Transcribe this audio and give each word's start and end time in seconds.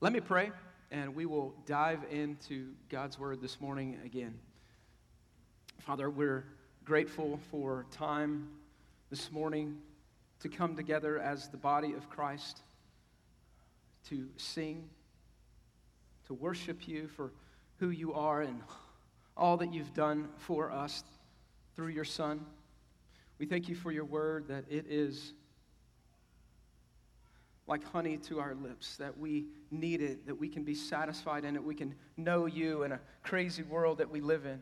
Let 0.00 0.12
me 0.12 0.20
pray, 0.20 0.52
and 0.92 1.16
we 1.16 1.26
will 1.26 1.56
dive 1.66 2.04
into 2.08 2.68
God's 2.88 3.18
word 3.18 3.42
this 3.42 3.60
morning 3.60 3.98
again. 4.04 4.38
Father, 5.80 6.08
we're 6.08 6.44
grateful 6.84 7.40
for 7.50 7.84
time 7.90 8.48
this 9.10 9.32
morning 9.32 9.78
to 10.38 10.48
come 10.48 10.76
together 10.76 11.18
as 11.18 11.48
the 11.48 11.56
body 11.56 11.94
of 11.94 12.08
Christ, 12.08 12.60
to 14.10 14.28
sing, 14.36 14.88
to 16.28 16.34
worship 16.34 16.86
you 16.86 17.08
for 17.08 17.32
who 17.78 17.90
you 17.90 18.14
are 18.14 18.42
and 18.42 18.62
all 19.36 19.56
that 19.56 19.74
you've 19.74 19.94
done 19.94 20.28
for 20.36 20.70
us 20.70 21.02
through 21.74 21.88
your 21.88 22.04
Son. 22.04 22.46
We 23.40 23.46
thank 23.46 23.68
you 23.68 23.74
for 23.74 23.90
your 23.90 24.04
word 24.04 24.46
that 24.46 24.64
it 24.70 24.86
is 24.88 25.32
like 27.68 27.84
honey 27.84 28.16
to 28.16 28.40
our 28.40 28.54
lips, 28.54 28.96
that 28.96 29.16
we 29.18 29.44
need 29.70 30.00
it, 30.00 30.26
that 30.26 30.34
we 30.34 30.48
can 30.48 30.64
be 30.64 30.74
satisfied 30.74 31.44
in 31.44 31.54
it, 31.54 31.62
we 31.62 31.74
can 31.74 31.94
know 32.16 32.46
you 32.46 32.82
in 32.82 32.92
a 32.92 33.00
crazy 33.22 33.62
world 33.62 33.98
that 33.98 34.10
we 34.10 34.22
live 34.22 34.46
in, 34.46 34.58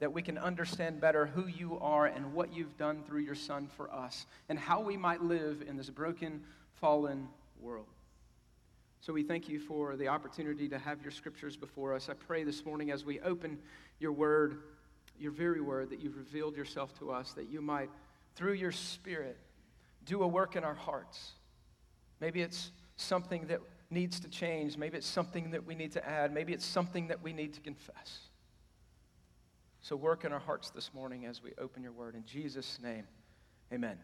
that 0.00 0.10
we 0.10 0.22
can 0.22 0.38
understand 0.38 0.98
better 0.98 1.26
who 1.26 1.46
you 1.46 1.78
are 1.80 2.06
and 2.06 2.32
what 2.32 2.54
you've 2.54 2.76
done 2.78 3.02
through 3.06 3.20
your 3.20 3.34
Son 3.34 3.68
for 3.76 3.92
us, 3.92 4.24
and 4.48 4.58
how 4.58 4.80
we 4.80 4.96
might 4.96 5.22
live 5.22 5.62
in 5.68 5.76
this 5.76 5.90
broken, 5.90 6.42
fallen 6.80 7.28
world. 7.60 7.86
So 9.02 9.12
we 9.12 9.22
thank 9.22 9.50
you 9.50 9.60
for 9.60 9.94
the 9.94 10.08
opportunity 10.08 10.66
to 10.70 10.78
have 10.78 11.02
your 11.02 11.12
scriptures 11.12 11.56
before 11.56 11.94
us. 11.94 12.08
I 12.08 12.14
pray 12.14 12.42
this 12.42 12.64
morning 12.64 12.90
as 12.90 13.04
we 13.04 13.20
open 13.20 13.58
your 14.00 14.12
word, 14.12 14.62
your 15.20 15.30
very 15.30 15.60
word, 15.60 15.90
that 15.90 16.00
you've 16.00 16.16
revealed 16.16 16.56
yourself 16.56 16.98
to 17.00 17.10
us, 17.10 17.32
that 17.34 17.50
you 17.50 17.60
might, 17.60 17.90
through 18.34 18.54
your 18.54 18.72
Spirit, 18.72 19.36
do 20.06 20.22
a 20.22 20.26
work 20.26 20.56
in 20.56 20.64
our 20.64 20.74
hearts 20.74 21.32
Maybe 22.20 22.42
it's 22.42 22.70
something 22.96 23.46
that 23.48 23.60
needs 23.90 24.20
to 24.20 24.28
change. 24.28 24.76
Maybe 24.76 24.96
it's 24.96 25.06
something 25.06 25.50
that 25.50 25.66
we 25.66 25.74
need 25.74 25.92
to 25.92 26.08
add. 26.08 26.32
Maybe 26.32 26.52
it's 26.52 26.64
something 26.64 27.08
that 27.08 27.22
we 27.22 27.32
need 27.32 27.54
to 27.54 27.60
confess. 27.60 28.20
So 29.80 29.94
work 29.94 30.24
in 30.24 30.32
our 30.32 30.40
hearts 30.40 30.70
this 30.70 30.92
morning 30.92 31.26
as 31.26 31.42
we 31.42 31.52
open 31.58 31.82
your 31.82 31.92
word. 31.92 32.14
In 32.14 32.24
Jesus' 32.24 32.78
name, 32.82 33.04
amen. 33.72 33.98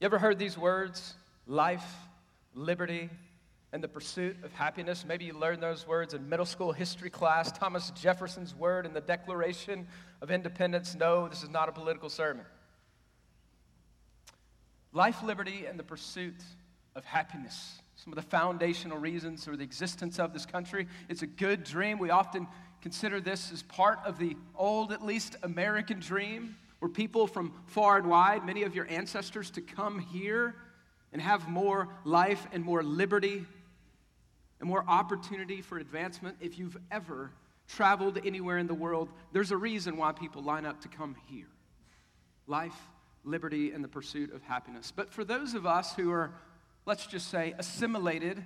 You 0.00 0.06
ever 0.06 0.18
heard 0.18 0.38
these 0.38 0.56
words? 0.56 1.14
Life, 1.46 1.84
liberty, 2.54 3.10
and 3.72 3.84
the 3.84 3.88
pursuit 3.88 4.36
of 4.42 4.52
happiness. 4.52 5.04
Maybe 5.06 5.26
you 5.26 5.34
learned 5.34 5.62
those 5.62 5.86
words 5.86 6.14
in 6.14 6.28
middle 6.28 6.46
school 6.46 6.72
history 6.72 7.10
class. 7.10 7.52
Thomas 7.52 7.90
Jefferson's 7.90 8.54
word 8.54 8.86
in 8.86 8.94
the 8.94 9.00
Declaration 9.00 9.86
of 10.22 10.30
Independence. 10.30 10.94
No, 10.94 11.28
this 11.28 11.42
is 11.42 11.50
not 11.50 11.68
a 11.68 11.72
political 11.72 12.08
sermon. 12.08 12.46
Life, 14.92 15.22
liberty, 15.22 15.66
and 15.66 15.78
the 15.78 15.84
pursuit 15.84 16.42
of 16.94 17.04
happiness. 17.04 17.80
Some 17.96 18.12
of 18.12 18.16
the 18.16 18.22
foundational 18.22 18.98
reasons 18.98 19.44
for 19.44 19.56
the 19.56 19.64
existence 19.64 20.18
of 20.18 20.32
this 20.32 20.46
country. 20.46 20.86
It's 21.08 21.22
a 21.22 21.26
good 21.26 21.64
dream. 21.64 21.98
We 21.98 22.10
often 22.10 22.46
consider 22.80 23.20
this 23.20 23.52
as 23.52 23.62
part 23.62 23.98
of 24.04 24.18
the 24.18 24.36
old, 24.54 24.92
at 24.92 25.04
least, 25.04 25.36
American 25.42 26.00
dream, 26.00 26.56
where 26.78 26.88
people 26.88 27.26
from 27.26 27.52
far 27.66 27.98
and 27.98 28.06
wide, 28.08 28.44
many 28.44 28.62
of 28.62 28.74
your 28.74 28.86
ancestors, 28.88 29.50
to 29.50 29.60
come 29.60 29.98
here 29.98 30.54
and 31.12 31.20
have 31.20 31.48
more 31.48 31.88
life 32.04 32.46
and 32.52 32.64
more 32.64 32.82
liberty 32.82 33.44
and 34.60 34.68
more 34.68 34.84
opportunity 34.86 35.60
for 35.60 35.78
advancement. 35.78 36.36
If 36.40 36.58
you've 36.58 36.76
ever 36.90 37.32
traveled 37.68 38.18
anywhere 38.24 38.58
in 38.58 38.66
the 38.66 38.74
world, 38.74 39.10
there's 39.32 39.50
a 39.50 39.56
reason 39.56 39.96
why 39.96 40.12
people 40.12 40.42
line 40.42 40.66
up 40.66 40.80
to 40.82 40.88
come 40.88 41.16
here 41.28 41.46
life, 42.46 42.74
liberty, 43.24 43.70
and 43.70 43.84
the 43.84 43.88
pursuit 43.88 44.32
of 44.34 44.42
happiness. 44.42 44.92
But 44.94 45.12
for 45.12 45.22
those 45.22 45.54
of 45.54 45.66
us 45.66 45.94
who 45.94 46.10
are 46.10 46.32
let's 46.86 47.06
just 47.06 47.28
say, 47.28 47.54
assimilated 47.58 48.42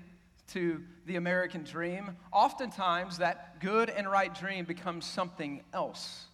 to 0.52 0.82
the 1.06 1.16
American 1.16 1.64
dream, 1.64 2.16
oftentimes 2.32 3.18
that 3.18 3.60
good 3.60 3.88
and 3.88 4.10
right 4.10 4.34
dream 4.34 4.64
becomes 4.64 5.06
something 5.06 5.62
else. 5.72 6.26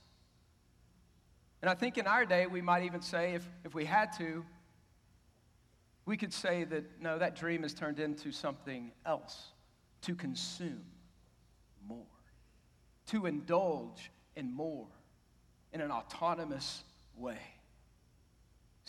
And 1.62 1.70
I 1.70 1.74
think 1.74 1.98
in 1.98 2.06
our 2.06 2.24
day, 2.24 2.46
we 2.46 2.62
might 2.62 2.84
even 2.84 3.02
say, 3.02 3.34
if, 3.34 3.48
if 3.64 3.74
we 3.74 3.84
had 3.84 4.12
to, 4.18 4.44
we 6.06 6.16
could 6.16 6.32
say 6.32 6.64
that 6.64 7.00
no, 7.00 7.18
that 7.18 7.36
dream 7.36 7.62
has 7.62 7.74
turned 7.74 8.00
into 8.00 8.32
something 8.32 8.92
else 9.04 9.48
to 10.02 10.14
consume 10.14 10.82
more, 11.86 12.06
to 13.08 13.26
indulge 13.26 14.10
in 14.34 14.52
more 14.52 14.86
in 15.72 15.80
an 15.80 15.90
autonomous 15.90 16.82
way. 17.16 17.38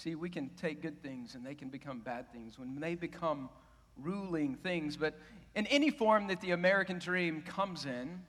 See, 0.02 0.16
we 0.16 0.32
can 0.32 0.50
take 0.60 0.82
good 0.82 1.04
things 1.04 1.36
and 1.36 1.46
they 1.46 1.54
can 1.54 1.70
become 1.70 2.00
bad 2.00 2.32
things 2.32 2.58
when 2.58 2.80
they 2.80 2.96
become 2.96 3.50
ruling 3.98 4.56
things. 4.56 4.98
But 4.98 5.14
in 5.54 5.68
any 5.68 5.92
form 5.92 6.26
that 6.30 6.42
the 6.42 6.52
American 6.52 6.98
dream 6.98 7.44
comes 7.44 7.86
in, 7.86 8.24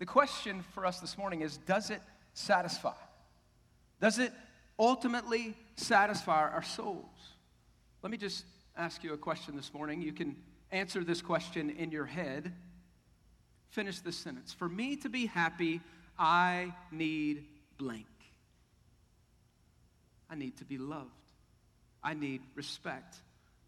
the 0.00 0.06
question 0.06 0.64
for 0.74 0.84
us 0.84 0.98
this 0.98 1.16
morning 1.16 1.42
is 1.42 1.58
does 1.58 1.90
it 1.90 2.02
satisfy? 2.32 2.96
Does 4.00 4.18
it 4.18 4.32
ultimately 4.76 5.54
satisfy 5.76 6.50
our 6.50 6.64
souls? 6.64 7.06
Let 8.02 8.10
me 8.10 8.16
just 8.16 8.44
ask 8.76 9.04
you 9.04 9.12
a 9.12 9.16
question 9.16 9.54
this 9.54 9.72
morning. 9.72 10.02
You 10.02 10.12
can 10.12 10.34
answer 10.72 11.04
this 11.04 11.22
question 11.22 11.70
in 11.70 11.92
your 11.92 12.06
head. 12.06 12.52
Finish 13.68 14.00
this 14.00 14.16
sentence. 14.16 14.52
For 14.52 14.68
me 14.68 14.96
to 14.96 15.08
be 15.08 15.26
happy, 15.26 15.80
I 16.18 16.74
need 16.90 17.44
blank. 17.78 18.06
I 20.30 20.34
need 20.34 20.56
to 20.58 20.64
be 20.64 20.78
loved. 20.78 21.10
I 22.02 22.14
need 22.14 22.42
respect. 22.54 23.16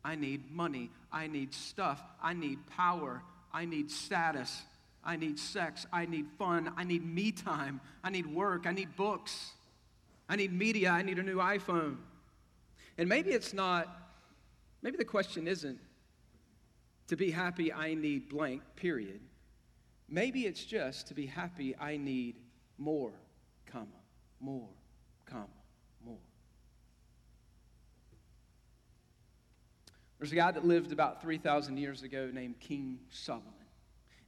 I 0.04 0.14
need 0.14 0.50
money. 0.50 0.90
I 1.12 1.26
need 1.26 1.54
stuff. 1.54 2.02
I 2.22 2.34
need 2.34 2.58
power. 2.68 3.22
I 3.52 3.64
need 3.64 3.90
status. 3.90 4.62
I 5.02 5.16
need 5.16 5.38
sex. 5.38 5.86
I 5.92 6.06
need 6.06 6.26
fun. 6.38 6.72
I 6.76 6.84
need 6.84 7.04
me 7.04 7.32
time. 7.32 7.80
I 8.04 8.10
need 8.10 8.26
work. 8.26 8.66
I 8.66 8.72
need 8.72 8.94
books. 8.96 9.52
I 10.28 10.36
need 10.36 10.52
media. 10.52 10.90
I 10.90 11.02
need 11.02 11.18
a 11.18 11.22
new 11.22 11.36
iPhone. 11.36 11.96
And 12.98 13.08
maybe 13.08 13.30
it's 13.30 13.52
not, 13.52 13.88
maybe 14.82 14.96
the 14.96 15.04
question 15.04 15.46
isn't 15.46 15.78
to 17.08 17.16
be 17.16 17.30
happy, 17.30 17.72
I 17.72 17.94
need 17.94 18.28
blank, 18.28 18.62
period. 18.74 19.20
Maybe 20.08 20.46
it's 20.46 20.64
just 20.64 21.08
to 21.08 21.14
be 21.14 21.26
happy, 21.26 21.74
I 21.76 21.96
need 21.96 22.36
more, 22.78 23.12
comma, 23.66 23.86
more, 24.40 24.68
comma. 25.24 25.46
There's 30.18 30.32
a 30.32 30.36
guy 30.36 30.50
that 30.50 30.64
lived 30.64 30.92
about 30.92 31.20
3,000 31.20 31.76
years 31.76 32.02
ago 32.02 32.30
named 32.32 32.58
King 32.60 32.98
Solomon. 33.10 33.52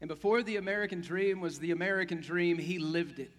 And 0.00 0.08
before 0.08 0.42
the 0.42 0.56
American 0.56 1.00
dream 1.00 1.40
was 1.40 1.58
the 1.58 1.70
American 1.70 2.20
dream, 2.20 2.58
he 2.58 2.78
lived 2.78 3.18
it. 3.18 3.32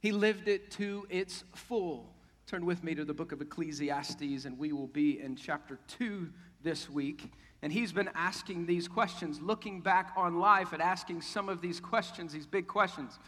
He 0.00 0.12
lived 0.12 0.48
it 0.48 0.70
to 0.72 1.06
its 1.10 1.44
full. 1.54 2.12
Turn 2.46 2.66
with 2.66 2.82
me 2.82 2.94
to 2.96 3.04
the 3.04 3.14
book 3.14 3.32
of 3.32 3.40
Ecclesiastes, 3.40 4.44
and 4.44 4.58
we 4.58 4.72
will 4.72 4.88
be 4.88 5.20
in 5.20 5.36
chapter 5.36 5.78
2 5.98 6.28
this 6.62 6.90
week. 6.90 7.32
And 7.62 7.72
he's 7.72 7.92
been 7.92 8.10
asking 8.14 8.66
these 8.66 8.88
questions, 8.88 9.40
looking 9.40 9.80
back 9.80 10.12
on 10.16 10.40
life 10.40 10.72
and 10.72 10.82
asking 10.82 11.22
some 11.22 11.48
of 11.48 11.60
these 11.60 11.78
questions, 11.78 12.32
these 12.32 12.46
big 12.46 12.66
questions, 12.66 13.18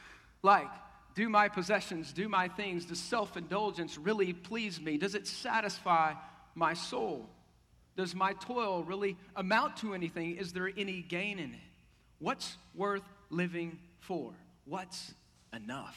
like, 0.43 0.69
do 1.15 1.29
my 1.29 1.49
possessions, 1.49 2.13
do 2.13 2.29
my 2.29 2.49
things, 2.49 2.85
does 2.85 2.99
self 2.99 3.37
indulgence 3.37 3.97
really 3.97 4.33
please 4.33 4.81
me? 4.81 4.99
Does 4.99 5.15
it 5.15 5.29
satisfy 5.29 6.15
my 6.57 6.75
soul? 6.75 7.31
Does 7.97 8.15
my 8.15 8.33
toil 8.35 8.83
really 8.83 9.17
amount 9.37 9.77
to 9.79 9.95
anything? 9.95 10.37
Is 10.37 10.53
there 10.53 10.71
any 10.77 11.03
gain 11.03 11.39
in 11.39 11.55
it? 11.55 11.61
What's 12.19 12.57
worth 12.75 13.03
living 13.31 13.79
for? 14.01 14.33
What's 14.65 15.15
enough? 15.53 15.97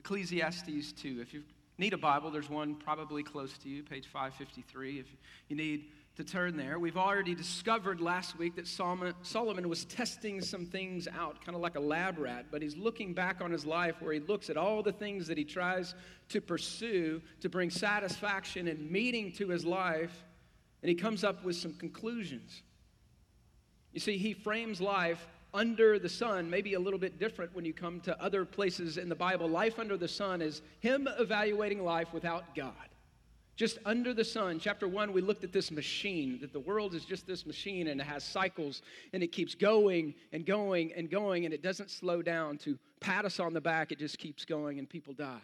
Ecclesiastes 0.00 0.92
2. 0.92 1.20
If 1.20 1.34
you 1.34 1.42
need 1.78 1.92
a 1.92 1.98
Bible, 1.98 2.30
there's 2.30 2.50
one 2.50 2.74
probably 2.74 3.22
close 3.22 3.56
to 3.58 3.68
you, 3.68 3.82
page 3.82 4.06
553. 4.06 4.98
If 4.98 5.06
you 5.48 5.56
need 5.56 5.86
to 6.16 6.24
turn 6.24 6.56
there, 6.56 6.78
we've 6.78 6.96
already 6.96 7.34
discovered 7.34 8.00
last 8.00 8.36
week 8.36 8.56
that 8.56 8.66
Solomon 8.66 9.68
was 9.68 9.84
testing 9.84 10.40
some 10.40 10.66
things 10.66 11.06
out, 11.06 11.44
kind 11.44 11.54
of 11.54 11.62
like 11.62 11.76
a 11.76 11.80
lab 11.80 12.18
rat, 12.18 12.46
but 12.50 12.60
he's 12.60 12.76
looking 12.76 13.14
back 13.14 13.40
on 13.40 13.50
his 13.50 13.64
life 13.64 13.94
where 14.00 14.12
he 14.12 14.20
looks 14.20 14.50
at 14.50 14.56
all 14.56 14.82
the 14.82 14.92
things 14.92 15.26
that 15.28 15.38
he 15.38 15.44
tries 15.44 15.94
to 16.30 16.40
pursue 16.40 17.22
to 17.40 17.48
bring 17.48 17.70
satisfaction 17.70 18.66
and 18.66 18.90
meaning 18.90 19.32
to 19.32 19.48
his 19.48 19.64
life 19.64 20.24
and 20.82 20.88
he 20.88 20.94
comes 20.94 21.24
up 21.24 21.44
with 21.44 21.56
some 21.56 21.74
conclusions. 21.74 22.62
You 23.92 24.00
see, 24.00 24.16
he 24.16 24.34
frames 24.34 24.80
life 24.80 25.26
under 25.52 25.98
the 25.98 26.08
sun, 26.08 26.48
maybe 26.48 26.74
a 26.74 26.80
little 26.80 26.98
bit 26.98 27.18
different 27.18 27.54
when 27.54 27.64
you 27.64 27.72
come 27.72 28.00
to 28.00 28.22
other 28.22 28.44
places 28.44 28.98
in 28.98 29.08
the 29.08 29.14
Bible. 29.14 29.48
Life 29.48 29.78
under 29.78 29.96
the 29.96 30.08
sun 30.08 30.40
is 30.40 30.62
him 30.80 31.08
evaluating 31.18 31.82
life 31.82 32.12
without 32.12 32.54
God. 32.54 32.74
Just 33.56 33.78
under 33.84 34.14
the 34.14 34.24
sun. 34.24 34.58
Chapter 34.58 34.88
one, 34.88 35.12
we 35.12 35.20
looked 35.20 35.44
at 35.44 35.52
this 35.52 35.70
machine, 35.70 36.38
that 36.40 36.52
the 36.52 36.60
world 36.60 36.94
is 36.94 37.04
just 37.04 37.26
this 37.26 37.44
machine 37.44 37.88
and 37.88 38.00
it 38.00 38.04
has 38.04 38.24
cycles 38.24 38.80
and 39.12 39.22
it 39.22 39.32
keeps 39.32 39.54
going 39.54 40.14
and 40.32 40.46
going 40.46 40.92
and 40.94 41.10
going 41.10 41.44
and 41.44 41.52
it 41.52 41.62
doesn't 41.62 41.90
slow 41.90 42.22
down 42.22 42.56
to 42.58 42.78
pat 43.00 43.24
us 43.24 43.38
on 43.38 43.52
the 43.52 43.60
back. 43.60 43.92
It 43.92 43.98
just 43.98 44.18
keeps 44.18 44.44
going 44.44 44.78
and 44.78 44.88
people 44.88 45.12
die. 45.12 45.40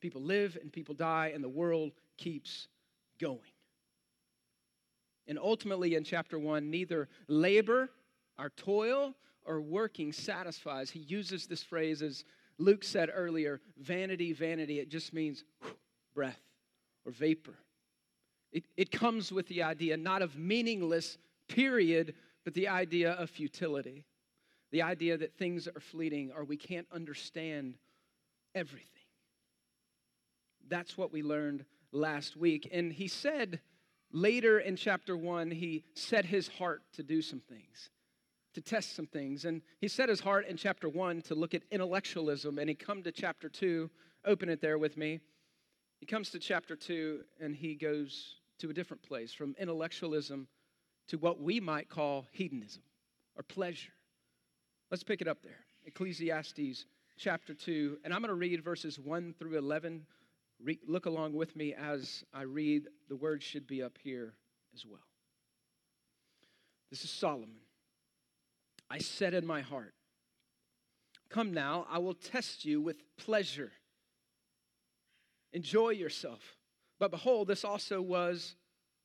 People 0.00 0.20
live 0.20 0.58
and 0.60 0.70
people 0.70 0.94
die 0.94 1.30
and 1.34 1.42
the 1.42 1.48
world 1.48 1.92
keeps 2.18 2.68
going. 3.18 3.53
And 5.26 5.38
ultimately, 5.38 5.94
in 5.94 6.04
chapter 6.04 6.38
one, 6.38 6.70
neither 6.70 7.08
labor 7.28 7.90
our 8.38 8.50
toil 8.50 9.14
or 9.44 9.60
working 9.60 10.12
satisfies. 10.12 10.90
He 10.90 11.00
uses 11.00 11.46
this 11.46 11.62
phrase 11.62 12.02
as 12.02 12.24
Luke 12.58 12.84
said 12.84 13.10
earlier 13.12 13.60
vanity, 13.78 14.32
vanity. 14.32 14.80
It 14.80 14.88
just 14.88 15.12
means 15.12 15.44
breath 16.14 16.40
or 17.04 17.12
vapor. 17.12 17.54
It, 18.52 18.64
it 18.76 18.90
comes 18.90 19.32
with 19.32 19.48
the 19.48 19.62
idea 19.62 19.96
not 19.96 20.22
of 20.22 20.38
meaningless, 20.38 21.18
period, 21.48 22.14
but 22.44 22.54
the 22.54 22.68
idea 22.68 23.12
of 23.12 23.30
futility. 23.30 24.04
The 24.70 24.82
idea 24.82 25.16
that 25.16 25.36
things 25.36 25.68
are 25.68 25.80
fleeting 25.80 26.32
or 26.34 26.44
we 26.44 26.56
can't 26.56 26.86
understand 26.92 27.74
everything. 28.54 28.88
That's 30.68 30.96
what 30.96 31.12
we 31.12 31.22
learned 31.22 31.64
last 31.92 32.36
week. 32.36 32.68
And 32.72 32.92
he 32.92 33.08
said 33.08 33.60
later 34.14 34.58
in 34.58 34.76
chapter 34.76 35.16
one, 35.16 35.50
he 35.50 35.84
set 35.94 36.24
his 36.24 36.48
heart 36.48 36.82
to 36.94 37.02
do 37.02 37.20
some 37.20 37.40
things 37.40 37.90
to 38.54 38.60
test 38.60 38.94
some 38.94 39.06
things. 39.06 39.44
And 39.44 39.60
he 39.80 39.88
set 39.88 40.08
his 40.08 40.20
heart 40.20 40.46
in 40.46 40.56
chapter 40.56 40.88
one 40.88 41.20
to 41.22 41.34
look 41.34 41.54
at 41.54 41.62
intellectualism, 41.70 42.58
and 42.58 42.68
he 42.68 42.74
come 42.74 43.02
to 43.02 43.12
chapter 43.12 43.48
two. 43.48 43.90
Open 44.24 44.48
it 44.48 44.60
there 44.60 44.78
with 44.78 44.96
me. 44.96 45.20
He 46.00 46.06
comes 46.06 46.30
to 46.30 46.38
chapter 46.38 46.76
two, 46.76 47.24
and 47.40 47.54
he 47.54 47.74
goes 47.74 48.36
to 48.58 48.70
a 48.70 48.72
different 48.72 49.02
place 49.02 49.32
from 49.32 49.54
intellectualism 49.58 50.48
to 51.08 51.18
what 51.18 51.40
we 51.40 51.60
might 51.60 51.88
call 51.88 52.26
hedonism 52.32 52.82
or 53.36 53.42
pleasure. 53.42 53.92
Let's 54.90 55.02
pick 55.02 55.20
it 55.20 55.28
up 55.28 55.42
there. 55.42 55.64
Ecclesiastes 55.84 56.86
chapter 57.18 57.52
2, 57.52 57.98
and 58.04 58.14
I'm 58.14 58.20
going 58.20 58.28
to 58.28 58.34
read 58.34 58.64
verses 58.64 58.98
1 58.98 59.34
through 59.38 59.58
11. 59.58 60.06
Re- 60.64 60.80
look 60.88 61.06
along 61.06 61.34
with 61.34 61.54
me 61.54 61.74
as 61.74 62.24
I 62.32 62.42
read. 62.42 62.88
The 63.08 63.16
words 63.16 63.44
should 63.44 63.66
be 63.66 63.82
up 63.82 63.98
here 64.02 64.34
as 64.74 64.84
well. 64.86 65.04
This 66.90 67.04
is 67.04 67.10
Solomon. 67.10 67.60
I 68.90 68.98
said 68.98 69.34
in 69.34 69.46
my 69.46 69.60
heart, 69.60 69.94
Come 71.28 71.52
now, 71.52 71.86
I 71.90 71.98
will 71.98 72.14
test 72.14 72.64
you 72.64 72.80
with 72.80 73.02
pleasure. 73.16 73.72
Enjoy 75.52 75.90
yourself. 75.90 76.40
But 76.98 77.10
behold, 77.10 77.48
this 77.48 77.64
also 77.64 78.00
was 78.00 78.54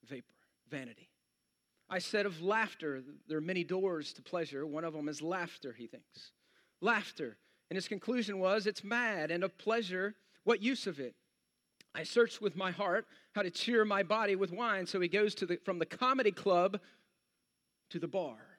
vapor, 0.07 0.27
vanity. 0.69 1.09
I 1.89 2.00
said 2.00 2.25
of 2.27 2.41
laughter, 2.41 3.01
there 3.27 3.39
are 3.39 3.41
many 3.41 3.63
doors 3.63 4.13
to 4.13 4.21
pleasure. 4.21 4.65
One 4.65 4.83
of 4.83 4.94
them 4.94 5.09
is 5.09 5.21
laughter, 5.21 5.73
he 5.73 5.88
thinks. 5.88 6.31
Laughter. 6.81 7.38
And 7.69 7.75
his 7.75 7.88
conclusion 7.88 8.39
was, 8.39 8.67
it's 8.67 8.83
mad. 8.83 9.31
And 9.31 9.44
of 9.44 9.57
pleasure, 9.57 10.15
what 10.44 10.62
use 10.62 10.85
of 10.85 11.00
it? 11.00 11.15
I 11.95 12.03
searched 12.03 12.41
with 12.41 12.56
my 12.56 12.71
heart 12.71 13.07
how 13.33 13.41
to 13.41 13.50
cheer 13.50 13.83
my 13.83 14.03
body 14.03 14.36
with 14.36 14.51
wine. 14.51 14.86
So 14.86 15.00
he 15.00 15.07
goes 15.07 15.36
to 15.36 15.45
the, 15.45 15.57
from 15.65 15.80
the 15.80 15.86
comedy 15.86 16.31
club 16.31 16.80
to 17.89 18.00
the 18.00 18.07
bar 18.07 18.50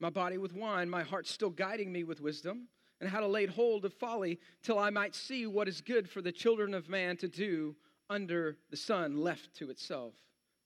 my 0.00 0.10
body 0.10 0.38
with 0.38 0.54
wine, 0.54 0.88
my 0.88 1.02
heart 1.02 1.26
still 1.26 1.50
guiding 1.50 1.92
me 1.92 2.04
with 2.04 2.20
wisdom, 2.20 2.68
and 3.00 3.08
how 3.08 3.20
to 3.20 3.26
lay 3.26 3.46
hold 3.46 3.84
of 3.84 3.94
folly 3.94 4.38
till 4.62 4.78
I 4.78 4.90
might 4.90 5.14
see 5.14 5.46
what 5.46 5.68
is 5.68 5.80
good 5.80 6.08
for 6.08 6.22
the 6.22 6.32
children 6.32 6.74
of 6.74 6.88
man 6.88 7.16
to 7.18 7.28
do 7.28 7.76
under 8.08 8.56
the 8.70 8.76
sun 8.76 9.16
left 9.18 9.54
to 9.56 9.70
itself, 9.70 10.14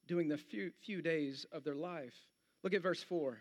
doing 0.06 0.28
the 0.28 0.36
few, 0.36 0.70
few 0.84 1.02
days 1.02 1.46
of 1.52 1.64
their 1.64 1.74
life. 1.74 2.14
Look 2.62 2.74
at 2.74 2.82
verse 2.82 3.02
4. 3.02 3.40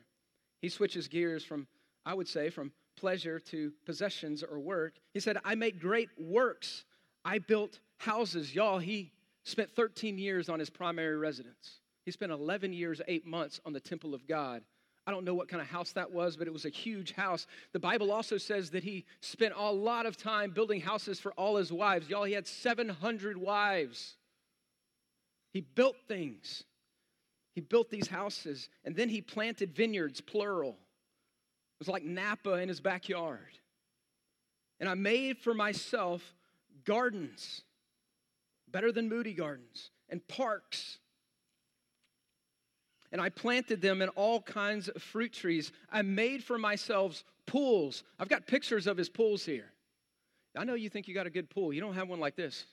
He 0.61 0.69
switches 0.69 1.07
gears 1.07 1.43
from, 1.43 1.67
I 2.05 2.13
would 2.13 2.27
say, 2.27 2.49
from 2.49 2.71
pleasure 2.97 3.39
to 3.39 3.71
possessions 3.85 4.43
or 4.43 4.59
work. 4.59 4.95
He 5.13 5.19
said, 5.19 5.37
I 5.43 5.55
make 5.55 5.79
great 5.79 6.09
works. 6.17 6.85
I 7.23 7.39
built 7.39 7.79
houses. 7.97 8.53
Y'all, 8.53 8.79
he 8.79 9.11
spent 9.43 9.75
13 9.75 10.17
years 10.17 10.49
on 10.49 10.59
his 10.59 10.69
primary 10.69 11.17
residence. 11.17 11.79
He 12.05 12.11
spent 12.11 12.31
11 12.31 12.73
years, 12.73 13.01
eight 13.07 13.25
months 13.25 13.59
on 13.65 13.73
the 13.73 13.79
temple 13.79 14.13
of 14.13 14.27
God. 14.27 14.63
I 15.05 15.11
don't 15.11 15.25
know 15.25 15.33
what 15.33 15.47
kind 15.47 15.61
of 15.61 15.67
house 15.67 15.91
that 15.93 16.11
was, 16.11 16.37
but 16.37 16.47
it 16.47 16.53
was 16.53 16.65
a 16.65 16.69
huge 16.69 17.13
house. 17.13 17.47
The 17.73 17.79
Bible 17.79 18.11
also 18.11 18.37
says 18.37 18.69
that 18.71 18.83
he 18.83 19.05
spent 19.21 19.53
a 19.57 19.71
lot 19.71 20.05
of 20.05 20.17
time 20.17 20.51
building 20.51 20.81
houses 20.81 21.19
for 21.19 21.31
all 21.33 21.55
his 21.55 21.71
wives. 21.71 22.09
Y'all, 22.09 22.25
he 22.25 22.33
had 22.33 22.47
700 22.47 23.37
wives. 23.37 24.15
He 25.51 25.61
built 25.61 25.95
things. 26.07 26.63
He 27.55 27.61
built 27.61 27.89
these 27.89 28.07
houses, 28.07 28.69
and 28.85 28.95
then 28.95 29.09
he 29.09 29.21
planted 29.21 29.75
vineyards, 29.75 30.21
plural. 30.21 30.69
It 30.69 31.79
was 31.79 31.87
like 31.87 32.03
Napa 32.03 32.53
in 32.53 32.69
his 32.69 32.79
backyard. 32.79 33.39
And 34.79 34.87
I 34.87 34.93
made 34.93 35.39
for 35.39 35.53
myself 35.53 36.21
gardens, 36.85 37.61
better 38.67 38.91
than 38.91 39.09
Moody 39.09 39.33
Gardens, 39.33 39.91
and 40.09 40.25
parks 40.27 40.99
and 43.11 43.19
I 43.19 43.29
planted 43.29 43.81
them 43.81 44.01
in 44.01 44.09
all 44.09 44.41
kinds 44.41 44.87
of 44.87 45.01
fruit 45.01 45.33
trees. 45.33 45.71
I 45.91 46.01
made 46.01 46.43
for 46.43 46.57
myself 46.57 47.23
pools. 47.45 48.03
I've 48.19 48.29
got 48.29 48.45
pictures 48.45 48.87
of 48.87 48.97
his 48.97 49.09
pools 49.09 49.45
here. 49.45 49.71
I 50.55 50.63
know 50.63 50.75
you 50.75 50.89
think 50.89 51.07
you 51.07 51.13
got 51.13 51.27
a 51.27 51.31
good 51.31 51.49
pool. 51.49 51.73
You 51.73 51.81
don't 51.81 51.95
have 51.95 52.07
one 52.07 52.19
like 52.19 52.35
this. 52.35 52.65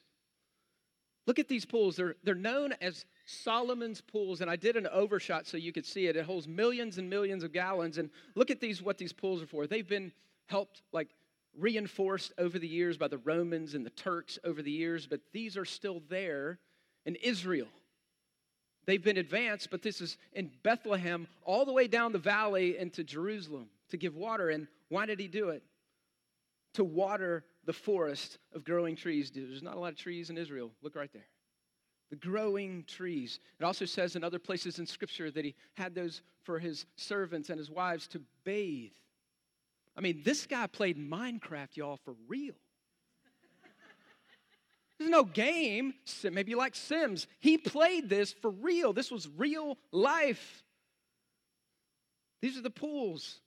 Look 1.26 1.38
at 1.38 1.49
these 1.49 1.64
pools. 1.64 1.97
They're, 1.97 2.17
they're 2.23 2.35
known 2.35 2.75
as 2.81 3.05
Solomon's 3.25 4.00
pools, 4.00 4.41
and 4.41 4.50
I 4.50 4.56
did 4.56 4.76
an 4.76 4.87
overshot 4.87 5.47
so 5.47 5.56
you 5.56 5.73
could 5.73 5.87
see 5.87 6.06
it. 6.06 6.17
It 6.17 6.25
holds 6.25 6.47
millions 6.47 6.99
and 6.99 7.09
millions 7.09 7.43
of 7.43 7.52
gallons. 7.52 7.99
And 7.99 8.11
look 8.35 8.50
at 8.50 8.61
these, 8.61 8.82
what 8.82 8.99
these 8.99 9.12
pools 9.12 9.43
are 9.43 9.47
for. 9.47 9.67
They've 9.67 9.88
been 9.88 10.12
helped, 10.47 10.82
like, 10.93 11.09
reinforced 11.58 12.32
over 12.38 12.58
the 12.58 12.69
years 12.69 12.97
by 12.97 13.08
the 13.08 13.19
Romans 13.19 13.75
and 13.75 13.85
the 13.85 13.91
Turks 13.91 14.38
over 14.44 14.62
the 14.62 14.70
years, 14.70 15.06
but 15.06 15.20
these 15.32 15.56
are 15.56 15.64
still 15.64 16.03
there 16.08 16.58
in 17.05 17.17
Israel. 17.17 17.69
They've 18.87 19.03
been 19.03 19.17
advanced, 19.17 19.70
but 19.70 19.82
this 19.82 20.00
is 20.00 20.17
in 20.32 20.50
Bethlehem, 20.62 21.26
all 21.44 21.64
the 21.64 21.73
way 21.73 21.88
down 21.88 22.12
the 22.12 22.19
valley 22.19 22.79
into 22.79 23.03
Jerusalem 23.03 23.69
to 23.91 23.97
give 23.97 24.14
water. 24.14 24.50
And 24.50 24.69
why 24.88 25.06
did 25.06 25.19
he 25.19 25.26
do 25.29 25.49
it? 25.49 25.62
To 26.75 26.85
water 26.85 27.44
the 27.64 27.73
forest 27.73 28.38
of 28.55 28.64
growing 28.64 28.94
trees. 28.94 29.32
There's 29.35 29.62
not 29.62 29.76
a 29.76 29.81
lot 29.81 29.93
of 29.93 29.99
trees 29.99 30.31
in 30.31 30.38
Israel. 30.38 30.70
Look 30.82 30.94
right 30.94 31.12
there. 31.12 31.26
The 32.11 32.17
growing 32.17 32.85
trees. 32.87 33.41
It 33.59 33.64
also 33.64 33.85
says 33.85 34.14
in 34.14 34.23
other 34.23 34.38
places 34.38 34.79
in 34.79 34.87
Scripture 34.87 35.32
that 35.32 35.44
he 35.44 35.56
had 35.75 35.93
those 35.93 36.23
for 36.44 36.61
his 36.61 36.87
servants 36.94 37.50
and 37.50 37.59
his 37.59 37.70
wives 37.70 38.06
to 38.09 38.20
bathe. 38.44 38.93
I 39.96 40.00
mean, 40.00 40.22
this 40.25 40.46
guy 40.46 40.66
played 40.66 40.98
Minecraft, 40.98 41.76
y'all, 41.76 41.98
for 42.04 42.14
real. 42.28 42.54
There's 44.98 45.10
no 45.10 45.25
game. 45.25 45.94
Maybe 46.22 46.54
like 46.54 46.75
Sims. 46.75 47.26
He 47.40 47.58
played 47.58 48.08
this 48.08 48.32
for 48.32 48.50
real. 48.50 48.93
This 48.93 49.10
was 49.10 49.28
real 49.37 49.78
life. 49.93 50.64
These 52.40 52.56
are 52.58 52.62
the 52.62 52.70
pools. 52.70 53.40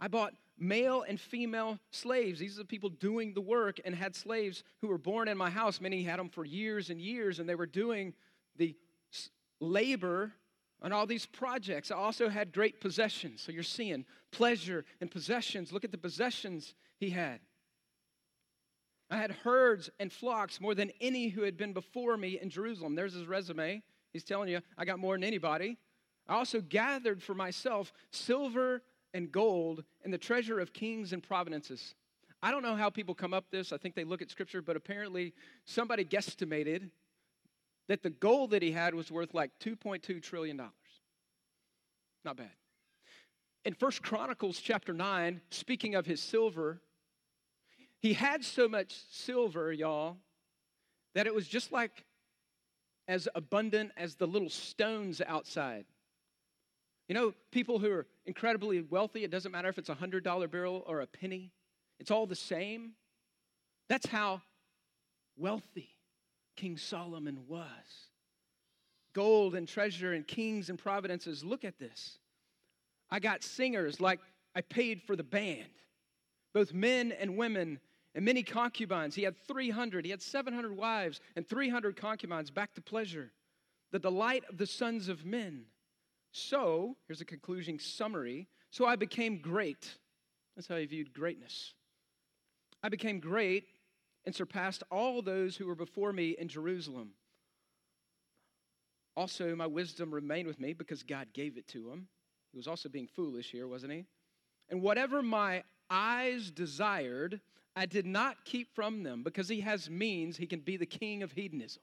I 0.00 0.08
bought 0.08 0.34
male 0.58 1.04
and 1.06 1.20
female 1.20 1.78
slaves. 1.90 2.40
These 2.40 2.56
are 2.56 2.62
the 2.62 2.66
people 2.66 2.90
doing 2.90 3.34
the 3.34 3.40
work 3.40 3.80
and 3.84 3.94
had 3.94 4.16
slaves 4.16 4.64
who 4.80 4.88
were 4.88 4.98
born 4.98 5.28
in 5.28 5.36
my 5.36 5.50
house. 5.50 5.80
Many 5.80 6.02
had 6.02 6.18
them 6.18 6.28
for 6.28 6.44
years 6.44 6.90
and 6.90 7.00
years, 7.00 7.38
and 7.38 7.48
they 7.48 7.54
were 7.54 7.66
doing 7.66 8.14
the 8.56 8.76
labor 9.60 10.32
on 10.82 10.92
all 10.92 11.06
these 11.06 11.26
projects. 11.26 11.90
I 11.90 11.96
also 11.96 12.28
had 12.28 12.52
great 12.52 12.80
possessions. 12.80 13.40
So 13.40 13.52
you're 13.52 13.62
seeing 13.62 14.04
pleasure 14.32 14.84
and 15.00 15.10
possessions. 15.10 15.72
Look 15.72 15.84
at 15.84 15.92
the 15.92 15.98
possessions 15.98 16.74
he 16.98 17.10
had. 17.10 17.40
I 19.08 19.16
had 19.16 19.30
herds 19.30 19.90
and 20.00 20.12
flocks 20.12 20.60
more 20.60 20.74
than 20.74 20.90
any 21.00 21.28
who 21.28 21.42
had 21.42 21.56
been 21.56 21.72
before 21.72 22.16
me 22.16 22.38
in 22.40 22.50
Jerusalem. 22.50 22.94
There's 22.94 23.14
his 23.14 23.26
resume. 23.26 23.82
He's 24.12 24.24
telling 24.24 24.48
you, 24.48 24.60
I 24.76 24.84
got 24.84 24.98
more 24.98 25.14
than 25.14 25.24
anybody. 25.24 25.78
I 26.28 26.34
also 26.34 26.60
gathered 26.60 27.22
for 27.22 27.34
myself 27.34 27.92
silver 28.10 28.82
and 29.14 29.30
gold 29.30 29.84
and 30.02 30.12
the 30.12 30.18
treasure 30.18 30.60
of 30.60 30.72
kings 30.72 31.12
and 31.12 31.22
provinces. 31.22 31.94
I 32.42 32.50
don't 32.50 32.62
know 32.62 32.74
how 32.74 32.90
people 32.90 33.14
come 33.14 33.34
up 33.34 33.50
this. 33.50 33.72
I 33.72 33.76
think 33.76 33.94
they 33.94 34.04
look 34.04 34.22
at 34.22 34.30
scripture, 34.30 34.62
but 34.62 34.76
apparently 34.76 35.34
somebody 35.64 36.04
guesstimated 36.04 36.90
that 37.88 38.02
the 38.02 38.10
gold 38.10 38.50
that 38.50 38.62
he 38.62 38.72
had 38.72 38.94
was 38.94 39.10
worth 39.10 39.34
like 39.34 39.50
2.2 39.60 40.22
trillion 40.22 40.56
dollars. 40.56 40.72
Not 42.24 42.36
bad. 42.36 42.50
In 43.64 43.74
First 43.74 44.02
Chronicles 44.02 44.58
chapter 44.58 44.92
9, 44.92 45.40
speaking 45.50 45.94
of 45.94 46.06
his 46.06 46.20
silver, 46.20 46.80
he 48.00 48.12
had 48.12 48.44
so 48.44 48.68
much 48.68 48.94
silver, 49.10 49.72
y'all, 49.72 50.16
that 51.14 51.26
it 51.26 51.34
was 51.34 51.46
just 51.46 51.72
like 51.72 52.04
as 53.08 53.28
abundant 53.34 53.92
as 53.96 54.14
the 54.14 54.26
little 54.26 54.48
stones 54.48 55.20
outside. 55.26 55.84
You 57.08 57.14
know, 57.14 57.34
people 57.50 57.78
who 57.78 57.90
are 57.90 58.06
incredibly 58.26 58.82
wealthy, 58.82 59.24
it 59.24 59.30
doesn't 59.30 59.52
matter 59.52 59.68
if 59.68 59.78
it's 59.78 59.88
a 59.88 59.94
$100 59.94 60.50
bill 60.50 60.82
or 60.86 61.00
a 61.00 61.06
penny, 61.06 61.52
it's 62.00 62.10
all 62.10 62.26
the 62.26 62.34
same. 62.34 62.92
That's 63.88 64.06
how 64.06 64.42
wealthy 65.36 65.94
King 66.56 66.76
Solomon 66.76 67.40
was. 67.48 67.66
Gold 69.14 69.54
and 69.54 69.68
treasure 69.68 70.12
and 70.12 70.26
kings 70.26 70.70
and 70.70 70.78
providences. 70.78 71.44
Look 71.44 71.64
at 71.64 71.78
this. 71.78 72.18
I 73.10 73.18
got 73.18 73.42
singers 73.42 74.00
like 74.00 74.20
I 74.54 74.62
paid 74.62 75.02
for 75.02 75.16
the 75.16 75.22
band, 75.22 75.68
both 76.54 76.72
men 76.72 77.12
and 77.12 77.36
women 77.36 77.78
and 78.14 78.24
many 78.24 78.42
concubines. 78.42 79.14
He 79.14 79.22
had 79.22 79.36
300. 79.46 80.04
He 80.04 80.10
had 80.10 80.22
700 80.22 80.76
wives 80.76 81.20
and 81.36 81.46
300 81.46 81.96
concubines 81.96 82.50
back 82.50 82.74
to 82.74 82.80
pleasure. 82.80 83.32
The 83.90 83.98
delight 83.98 84.44
of 84.48 84.56
the 84.56 84.66
sons 84.66 85.08
of 85.08 85.24
men. 85.26 85.64
So, 86.32 86.96
here's 87.06 87.20
a 87.20 87.26
concluding 87.26 87.78
summary. 87.78 88.48
So 88.70 88.86
I 88.86 88.96
became 88.96 89.38
great. 89.38 89.98
That's 90.56 90.66
how 90.66 90.76
he 90.76 90.86
viewed 90.86 91.12
greatness. 91.12 91.74
I 92.82 92.88
became 92.88 93.20
great 93.20 93.64
and 94.24 94.34
surpassed 94.34 94.82
all 94.90 95.22
those 95.22 95.56
who 95.56 95.66
were 95.66 95.74
before 95.74 96.12
me 96.12 96.30
in 96.38 96.48
Jerusalem. 96.48 97.10
Also, 99.16 99.54
my 99.54 99.66
wisdom 99.66 100.14
remained 100.14 100.46
with 100.46 100.60
me 100.60 100.72
because 100.72 101.02
God 101.02 101.28
gave 101.32 101.58
it 101.58 101.68
to 101.68 101.90
him. 101.90 102.08
He 102.52 102.56
was 102.58 102.66
also 102.66 102.88
being 102.88 103.08
foolish 103.08 103.50
here, 103.50 103.66
wasn't 103.66 103.92
he? 103.92 104.04
And 104.70 104.80
whatever 104.80 105.22
my 105.22 105.64
eyes 105.90 106.50
desired, 106.50 107.40
I 107.76 107.86
did 107.86 108.06
not 108.06 108.44
keep 108.44 108.74
from 108.74 109.02
them 109.02 109.22
because 109.22 109.48
he 109.48 109.60
has 109.60 109.90
means, 109.90 110.36
he 110.36 110.46
can 110.46 110.60
be 110.60 110.76
the 110.76 110.86
king 110.86 111.22
of 111.22 111.32
hedonism. 111.32 111.82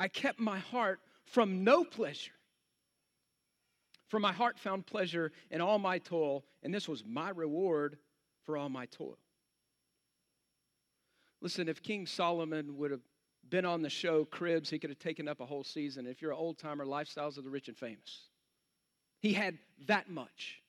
I 0.00 0.08
kept 0.08 0.38
my 0.38 0.58
heart 0.58 1.00
from 1.26 1.64
no 1.64 1.84
pleasure. 1.84 2.32
For 4.08 4.18
my 4.18 4.32
heart 4.32 4.58
found 4.58 4.86
pleasure 4.86 5.32
in 5.50 5.60
all 5.60 5.78
my 5.78 5.98
toil, 5.98 6.44
and 6.62 6.72
this 6.72 6.88
was 6.88 7.04
my 7.04 7.30
reward 7.30 7.98
for 8.44 8.56
all 8.56 8.68
my 8.68 8.86
toil. 8.86 9.18
Listen, 11.40 11.68
if 11.68 11.82
King 11.82 12.06
Solomon 12.06 12.76
would 12.78 12.90
have 12.90 13.00
been 13.48 13.64
on 13.64 13.82
the 13.82 13.90
show 13.90 14.24
Cribs, 14.24 14.70
he 14.70 14.78
could 14.78 14.90
have 14.90 14.98
taken 14.98 15.28
up 15.28 15.40
a 15.40 15.46
whole 15.46 15.64
season. 15.64 16.06
If 16.06 16.20
you're 16.20 16.32
an 16.32 16.38
old 16.38 16.58
timer, 16.58 16.84
Lifestyles 16.84 17.38
of 17.38 17.44
the 17.44 17.50
Rich 17.50 17.68
and 17.68 17.76
Famous. 17.76 18.28
He 19.20 19.32
had 19.32 19.58
that 19.86 20.10
much. 20.10 20.62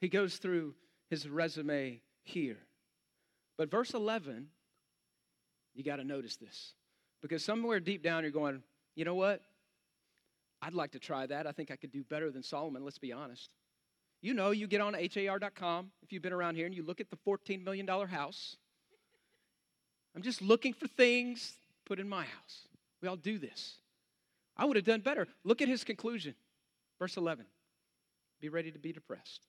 He 0.00 0.08
goes 0.08 0.36
through 0.36 0.74
his 1.10 1.28
resume 1.28 2.00
here. 2.22 2.58
But 3.56 3.70
verse 3.70 3.94
11, 3.94 4.48
you 5.74 5.84
got 5.84 5.96
to 5.96 6.04
notice 6.04 6.36
this. 6.36 6.72
Because 7.20 7.44
somewhere 7.44 7.78
deep 7.78 8.02
down, 8.02 8.24
you're 8.24 8.32
going, 8.32 8.62
you 8.94 9.04
know 9.04 9.14
what? 9.14 9.42
I'd 10.60 10.74
like 10.74 10.92
to 10.92 10.98
try 10.98 11.26
that. 11.26 11.46
I 11.46 11.52
think 11.52 11.70
I 11.70 11.76
could 11.76 11.92
do 11.92 12.04
better 12.04 12.30
than 12.30 12.42
Solomon, 12.42 12.84
let's 12.84 12.98
be 12.98 13.12
honest. 13.12 13.50
You 14.20 14.34
know, 14.34 14.52
you 14.52 14.66
get 14.66 14.80
on 14.80 14.94
har.com 14.94 15.90
if 16.02 16.12
you've 16.12 16.22
been 16.22 16.32
around 16.32 16.54
here 16.54 16.66
and 16.66 16.74
you 16.74 16.84
look 16.84 17.00
at 17.00 17.10
the 17.10 17.16
$14 17.16 17.64
million 17.64 17.86
house. 17.86 18.56
I'm 20.14 20.22
just 20.22 20.42
looking 20.42 20.72
for 20.72 20.86
things 20.88 21.54
put 21.84 21.98
in 21.98 22.08
my 22.08 22.24
house. 22.24 22.68
We 23.00 23.08
all 23.08 23.16
do 23.16 23.38
this. 23.38 23.76
I 24.56 24.64
would 24.64 24.76
have 24.76 24.84
done 24.84 25.00
better. 25.00 25.26
Look 25.44 25.62
at 25.62 25.68
his 25.68 25.84
conclusion. 25.84 26.34
Verse 26.98 27.16
11. 27.16 27.46
Be 28.40 28.48
ready 28.48 28.70
to 28.70 28.78
be 28.78 28.92
depressed. 28.92 29.46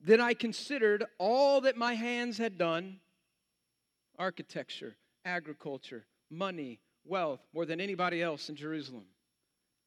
Then 0.00 0.20
I 0.20 0.34
considered 0.34 1.04
all 1.18 1.62
that 1.62 1.76
my 1.76 1.94
hands 1.94 2.36
had 2.38 2.58
done 2.58 3.00
architecture, 4.18 4.96
agriculture, 5.24 6.04
money, 6.30 6.78
wealth, 7.04 7.40
more 7.52 7.66
than 7.66 7.80
anybody 7.80 8.22
else 8.22 8.48
in 8.48 8.56
Jerusalem, 8.56 9.04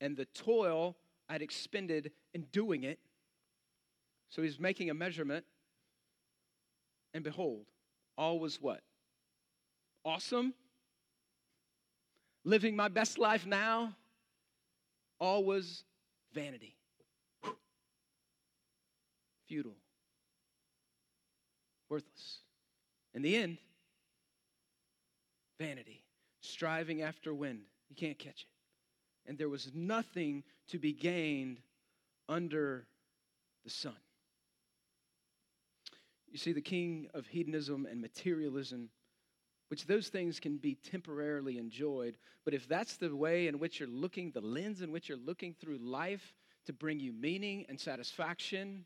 and 0.02 0.16
the 0.16 0.26
toil 0.26 0.96
I'd 1.30 1.42
expended 1.42 2.12
in 2.34 2.44
doing 2.52 2.84
it. 2.84 3.00
So 4.30 4.42
he's 4.42 4.60
making 4.60 4.90
a 4.90 4.94
measurement, 4.94 5.46
and 7.14 7.24
behold, 7.24 7.66
all 8.18 8.40
was 8.40 8.62
what? 8.62 8.82
Awesome? 10.08 10.54
Living 12.46 12.78
my 12.78 12.88
best 12.88 13.18
life 13.18 13.46
now? 13.46 13.94
All 15.20 15.44
was 15.44 15.84
vanity. 16.34 16.78
Futile 19.48 19.76
worthless. 21.90 22.40
In 23.14 23.22
the 23.22 23.36
end, 23.36 23.58
vanity, 25.60 26.04
striving 26.42 27.02
after 27.02 27.34
wind. 27.34 27.62
You 27.90 27.96
can't 27.96 28.20
catch 28.20 28.42
it. 28.42 29.30
And 29.30 29.38
there 29.38 29.50
was 29.50 29.72
nothing 29.74 30.44
to 30.70 30.80
be 30.80 30.94
gained 30.94 31.60
under 32.30 32.88
the 33.64 33.70
sun. 33.70 33.98
You 36.30 36.38
see, 36.38 36.54
the 36.54 36.62
king 36.62 37.10
of 37.14 37.28
hedonism 37.28 37.86
and 37.90 38.02
materialism, 38.02 38.90
which 39.70 39.86
those 39.86 40.08
things 40.10 40.40
can 40.40 40.58
be 40.58 40.76
temporarily 40.76 41.58
enjoyed, 41.58 42.18
but 42.46 42.54
if 42.54 42.68
that's 42.68 42.98
the 42.98 43.14
way 43.16 43.48
in 43.48 43.60
which 43.60 43.80
you're 43.80 43.90
looking, 43.90 44.32
the 44.32 44.42
lens 44.42 44.82
in 44.82 44.92
which 44.92 45.10
you're 45.10 45.18
looking 45.18 45.54
through 45.60 45.78
life 45.78 46.34
to 46.66 46.74
bring 46.74 47.00
you 47.00 47.14
meaning 47.14 47.66
and 47.70 47.80
satisfaction, 47.80 48.86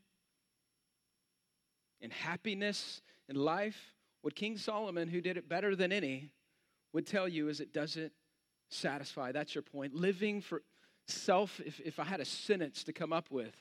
and 2.00 2.12
happiness 2.12 3.00
in 3.28 3.36
life, 3.36 3.94
what 4.22 4.34
King 4.34 4.56
Solomon, 4.56 5.08
who 5.08 5.20
did 5.20 5.36
it 5.36 5.48
better 5.48 5.74
than 5.76 5.92
any, 5.92 6.32
would 6.92 7.06
tell 7.06 7.28
you 7.28 7.48
is 7.48 7.60
it 7.60 7.72
doesn't 7.72 8.12
satisfy. 8.68 9.32
That's 9.32 9.54
your 9.54 9.62
point. 9.62 9.94
Living 9.94 10.40
for 10.40 10.62
self, 11.06 11.60
if, 11.64 11.80
if 11.80 11.98
I 11.98 12.04
had 12.04 12.20
a 12.20 12.24
sentence 12.24 12.84
to 12.84 12.92
come 12.92 13.12
up 13.12 13.30
with 13.30 13.54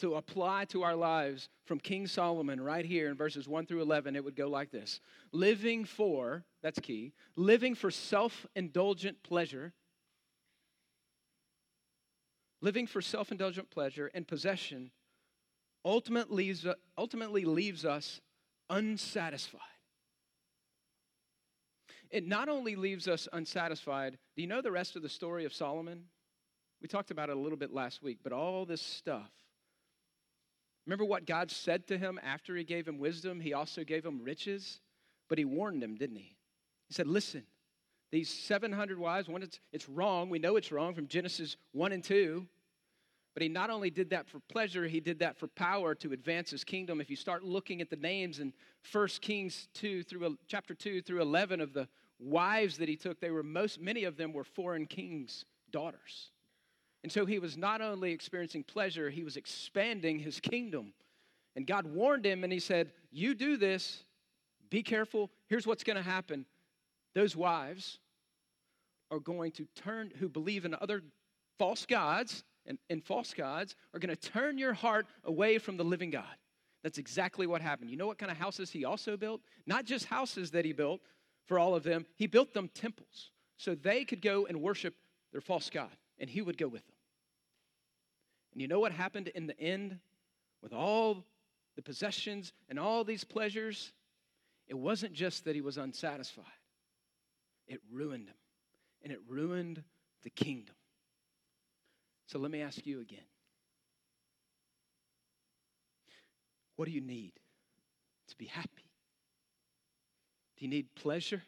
to 0.00 0.16
apply 0.16 0.64
to 0.66 0.82
our 0.82 0.94
lives 0.94 1.48
from 1.64 1.78
King 1.78 2.06
Solomon 2.06 2.60
right 2.60 2.84
here 2.84 3.08
in 3.08 3.16
verses 3.16 3.48
1 3.48 3.66
through 3.66 3.82
11, 3.82 4.16
it 4.16 4.24
would 4.24 4.36
go 4.36 4.48
like 4.48 4.70
this 4.70 5.00
Living 5.32 5.84
for, 5.84 6.44
that's 6.62 6.80
key, 6.80 7.12
living 7.36 7.74
for 7.74 7.90
self 7.90 8.46
indulgent 8.54 9.22
pleasure. 9.22 9.72
Living 12.62 12.86
for 12.86 13.00
self 13.00 13.30
indulgent 13.32 13.70
pleasure 13.70 14.10
and 14.12 14.26
possession 14.26 14.90
ultimately 15.84 16.46
leaves, 16.46 16.66
ultimately 16.98 17.44
leaves 17.44 17.84
us 17.84 18.20
unsatisfied. 18.68 19.60
It 22.10 22.26
not 22.26 22.48
only 22.48 22.74
leaves 22.74 23.06
us 23.06 23.28
unsatisfied, 23.32 24.18
do 24.34 24.42
you 24.42 24.48
know 24.48 24.60
the 24.60 24.72
rest 24.72 24.96
of 24.96 25.02
the 25.02 25.08
story 25.08 25.44
of 25.44 25.54
Solomon? 25.54 26.04
We 26.82 26.88
talked 26.88 27.10
about 27.10 27.30
it 27.30 27.36
a 27.36 27.40
little 27.40 27.58
bit 27.58 27.72
last 27.72 28.02
week, 28.02 28.18
but 28.22 28.32
all 28.32 28.66
this 28.66 28.82
stuff. 28.82 29.30
Remember 30.90 31.04
what 31.04 31.24
God 31.24 31.52
said 31.52 31.86
to 31.86 31.96
him 31.96 32.18
after 32.20 32.56
he 32.56 32.64
gave 32.64 32.88
him 32.88 32.98
wisdom? 32.98 33.38
He 33.38 33.52
also 33.52 33.84
gave 33.84 34.04
him 34.04 34.24
riches, 34.24 34.80
but 35.28 35.38
he 35.38 35.44
warned 35.44 35.84
him, 35.84 35.94
didn't 35.94 36.16
he? 36.16 36.34
He 36.88 36.94
said, 36.94 37.06
Listen, 37.06 37.44
these 38.10 38.28
700 38.28 38.98
wives, 38.98 39.28
one, 39.28 39.44
it's, 39.44 39.60
it's 39.72 39.88
wrong. 39.88 40.28
We 40.28 40.40
know 40.40 40.56
it's 40.56 40.72
wrong 40.72 40.96
from 40.96 41.06
Genesis 41.06 41.56
1 41.74 41.92
and 41.92 42.02
2. 42.02 42.44
But 43.34 43.44
he 43.44 43.48
not 43.48 43.70
only 43.70 43.90
did 43.90 44.10
that 44.10 44.28
for 44.28 44.40
pleasure, 44.40 44.88
he 44.88 44.98
did 44.98 45.20
that 45.20 45.38
for 45.38 45.46
power 45.46 45.94
to 45.94 46.12
advance 46.12 46.50
his 46.50 46.64
kingdom. 46.64 47.00
If 47.00 47.08
you 47.08 47.14
start 47.14 47.44
looking 47.44 47.80
at 47.80 47.88
the 47.88 47.94
names 47.94 48.40
in 48.40 48.52
1 48.90 49.06
Kings 49.20 49.68
2 49.74 50.02
through 50.02 50.26
uh, 50.26 50.30
chapter 50.48 50.74
2 50.74 51.02
through 51.02 51.22
11 51.22 51.60
of 51.60 51.72
the 51.72 51.86
wives 52.18 52.76
that 52.78 52.88
he 52.88 52.96
took, 52.96 53.20
they 53.20 53.30
were 53.30 53.44
most 53.44 53.80
many 53.80 54.02
of 54.02 54.16
them 54.16 54.32
were 54.32 54.42
foreign 54.42 54.86
kings' 54.86 55.44
daughters. 55.70 56.32
And 57.02 57.10
so 57.10 57.24
he 57.24 57.38
was 57.38 57.56
not 57.56 57.80
only 57.80 58.12
experiencing 58.12 58.64
pleasure, 58.64 59.10
he 59.10 59.24
was 59.24 59.36
expanding 59.36 60.18
his 60.18 60.38
kingdom. 60.38 60.92
And 61.56 61.66
God 61.66 61.86
warned 61.86 62.26
him 62.26 62.44
and 62.44 62.52
he 62.52 62.60
said, 62.60 62.92
"You 63.10 63.34
do 63.34 63.56
this, 63.56 64.04
be 64.70 64.82
careful. 64.82 65.30
Here's 65.48 65.66
what's 65.66 65.84
going 65.84 65.96
to 65.96 66.02
happen. 66.02 66.46
Those 67.14 67.34
wives 67.34 67.98
are 69.10 69.18
going 69.18 69.52
to 69.52 69.66
turn 69.74 70.12
who 70.18 70.28
believe 70.28 70.64
in 70.64 70.74
other 70.80 71.02
false 71.58 71.84
gods 71.86 72.44
and, 72.66 72.78
and 72.88 73.04
false 73.04 73.34
gods 73.34 73.74
are 73.92 73.98
going 73.98 74.14
to 74.14 74.30
turn 74.30 74.58
your 74.58 74.72
heart 74.72 75.06
away 75.24 75.58
from 75.58 75.76
the 75.76 75.84
living 75.84 76.10
God. 76.10 76.24
That's 76.82 76.98
exactly 76.98 77.46
what 77.46 77.60
happened. 77.60 77.90
You 77.90 77.96
know 77.96 78.06
what 78.06 78.18
kind 78.18 78.30
of 78.30 78.38
houses 78.38 78.70
he 78.70 78.84
also 78.84 79.16
built? 79.16 79.40
Not 79.66 79.84
just 79.84 80.06
houses 80.06 80.52
that 80.52 80.64
he 80.64 80.72
built 80.72 81.00
for 81.46 81.58
all 81.58 81.74
of 81.74 81.82
them, 81.82 82.06
he 82.14 82.26
built 82.26 82.54
them 82.54 82.70
temples 82.72 83.32
so 83.56 83.74
they 83.74 84.04
could 84.04 84.22
go 84.22 84.46
and 84.46 84.62
worship 84.62 84.94
their 85.32 85.40
false 85.40 85.68
God, 85.68 85.90
and 86.20 86.30
he 86.30 86.42
would 86.42 86.58
go 86.58 86.68
with 86.68 86.86
them. 86.86 86.96
And 88.52 88.62
you 88.62 88.68
know 88.68 88.78
what 88.78 88.92
happened 88.92 89.28
in 89.28 89.46
the 89.46 89.58
end 89.58 89.98
with 90.62 90.72
all 90.72 91.24
the 91.76 91.82
possessions 91.82 92.52
and 92.68 92.78
all 92.78 93.02
these 93.02 93.24
pleasures? 93.24 93.92
It 94.68 94.78
wasn't 94.78 95.14
just 95.14 95.44
that 95.46 95.54
he 95.54 95.60
was 95.60 95.78
unsatisfied, 95.78 96.44
it 97.66 97.80
ruined 97.90 98.28
him, 98.28 98.36
and 99.02 99.12
it 99.12 99.18
ruined 99.26 99.82
the 100.22 100.30
kingdom. 100.30 100.74
So 102.26 102.38
let 102.38 102.50
me 102.50 102.60
ask 102.60 102.86
you 102.86 103.00
again. 103.00 103.24
What 106.76 106.84
do 106.84 106.92
you 106.92 107.00
need 107.00 107.32
to 108.28 108.36
be 108.36 108.46
happy? 108.46 108.84
Do 110.56 110.64
you 110.64 110.68
need 110.68 110.94
pleasure? 110.94 111.42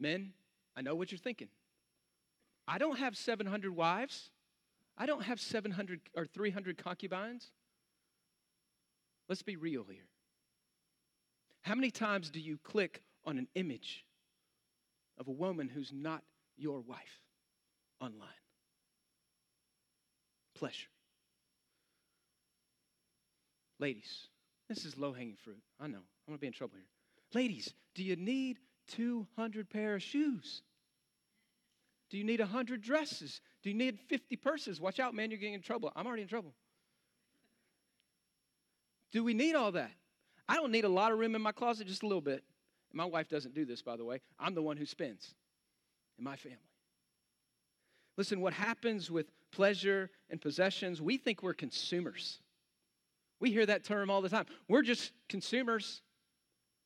Men, 0.00 0.32
I 0.74 0.80
know 0.80 0.94
what 0.94 1.12
you're 1.12 1.18
thinking. 1.18 1.48
I 2.72 2.78
don't 2.78 2.98
have 2.98 3.16
700 3.16 3.76
wives. 3.76 4.30
I 4.96 5.04
don't 5.04 5.22
have 5.22 5.40
700 5.40 6.00
or 6.16 6.24
300 6.24 6.78
concubines. 6.78 7.50
Let's 9.28 9.42
be 9.42 9.56
real 9.56 9.84
here. 9.84 10.08
How 11.62 11.74
many 11.74 11.90
times 11.90 12.30
do 12.30 12.40
you 12.40 12.58
click 12.62 13.02
on 13.24 13.36
an 13.36 13.48
image 13.54 14.04
of 15.18 15.28
a 15.28 15.32
woman 15.32 15.68
who's 15.68 15.92
not 15.92 16.22
your 16.56 16.80
wife 16.80 17.20
online? 18.00 18.28
pleasure. 20.62 20.86
Ladies, 23.80 24.28
this 24.68 24.84
is 24.84 24.96
low 24.96 25.12
hanging 25.12 25.34
fruit. 25.34 25.58
I 25.80 25.88
know. 25.88 25.96
I'm 25.96 26.28
going 26.28 26.38
to 26.38 26.40
be 26.40 26.46
in 26.46 26.52
trouble 26.52 26.76
here. 26.76 26.86
Ladies, 27.34 27.74
do 27.96 28.04
you 28.04 28.14
need 28.14 28.60
200 28.86 29.68
pair 29.68 29.96
of 29.96 30.02
shoes? 30.04 30.62
Do 32.12 32.18
you 32.18 32.24
need 32.24 32.40
100 32.40 32.82
dresses? 32.82 33.40
Do 33.62 33.70
you 33.70 33.74
need 33.74 33.98
50 33.98 34.36
purses? 34.36 34.78
Watch 34.82 35.00
out, 35.00 35.14
man, 35.14 35.30
you're 35.30 35.40
getting 35.40 35.54
in 35.54 35.62
trouble. 35.62 35.90
I'm 35.96 36.06
already 36.06 36.20
in 36.20 36.28
trouble. 36.28 36.52
Do 39.12 39.24
we 39.24 39.32
need 39.32 39.54
all 39.54 39.72
that? 39.72 39.90
I 40.46 40.56
don't 40.56 40.70
need 40.70 40.84
a 40.84 40.90
lot 40.90 41.10
of 41.10 41.18
room 41.18 41.34
in 41.34 41.40
my 41.40 41.52
closet, 41.52 41.86
just 41.86 42.02
a 42.02 42.06
little 42.06 42.20
bit. 42.20 42.44
My 42.92 43.06
wife 43.06 43.30
doesn't 43.30 43.54
do 43.54 43.64
this, 43.64 43.80
by 43.80 43.96
the 43.96 44.04
way. 44.04 44.20
I'm 44.38 44.54
the 44.54 44.60
one 44.60 44.76
who 44.76 44.84
spends 44.84 45.34
in 46.18 46.24
my 46.24 46.36
family. 46.36 46.58
Listen, 48.18 48.42
what 48.42 48.52
happens 48.52 49.10
with 49.10 49.30
pleasure 49.50 50.10
and 50.28 50.38
possessions, 50.38 51.00
we 51.00 51.16
think 51.16 51.42
we're 51.42 51.54
consumers. 51.54 52.40
We 53.40 53.50
hear 53.50 53.64
that 53.64 53.84
term 53.84 54.10
all 54.10 54.20
the 54.20 54.28
time. 54.28 54.44
We're 54.68 54.82
just 54.82 55.12
consumers. 55.30 56.02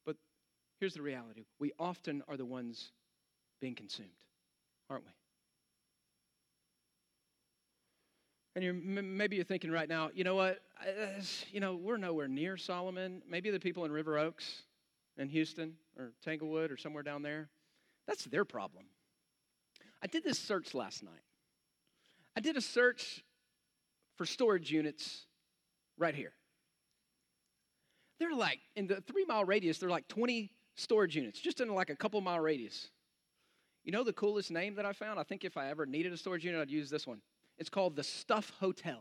But 0.05 0.15
here's 0.79 0.95
the 0.95 1.03
reality 1.03 1.47
we 1.59 1.73
often 1.81 2.23
are 2.29 2.37
the 2.37 2.45
ones 2.45 2.93
being 3.61 3.75
consumed, 3.75 4.11
aren't 4.91 5.05
we? 5.05 5.11
And 8.55 8.65
you're, 8.65 8.73
maybe 8.73 9.37
you're 9.37 9.45
thinking 9.45 9.71
right 9.71 9.89
now, 9.89 10.11
you 10.15 10.25
know 10.25 10.35
what? 10.35 10.61
Uh, 10.81 11.21
you 11.53 11.61
know, 11.61 11.77
we're 11.77 11.99
nowhere 11.99 12.27
near 12.27 12.57
Solomon. 12.57 13.21
Maybe 13.29 13.51
the 13.51 13.61
people 13.61 13.85
in 13.85 13.93
River 13.93 14.19
Oaks 14.19 14.63
in 15.19 15.29
Houston 15.29 15.75
or 15.99 16.13
Tanglewood 16.25 16.71
or 16.71 16.77
somewhere 16.77 17.03
down 17.03 17.23
there, 17.23 17.49
that's 18.07 18.25
their 18.25 18.45
problem. 18.45 18.85
I 20.03 20.07
did 20.07 20.25
this 20.25 20.39
search 20.39 20.75
last 20.75 21.03
night. 21.03 21.13
I 22.37 22.41
did 22.41 22.57
a 22.57 22.61
search 22.61 23.25
for 24.17 24.27
storage 24.27 24.71
units 24.71 25.27
right 25.99 26.15
here. 26.15 26.33
They're 28.19 28.35
like, 28.35 28.61
in 28.75 28.87
the 28.87 29.01
three 29.03 29.25
mile 29.25 29.45
radius, 29.45 29.79
they're 29.79 29.91
like 29.91 30.09
20 30.09 30.51
storage 30.77 31.17
units, 31.17 31.41
just 31.41 31.61
in 31.61 31.69
like 31.69 31.91
a 31.91 31.97
couple 31.97 32.21
mile 32.21 32.41
radius. 32.41 32.89
You 33.87 33.93
know 33.93 34.03
the 34.03 34.13
coolest 34.13 34.51
name 34.51 34.75
that 34.75 34.85
I 34.85 34.93
found? 34.93 35.21
I 35.21 35.23
think 35.23 35.45
if 35.45 35.57
I 35.57 35.71
ever 35.71 35.87
needed 35.87 36.13
a 36.13 36.17
storage 36.17 36.45
unit, 36.45 36.61
I'd 36.61 36.71
use 36.71 36.91
this 36.91 37.07
one. 37.07 37.21
It's 37.57 37.71
called 37.71 37.95
the 37.95 38.03
Stuff 38.03 38.53
Hotel. 38.59 38.99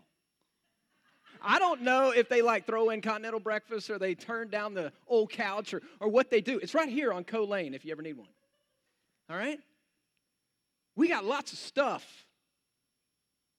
I 1.42 1.58
don't 1.58 1.82
know 1.82 2.12
if 2.12 2.30
they 2.30 2.44
like 2.44 2.68
throw 2.68 2.92
in 2.92 3.02
continental 3.02 3.40
breakfast 3.40 3.90
or 3.90 3.98
they 3.98 4.14
turn 4.14 4.50
down 4.50 4.76
the 4.76 4.94
old 5.08 5.32
couch 5.32 5.74
or, 5.74 5.82
or 6.00 6.08
what 6.08 6.30
they 6.30 6.40
do. 6.40 6.60
It's 6.60 6.76
right 6.76 6.88
here 6.88 7.12
on 7.12 7.24
Co 7.24 7.44
Lane 7.44 7.74
if 7.74 7.84
you 7.84 7.92
ever 7.92 8.04
need 8.04 8.16
one. 8.16 8.30
All 9.28 9.36
right? 9.36 9.60
We 10.96 11.10
got 11.10 11.26
lots 11.26 11.52
of 11.52 11.58
stuff. 11.58 12.26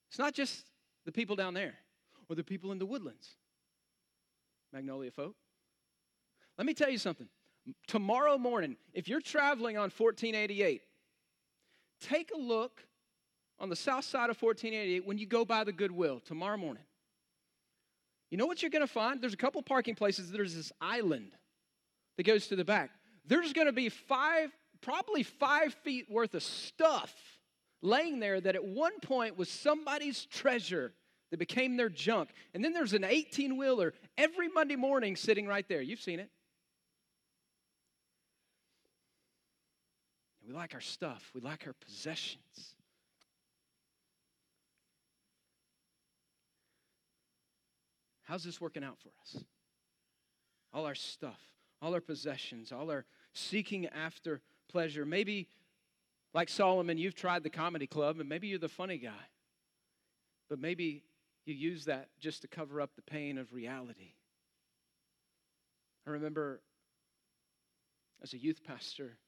It's 0.09 0.19
not 0.19 0.33
just 0.33 0.65
the 1.05 1.13
people 1.13 1.35
down 1.35 1.55
there 1.55 1.75
or 2.31 2.37
the 2.37 2.45
people 2.45 2.71
in 2.71 2.79
the 2.79 2.87
woodlands. 2.87 3.31
Magnolia 4.73 5.11
folk. 5.11 5.35
Let 6.57 6.67
me 6.67 6.73
tell 6.73 6.89
you 6.89 6.99
something. 6.99 7.29
Tomorrow 7.89 8.39
morning, 8.39 8.77
if 8.95 9.09
you're 9.09 9.21
traveling 9.21 9.77
on 9.77 9.91
1488, 9.91 10.83
take 12.01 12.31
a 12.35 12.39
look 12.39 12.83
on 13.59 13.69
the 13.69 13.77
south 13.77 14.05
side 14.05 14.31
of 14.31 14.41
1488 14.41 15.07
when 15.07 15.19
you 15.19 15.27
go 15.27 15.45
by 15.45 15.65
the 15.65 15.73
Goodwill 15.73 16.21
tomorrow 16.21 16.57
morning. 16.57 16.83
You 18.31 18.39
know 18.39 18.47
what 18.47 18.63
you're 18.63 18.71
going 18.71 18.87
to 18.87 18.93
find? 18.93 19.21
There's 19.21 19.35
a 19.35 19.39
couple 19.39 19.63
parking 19.63 19.95
places. 19.95 20.31
There's 20.31 20.55
this 20.55 20.73
island 20.81 21.33
that 22.17 22.25
goes 22.25 22.49
to 22.49 22.57
the 22.57 22.65
back. 22.65 22.91
There's 23.27 23.53
going 23.53 23.67
to 23.67 23.73
be 23.73 23.89
five, 23.89 24.51
probably 24.81 25.23
five 25.23 25.75
feet 25.85 26.11
worth 26.11 26.35
of 26.35 26.43
stuff 26.43 27.15
laying 27.83 28.19
there 28.19 28.41
that 28.41 28.55
at 28.55 28.65
one 28.65 28.99
point 29.01 29.39
was 29.39 29.49
somebody's 29.49 30.27
treasure 30.27 30.93
that 31.31 31.39
became 31.39 31.77
their 31.77 31.89
junk. 31.89 32.31
And 32.55 32.65
then 32.65 32.73
there's 32.73 32.93
an 32.93 33.05
18 33.05 33.57
wheeler 33.57 33.95
every 34.17 34.49
Monday 34.49 34.77
morning 34.77 35.17
sitting 35.17 35.47
right 35.47 35.67
there. 35.69 35.83
You've 35.83 36.01
seen 36.01 36.21
it. 36.21 36.31
We 40.47 40.55
like 40.55 40.75
our 40.75 40.81
stuff, 40.81 41.31
we 41.35 41.41
like 41.41 41.67
our 41.67 41.75
possessions. 41.85 42.75
How's 48.25 48.45
this 48.45 48.61
working 48.61 48.85
out 48.85 48.99
for 48.99 49.11
us? 49.23 49.45
All 50.73 50.85
our 50.85 50.95
stuff, 50.95 51.41
all 51.81 51.95
our 51.95 52.01
possessions, 52.01 52.73
all 52.73 52.91
our 52.91 53.05
seeking 53.33 53.87
after 53.87 54.41
pleasure. 54.71 55.05
Maybe, 55.05 55.49
like 56.35 56.49
Solomon, 56.49 56.99
you've 56.99 57.15
tried 57.15 57.43
the 57.43 57.51
comedy 57.51 57.87
club 57.87 58.21
and 58.21 58.29
maybe 58.29 58.49
you're 58.49 58.59
the 58.59 58.69
funny 58.69 58.99
guy. 58.99 59.11
But 60.49 60.61
maybe 60.61 61.03
you 61.45 61.55
use 61.55 61.85
that 61.87 62.09
just 62.21 62.43
to 62.43 62.49
cover 62.49 62.81
up 62.81 62.91
the 62.95 63.03
pain 63.03 63.39
of 63.39 63.53
reality. 63.53 64.15
I 66.07 66.11
remember 66.11 66.61
as 68.23 68.33
a 68.33 68.39
youth 68.39 68.63
pastor 68.65 69.19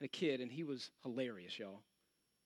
and 0.00 0.06
a 0.06 0.08
kid, 0.08 0.40
and 0.40 0.50
he 0.50 0.64
was 0.64 0.90
hilarious, 1.02 1.58
y'all. 1.58 1.82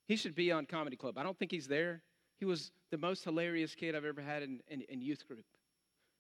He 0.07 0.17
should 0.17 0.35
be 0.35 0.53
on 0.53 0.67
Comedy 0.67 0.97
Club. 0.97 1.19
I 1.19 1.23
don't 1.23 1.39
think 1.39 1.51
he's 1.51 1.69
there. 1.69 2.03
He 2.39 2.45
was 2.45 2.73
the 2.91 2.99
most 2.99 3.25
hilarious 3.25 3.75
kid 3.75 3.95
I've 3.95 4.05
ever 4.05 4.21
had 4.21 4.43
in, 4.43 4.61
in, 4.69 4.83
in 4.83 5.01
youth 5.01 5.27
group. 5.27 5.45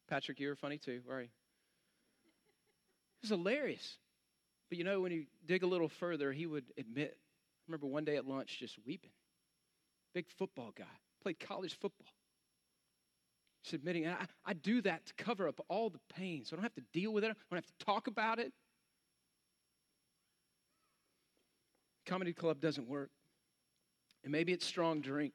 Patrick, 0.08 0.38
you 0.38 0.48
were 0.48 0.56
funny 0.56 0.78
too. 0.78 1.00
Where 1.04 1.18
are 1.18 1.22
you? 1.22 1.28
He 3.20 3.28
was 3.28 3.30
hilarious. 3.30 3.98
But 4.68 4.78
you 4.78 4.84
know, 4.84 5.00
when 5.00 5.12
you 5.12 5.26
dig 5.46 5.62
a 5.62 5.66
little 5.66 5.88
further, 5.88 6.32
he 6.32 6.46
would 6.46 6.64
admit. 6.78 7.16
I 7.16 7.62
remember 7.68 7.86
one 7.86 8.04
day 8.04 8.16
at 8.16 8.26
lunch 8.26 8.58
just 8.58 8.76
weeping. 8.86 9.10
Big 10.14 10.26
football 10.38 10.72
guy, 10.76 10.84
played 11.22 11.40
college 11.40 11.78
football. 11.78 12.12
Just 13.64 13.74
admitting, 13.74 14.08
I, 14.08 14.26
I 14.44 14.54
do 14.54 14.82
that 14.82 15.06
to 15.06 15.14
cover 15.14 15.46
up 15.46 15.60
all 15.68 15.88
the 15.88 16.00
pain 16.14 16.44
so 16.44 16.54
I 16.54 16.56
don't 16.56 16.64
have 16.64 16.74
to 16.74 16.82
deal 16.92 17.12
with 17.12 17.24
it, 17.24 17.28
I 17.28 17.34
don't 17.50 17.58
have 17.58 17.66
to 17.66 17.84
talk 17.84 18.06
about 18.06 18.38
it. 18.38 18.52
Comedy 22.06 22.32
club 22.32 22.60
doesn't 22.60 22.88
work. 22.88 23.10
And 24.24 24.32
maybe 24.32 24.52
it's 24.52 24.66
strong 24.66 25.00
drink. 25.00 25.34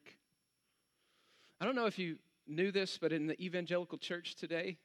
I 1.59 1.65
don't 1.65 1.75
know 1.75 1.85
if 1.85 1.99
you 1.99 2.17
knew 2.47 2.71
this, 2.71 2.97
but 2.97 3.11
in 3.11 3.27
the 3.27 3.41
evangelical 3.43 3.97
church 3.97 4.35
today, 4.35 4.77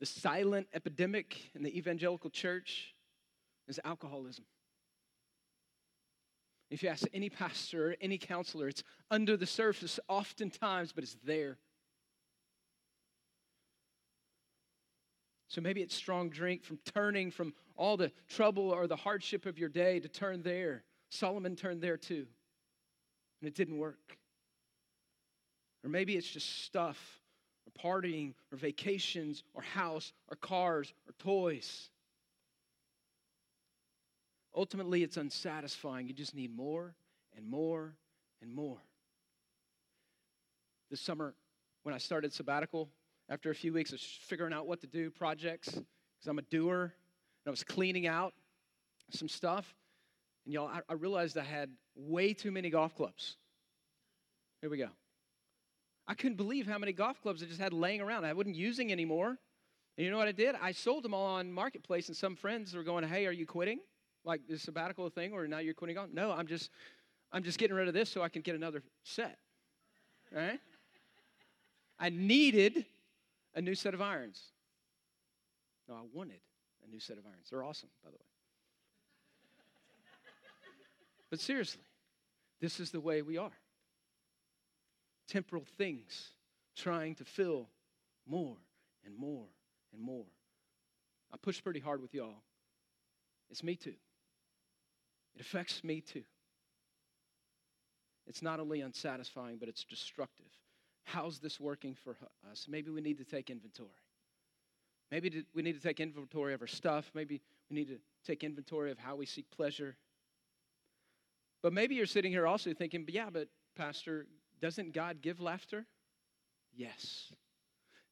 the 0.00 0.06
silent 0.06 0.66
epidemic 0.74 1.36
in 1.54 1.62
the 1.62 1.76
evangelical 1.76 2.30
church 2.30 2.94
is 3.68 3.80
alcoholism. 3.84 4.44
If 6.70 6.82
you 6.82 6.88
ask 6.88 7.04
any 7.14 7.30
pastor 7.30 7.92
or 7.92 7.96
any 8.00 8.18
counselor, 8.18 8.68
it's 8.68 8.82
under 9.10 9.36
the 9.36 9.46
surface 9.46 10.00
oftentimes, 10.08 10.92
but 10.92 11.04
it's 11.04 11.16
there. 11.24 11.58
So 15.48 15.60
maybe 15.60 15.80
it's 15.80 15.94
strong 15.94 16.28
drink 16.28 16.64
from 16.64 16.78
turning 16.94 17.30
from 17.30 17.54
all 17.76 17.96
the 17.96 18.10
trouble 18.28 18.70
or 18.70 18.86
the 18.86 18.96
hardship 18.96 19.46
of 19.46 19.58
your 19.58 19.68
day 19.68 20.00
to 20.00 20.08
turn 20.08 20.42
there. 20.42 20.82
Solomon 21.08 21.54
turned 21.54 21.80
there 21.80 21.96
too, 21.96 22.26
and 23.40 23.48
it 23.48 23.54
didn't 23.54 23.78
work. 23.78 24.18
Or 25.84 25.90
maybe 25.90 26.16
it's 26.16 26.28
just 26.28 26.64
stuff, 26.64 27.20
or 27.64 27.80
partying, 27.80 28.34
or 28.50 28.58
vacations, 28.58 29.44
or 29.54 29.62
house, 29.62 30.12
or 30.28 30.36
cars, 30.36 30.92
or 31.06 31.12
toys. 31.18 31.90
Ultimately, 34.54 35.04
it's 35.04 35.16
unsatisfying. 35.16 36.08
You 36.08 36.14
just 36.14 36.34
need 36.34 36.56
more 36.56 36.94
and 37.36 37.48
more 37.48 37.94
and 38.42 38.52
more. 38.52 38.78
This 40.90 41.00
summer, 41.00 41.34
when 41.84 41.94
I 41.94 41.98
started 41.98 42.32
sabbatical, 42.32 42.88
after 43.28 43.50
a 43.50 43.54
few 43.54 43.72
weeks 43.72 43.92
of 43.92 44.00
figuring 44.00 44.52
out 44.52 44.66
what 44.66 44.80
to 44.80 44.86
do, 44.86 45.10
projects, 45.10 45.70
because 45.70 46.28
I'm 46.28 46.38
a 46.38 46.42
doer, 46.42 46.82
and 46.82 47.48
I 47.48 47.50
was 47.50 47.64
cleaning 47.64 48.06
out 48.06 48.34
some 49.10 49.28
stuff, 49.28 49.74
and 50.44 50.54
y'all, 50.54 50.68
I, 50.68 50.80
I 50.88 50.94
realized 50.94 51.36
I 51.36 51.42
had 51.42 51.70
way 51.94 52.32
too 52.32 52.50
many 52.50 52.70
golf 52.70 52.94
clubs. 52.94 53.36
Here 54.60 54.70
we 54.70 54.78
go. 54.78 54.88
I 56.08 56.14
couldn't 56.14 56.36
believe 56.36 56.66
how 56.66 56.78
many 56.78 56.92
golf 56.92 57.20
clubs 57.20 57.42
I 57.42 57.46
just 57.46 57.60
had 57.60 57.72
laying 57.72 58.00
around. 58.00 58.24
I 58.24 58.32
wasn't 58.32 58.56
using 58.56 58.92
anymore. 58.92 59.38
And 59.96 60.04
you 60.04 60.10
know 60.10 60.18
what 60.18 60.28
I 60.28 60.32
did? 60.32 60.54
I 60.60 60.72
sold 60.72 61.02
them 61.02 61.14
all 61.14 61.26
on 61.26 61.52
Marketplace, 61.52 62.08
and 62.08 62.16
some 62.16 62.36
friends 62.36 62.74
were 62.74 62.82
going, 62.82 63.06
Hey, 63.06 63.26
are 63.26 63.32
you 63.32 63.46
quitting? 63.46 63.80
Like 64.24 64.42
this 64.48 64.62
sabbatical 64.62 65.08
thing, 65.08 65.32
or 65.32 65.46
now 65.48 65.58
you're 65.58 65.74
quitting 65.74 65.98
on? 65.98 66.12
No, 66.12 66.32
I'm 66.32 66.46
just 66.46 66.70
I'm 67.32 67.42
just 67.42 67.58
getting 67.58 67.76
rid 67.76 67.88
of 67.88 67.94
this 67.94 68.08
so 68.08 68.22
I 68.22 68.28
can 68.28 68.42
get 68.42 68.54
another 68.54 68.82
set. 69.02 69.38
All 70.34 70.42
right? 70.42 70.60
I 71.98 72.10
needed 72.10 72.84
a 73.56 73.60
new 73.60 73.74
set 73.74 73.94
of 73.94 74.00
irons. 74.00 74.40
No, 75.88 75.94
I 75.94 76.02
wanted 76.12 76.40
a 76.86 76.90
new 76.90 77.00
set 77.00 77.18
of 77.18 77.24
irons. 77.26 77.48
They're 77.50 77.64
awesome, 77.64 77.88
by 78.04 78.10
the 78.10 78.16
way. 78.16 78.26
but 81.30 81.40
seriously, 81.40 81.82
this 82.60 82.78
is 82.78 82.90
the 82.90 83.00
way 83.00 83.22
we 83.22 83.38
are 83.38 83.52
temporal 85.28 85.64
things, 85.76 86.30
trying 86.76 87.14
to 87.16 87.24
fill 87.24 87.68
more 88.28 88.56
and 89.04 89.16
more 89.16 89.46
and 89.92 90.00
more. 90.00 90.26
I 91.32 91.36
push 91.36 91.62
pretty 91.62 91.80
hard 91.80 92.00
with 92.00 92.14
y'all. 92.14 92.42
It's 93.50 93.62
me 93.62 93.76
too. 93.76 93.94
It 95.34 95.40
affects 95.40 95.82
me 95.82 96.00
too. 96.00 96.22
It's 98.26 98.42
not 98.42 98.58
only 98.58 98.80
unsatisfying, 98.80 99.58
but 99.58 99.68
it's 99.68 99.84
destructive. 99.84 100.46
How's 101.06 101.38
this 101.38 101.60
working 101.60 101.94
for 101.94 102.16
us? 102.50 102.66
Maybe 102.68 102.90
we 102.90 103.00
need 103.00 103.18
to 103.18 103.24
take 103.24 103.48
inventory. 103.48 103.88
Maybe 105.12 105.44
we 105.54 105.62
need 105.62 105.74
to 105.74 105.80
take 105.80 106.00
inventory 106.00 106.52
of 106.52 106.60
our 106.60 106.66
stuff. 106.66 107.12
Maybe 107.14 107.40
we 107.70 107.76
need 107.76 107.88
to 107.88 107.98
take 108.26 108.42
inventory 108.42 108.90
of 108.90 108.98
how 108.98 109.14
we 109.14 109.24
seek 109.24 109.48
pleasure. 109.50 109.96
But 111.62 111.72
maybe 111.72 111.94
you're 111.94 112.06
sitting 112.06 112.32
here 112.32 112.44
also 112.44 112.74
thinking, 112.74 113.04
but 113.04 113.14
yeah, 113.14 113.30
but 113.32 113.48
Pastor, 113.76 114.26
doesn't 114.60 114.94
God 114.94 115.22
give 115.22 115.40
laughter? 115.40 115.86
Yes. 116.74 117.32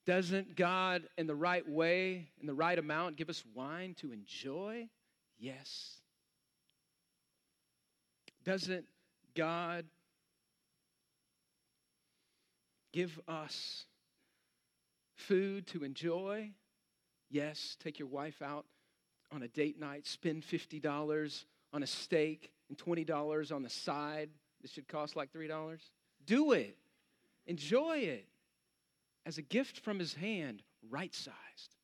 Doesn't 0.06 0.54
God, 0.54 1.02
in 1.18 1.26
the 1.26 1.34
right 1.34 1.68
way, 1.68 2.28
in 2.40 2.46
the 2.46 2.54
right 2.54 2.78
amount, 2.78 3.16
give 3.16 3.28
us 3.28 3.42
wine 3.54 3.94
to 3.98 4.12
enjoy? 4.12 4.88
Yes. 5.36 5.98
Doesn't 8.44 8.84
God 9.34 9.84
give 12.94 13.18
us 13.26 13.86
food 15.16 15.66
to 15.66 15.82
enjoy? 15.82 16.50
Yes. 17.28 17.76
Take 17.82 17.98
your 17.98 18.06
wife 18.06 18.40
out 18.40 18.66
on 19.32 19.42
a 19.42 19.48
date 19.48 19.80
night, 19.80 20.06
spend 20.06 20.44
$50 20.44 21.44
on 21.72 21.82
a 21.82 21.86
steak 21.86 22.52
and 22.68 22.78
$20 22.78 23.52
on 23.52 23.62
the 23.64 23.68
side. 23.68 24.30
This 24.62 24.70
should 24.70 24.86
cost 24.86 25.16
like 25.16 25.32
$3. 25.32 25.78
Do 26.24 26.52
it. 26.52 26.78
Enjoy 27.46 27.98
it 27.98 28.28
as 29.26 29.38
a 29.38 29.42
gift 29.42 29.80
from 29.80 29.98
his 29.98 30.14
hand, 30.14 30.62
right 30.88 31.12
sized. 31.12 31.74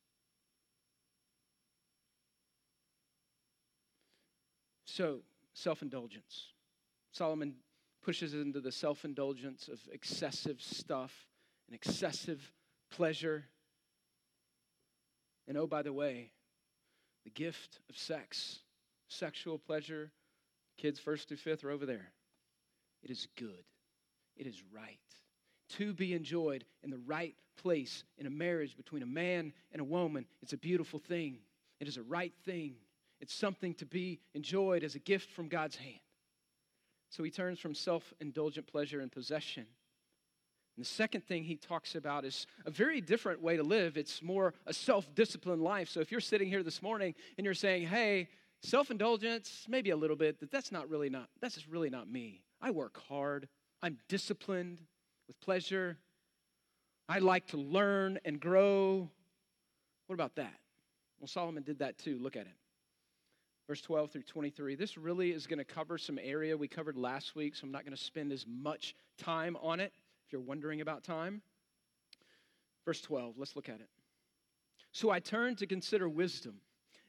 So, 4.85 5.19
self 5.53 5.81
indulgence. 5.81 6.47
Solomon 7.11 7.55
pushes 8.01 8.33
into 8.33 8.59
the 8.59 8.71
self 8.71 9.05
indulgence 9.05 9.67
of 9.67 9.79
excessive 9.91 10.61
stuff 10.61 11.27
and 11.67 11.75
excessive 11.75 12.51
pleasure. 12.89 13.45
And 15.47 15.57
oh, 15.57 15.67
by 15.67 15.81
the 15.81 15.93
way, 15.93 16.31
the 17.23 17.31
gift 17.31 17.79
of 17.89 17.97
sex, 17.97 18.59
sexual 19.07 19.57
pleasure, 19.57 20.11
kids 20.77 20.99
first 20.99 21.27
through 21.27 21.37
fifth 21.37 21.63
are 21.63 21.71
over 21.71 21.85
there. 21.85 22.11
It 23.03 23.11
is 23.11 23.27
good, 23.37 23.65
it 24.37 24.47
is 24.47 24.61
right 24.73 24.99
to 25.77 25.93
be 25.93 26.13
enjoyed 26.13 26.65
in 26.83 26.89
the 26.89 26.99
right 27.05 27.35
place 27.61 28.03
in 28.17 28.25
a 28.25 28.29
marriage 28.29 28.75
between 28.75 29.03
a 29.03 29.07
man 29.07 29.53
and 29.71 29.81
a 29.81 29.85
woman. 29.85 30.25
It's 30.41 30.53
a 30.53 30.57
beautiful 30.57 30.99
thing. 30.99 31.39
It 31.79 31.87
is 31.87 31.97
a 31.97 32.03
right 32.03 32.33
thing. 32.45 32.75
It's 33.19 33.33
something 33.33 33.73
to 33.75 33.85
be 33.85 34.19
enjoyed 34.33 34.83
as 34.83 34.95
a 34.95 34.99
gift 34.99 35.31
from 35.31 35.47
God's 35.47 35.75
hand. 35.75 35.99
So 37.11 37.23
he 37.23 37.29
turns 37.29 37.59
from 37.59 37.75
self 37.75 38.13
indulgent 38.19 38.65
pleasure 38.65 39.01
and 39.01 39.11
possession. 39.11 39.67
And 40.77 40.85
the 40.85 40.89
second 40.89 41.25
thing 41.25 41.43
he 41.43 41.57
talks 41.57 41.95
about 41.95 42.23
is 42.23 42.47
a 42.65 42.71
very 42.71 43.01
different 43.01 43.41
way 43.41 43.57
to 43.57 43.63
live. 43.63 43.97
It's 43.97 44.23
more 44.23 44.53
a 44.65 44.73
self 44.73 45.13
disciplined 45.13 45.61
life. 45.61 45.89
So 45.89 45.99
if 45.99 46.11
you're 46.11 46.21
sitting 46.21 46.47
here 46.47 46.63
this 46.63 46.81
morning 46.81 47.13
and 47.37 47.45
you're 47.45 47.53
saying, 47.53 47.87
hey, 47.87 48.29
self 48.63 48.89
indulgence, 48.89 49.65
maybe 49.67 49.89
a 49.89 49.95
little 49.95 50.15
bit, 50.15 50.39
but 50.39 50.49
that's 50.49 50.71
not 50.71 50.89
really 50.89 51.09
not, 51.09 51.27
that's 51.41 51.55
just 51.55 51.67
really 51.67 51.89
not 51.89 52.09
me. 52.09 52.41
I 52.61 52.71
work 52.71 52.97
hard, 53.07 53.49
I'm 53.83 53.97
disciplined, 54.07 54.79
with 55.27 55.39
pleasure. 55.41 55.97
I 57.09 57.19
like 57.19 57.47
to 57.47 57.57
learn 57.57 58.19
and 58.23 58.39
grow. 58.39 59.09
What 60.07 60.13
about 60.13 60.35
that? 60.35 60.53
Well, 61.19 61.27
Solomon 61.27 61.63
did 61.63 61.79
that 61.79 61.97
too. 61.97 62.17
Look 62.19 62.35
at 62.35 62.47
it. 62.47 62.60
Verse 63.71 63.79
12 63.79 64.11
through 64.11 64.23
23. 64.23 64.75
This 64.75 64.97
really 64.97 65.31
is 65.31 65.47
going 65.47 65.57
to 65.57 65.63
cover 65.63 65.97
some 65.97 66.19
area 66.21 66.57
we 66.57 66.67
covered 66.67 66.97
last 66.97 67.37
week, 67.37 67.55
so 67.55 67.63
I'm 67.63 67.71
not 67.71 67.85
going 67.85 67.95
to 67.95 68.03
spend 68.03 68.33
as 68.33 68.45
much 68.45 68.97
time 69.17 69.55
on 69.61 69.79
it 69.79 69.93
if 70.25 70.33
you're 70.33 70.41
wondering 70.41 70.81
about 70.81 71.05
time. 71.05 71.41
Verse 72.83 72.99
12, 72.99 73.35
let's 73.37 73.55
look 73.55 73.69
at 73.69 73.79
it. 73.79 73.87
So 74.91 75.09
I 75.09 75.21
turned 75.21 75.57
to 75.59 75.67
consider 75.67 76.09
wisdom 76.09 76.55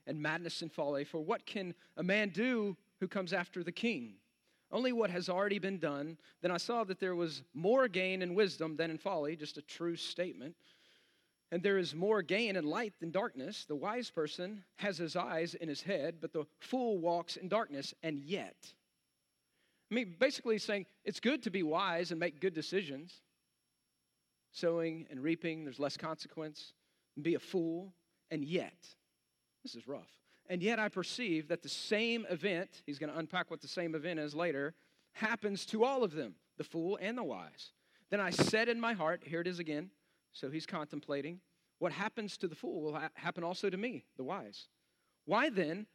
and 0.07 0.23
madness 0.23 0.63
and 0.63 0.71
folly, 0.71 1.03
for 1.03 1.19
what 1.19 1.47
can 1.47 1.75
a 1.97 2.03
man 2.05 2.29
do 2.29 2.77
who 3.01 3.09
comes 3.09 3.33
after 3.33 3.65
the 3.65 3.73
king? 3.73 4.15
only 4.71 4.93
what 4.93 5.11
has 5.11 5.29
already 5.29 5.59
been 5.59 5.79
done. 5.79 6.17
Then 6.41 6.51
I 6.51 6.57
saw 6.57 6.83
that 6.85 6.99
there 6.99 7.15
was 7.15 7.43
more 7.53 7.89
gain 7.89 8.23
in 8.23 8.35
wisdom 8.35 8.77
than 8.77 8.91
in 8.91 8.99
folly, 8.99 9.37
just 9.37 9.59
a 9.59 9.63
true 9.63 9.97
statement. 9.97 10.57
And 11.53 11.63
there 11.63 11.77
is 11.77 11.95
more 11.95 12.23
gain 12.23 12.57
in 12.57 12.65
light 12.65 12.95
than 12.99 13.11
darkness. 13.11 13.67
The 13.67 13.77
wise 13.77 14.09
person 14.09 14.65
has 14.77 14.97
his 14.97 15.15
eyes 15.17 15.55
in 15.55 15.69
his 15.69 15.83
head, 15.83 16.17
but 16.19 16.33
the 16.33 16.47
fool 16.61 16.99
walks 16.99 17.37
in 17.37 17.49
darkness, 17.49 17.93
and 18.03 18.19
yet. 18.23 18.57
I 19.91 19.95
mean, 19.95 20.17
basically 20.19 20.57
saying 20.57 20.87
it's 21.05 21.21
good 21.21 21.43
to 21.43 21.51
be 21.51 21.63
wise 21.63 22.11
and 22.11 22.19
make 22.19 22.41
good 22.41 22.55
decisions. 22.55 23.21
Sowing 24.51 25.07
and 25.11 25.23
reaping, 25.23 25.65
there's 25.65 25.79
less 25.79 25.99
consequence. 25.99 26.73
Be 27.21 27.35
a 27.35 27.39
fool, 27.39 27.93
and 28.31 28.43
yet. 28.43 28.89
This 29.63 29.75
is 29.75 29.87
rough. 29.87 30.09
And 30.49 30.63
yet 30.63 30.79
I 30.79 30.89
perceive 30.89 31.49
that 31.49 31.63
the 31.63 31.69
same 31.69 32.25
event, 32.31 32.83
he's 32.87 32.99
going 32.99 33.13
to 33.13 33.19
unpack 33.19 33.51
what 33.51 33.61
the 33.61 33.69
same 33.69 33.95
event 33.95 34.19
is 34.19 34.35
later, 34.35 34.73
happens 35.13 35.67
to 35.67 35.85
all 35.85 36.03
of 36.03 36.15
them, 36.15 36.35
the 36.57 36.65
fool 36.65 36.99
and 37.01 37.17
the 37.19 37.23
wise. 37.23 37.73
Then 38.09 38.21
I 38.21 38.31
said 38.31 38.71
in 38.71 38.81
my 38.81 38.95
heart, 38.95 39.21
here 39.27 39.43
it 39.43 39.47
is 39.47 39.59
again. 39.59 39.91
So 40.33 40.51
he's 40.51 40.67
contemplating, 40.67 41.41
what 41.79 41.93
happens 41.93 42.37
to 42.39 42.49
the 42.49 42.55
fool 42.55 42.81
will 42.83 42.95
ha- 42.95 43.11
happen 43.15 43.45
also 43.45 43.69
to 43.69 43.77
me, 43.77 44.05
the 44.17 44.25
wise. 44.25 44.69
Why 45.25 45.51
then 45.51 45.87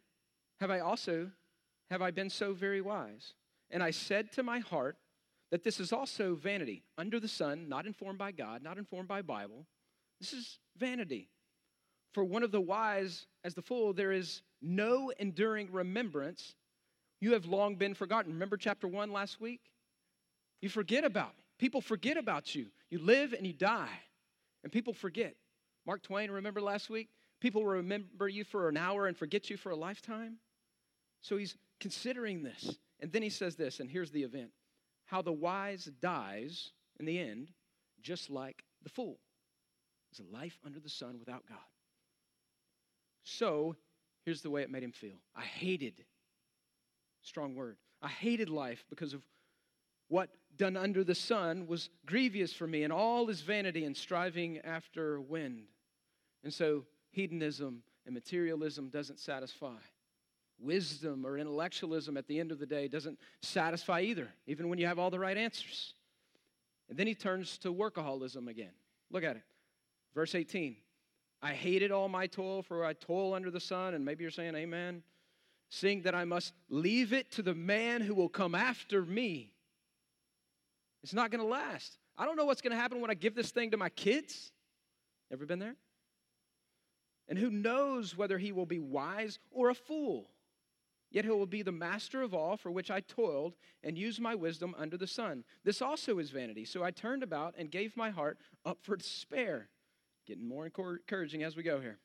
have 0.59 0.71
I 0.71 0.79
also 0.79 1.31
have 1.89 2.01
I 2.01 2.11
been 2.11 2.29
so 2.29 2.53
very 2.53 2.81
wise? 2.81 3.33
And 3.71 3.81
I 3.81 3.91
said 3.91 4.31
to 4.33 4.43
my 4.43 4.59
heart 4.59 4.97
that 5.51 5.63
this 5.63 5.79
is 5.79 5.93
also 5.93 6.35
vanity, 6.35 6.83
under 6.97 7.19
the 7.19 7.27
sun, 7.27 7.69
not 7.69 7.85
informed 7.85 8.17
by 8.17 8.31
God, 8.31 8.61
not 8.61 8.77
informed 8.77 9.07
by 9.07 9.21
Bible. 9.21 9.65
This 10.19 10.33
is 10.33 10.59
vanity. 10.77 11.29
For 12.13 12.23
one 12.23 12.43
of 12.43 12.51
the 12.51 12.61
wise 12.61 13.27
as 13.43 13.53
the 13.53 13.61
fool, 13.61 13.93
there 13.93 14.11
is 14.11 14.41
no 14.61 15.11
enduring 15.19 15.71
remembrance. 15.71 16.55
You 17.21 17.33
have 17.33 17.45
long 17.45 17.75
been 17.75 17.93
forgotten. 17.93 18.33
Remember 18.33 18.57
chapter 18.57 18.87
one 18.87 19.11
last 19.11 19.39
week? 19.39 19.61
You 20.61 20.69
forget 20.69 21.05
about 21.05 21.37
me. 21.37 21.43
People 21.59 21.81
forget 21.81 22.17
about 22.17 22.55
you. 22.55 22.67
You 22.89 22.99
live 22.99 23.33
and 23.33 23.45
you 23.45 23.53
die, 23.53 23.99
and 24.67 24.71
people 24.73 24.91
forget. 24.91 25.33
Mark 25.85 26.03
Twain, 26.03 26.29
remember 26.29 26.59
last 26.59 26.89
week? 26.89 27.07
People 27.39 27.65
remember 27.65 28.27
you 28.27 28.43
for 28.43 28.67
an 28.67 28.75
hour 28.75 29.07
and 29.07 29.15
forget 29.15 29.49
you 29.49 29.55
for 29.55 29.69
a 29.69 29.77
lifetime. 29.77 30.39
So 31.21 31.37
he's 31.37 31.55
considering 31.79 32.43
this. 32.43 32.77
And 32.99 33.09
then 33.09 33.21
he 33.21 33.29
says 33.29 33.55
this, 33.55 33.79
and 33.79 33.89
here's 33.89 34.11
the 34.11 34.23
event 34.23 34.49
how 35.05 35.21
the 35.21 35.31
wise 35.31 35.85
dies 36.01 36.73
in 36.99 37.05
the 37.05 37.17
end, 37.17 37.49
just 38.01 38.29
like 38.29 38.65
the 38.83 38.89
fool. 38.89 39.19
It's 40.11 40.19
a 40.19 40.35
life 40.35 40.59
under 40.65 40.81
the 40.81 40.89
sun 40.89 41.17
without 41.17 41.47
God. 41.47 41.57
So 43.23 43.77
here's 44.25 44.41
the 44.41 44.49
way 44.49 44.63
it 44.63 44.69
made 44.69 44.83
him 44.83 44.91
feel 44.91 45.15
I 45.33 45.43
hated, 45.43 46.03
strong 47.21 47.55
word, 47.55 47.77
I 48.01 48.09
hated 48.09 48.49
life 48.49 48.83
because 48.89 49.13
of 49.13 49.25
what 50.09 50.29
done 50.57 50.75
under 50.75 51.03
the 51.03 51.15
sun 51.15 51.67
was 51.67 51.89
grievous 52.05 52.53
for 52.53 52.67
me, 52.67 52.83
and 52.83 52.91
all 52.91 53.29
is 53.29 53.41
vanity 53.41 53.85
and 53.85 53.95
striving 53.95 54.59
after 54.59 55.21
wind. 55.21 55.67
And 56.43 56.53
so 56.53 56.85
hedonism 57.11 57.83
and 58.05 58.13
materialism 58.13 58.89
doesn't 58.89 59.19
satisfy. 59.19 59.77
Wisdom 60.59 61.25
or 61.25 61.37
intellectualism 61.37 62.17
at 62.17 62.27
the 62.27 62.39
end 62.39 62.51
of 62.51 62.59
the 62.59 62.65
day 62.65 62.87
doesn't 62.87 63.19
satisfy 63.41 64.01
either, 64.01 64.29
even 64.47 64.69
when 64.69 64.79
you 64.79 64.87
have 64.87 64.97
all 64.97 65.11
the 65.11 65.19
right 65.19 65.37
answers. 65.37 65.93
And 66.89 66.97
then 66.97 67.05
he 67.05 67.13
turns 67.13 67.57
to 67.59 67.73
workaholism 67.73 68.47
again. 68.47 68.71
Look 69.11 69.23
at 69.23 69.35
it. 69.35 69.43
Verse 70.15 70.33
18 70.35 70.77
I 71.41 71.53
hated 71.53 71.91
all 71.91 72.09
my 72.09 72.25
toil, 72.25 72.63
for 72.63 72.83
I 72.83 72.93
toil 72.93 73.33
under 73.33 73.51
the 73.51 73.59
sun. 73.59 73.93
And 73.93 74.03
maybe 74.03 74.23
you're 74.23 74.31
saying, 74.31 74.55
Amen. 74.55 75.03
Seeing 75.69 76.01
that 76.03 76.15
I 76.15 76.23
must 76.23 76.53
leave 76.69 77.13
it 77.13 77.29
to 77.33 77.41
the 77.41 77.53
man 77.53 78.01
who 78.01 78.15
will 78.15 78.29
come 78.29 78.55
after 78.55 79.05
me. 79.05 79.51
It's 81.03 81.13
not 81.13 81.31
going 81.31 81.41
to 81.41 81.47
last. 81.47 81.97
I 82.17 82.25
don't 82.25 82.35
know 82.35 82.45
what's 82.45 82.61
going 82.61 82.71
to 82.71 82.77
happen 82.77 83.01
when 83.01 83.11
I 83.11 83.13
give 83.13 83.35
this 83.35 83.51
thing 83.51 83.71
to 83.71 83.77
my 83.77 83.89
kids. 83.89 84.51
Ever 85.31 85.45
been 85.45 85.59
there? 85.59 85.75
And 87.27 87.37
who 87.37 87.49
knows 87.49 88.15
whether 88.17 88.37
he 88.37 88.51
will 88.51 88.65
be 88.65 88.79
wise 88.79 89.39
or 89.51 89.69
a 89.69 89.75
fool? 89.75 90.29
Yet 91.11 91.25
he 91.25 91.31
will 91.31 91.45
be 91.45 91.61
the 91.61 91.71
master 91.71 92.21
of 92.21 92.33
all 92.33 92.57
for 92.57 92.71
which 92.71 92.91
I 92.91 92.99
toiled 92.99 93.55
and 93.83 93.97
used 93.97 94.19
my 94.19 94.35
wisdom 94.35 94.75
under 94.77 94.97
the 94.97 95.07
sun. 95.07 95.43
This 95.63 95.81
also 95.81 96.19
is 96.19 96.31
vanity. 96.31 96.65
So 96.65 96.83
I 96.83 96.91
turned 96.91 97.23
about 97.23 97.55
and 97.57 97.71
gave 97.71 97.95
my 97.95 98.09
heart 98.09 98.39
up 98.65 98.79
for 98.81 98.97
despair. 98.97 99.69
Getting 100.25 100.47
more 100.47 100.65
encouraging 100.65 101.43
as 101.43 101.55
we 101.55 101.63
go 101.63 101.79
here. 101.79 101.99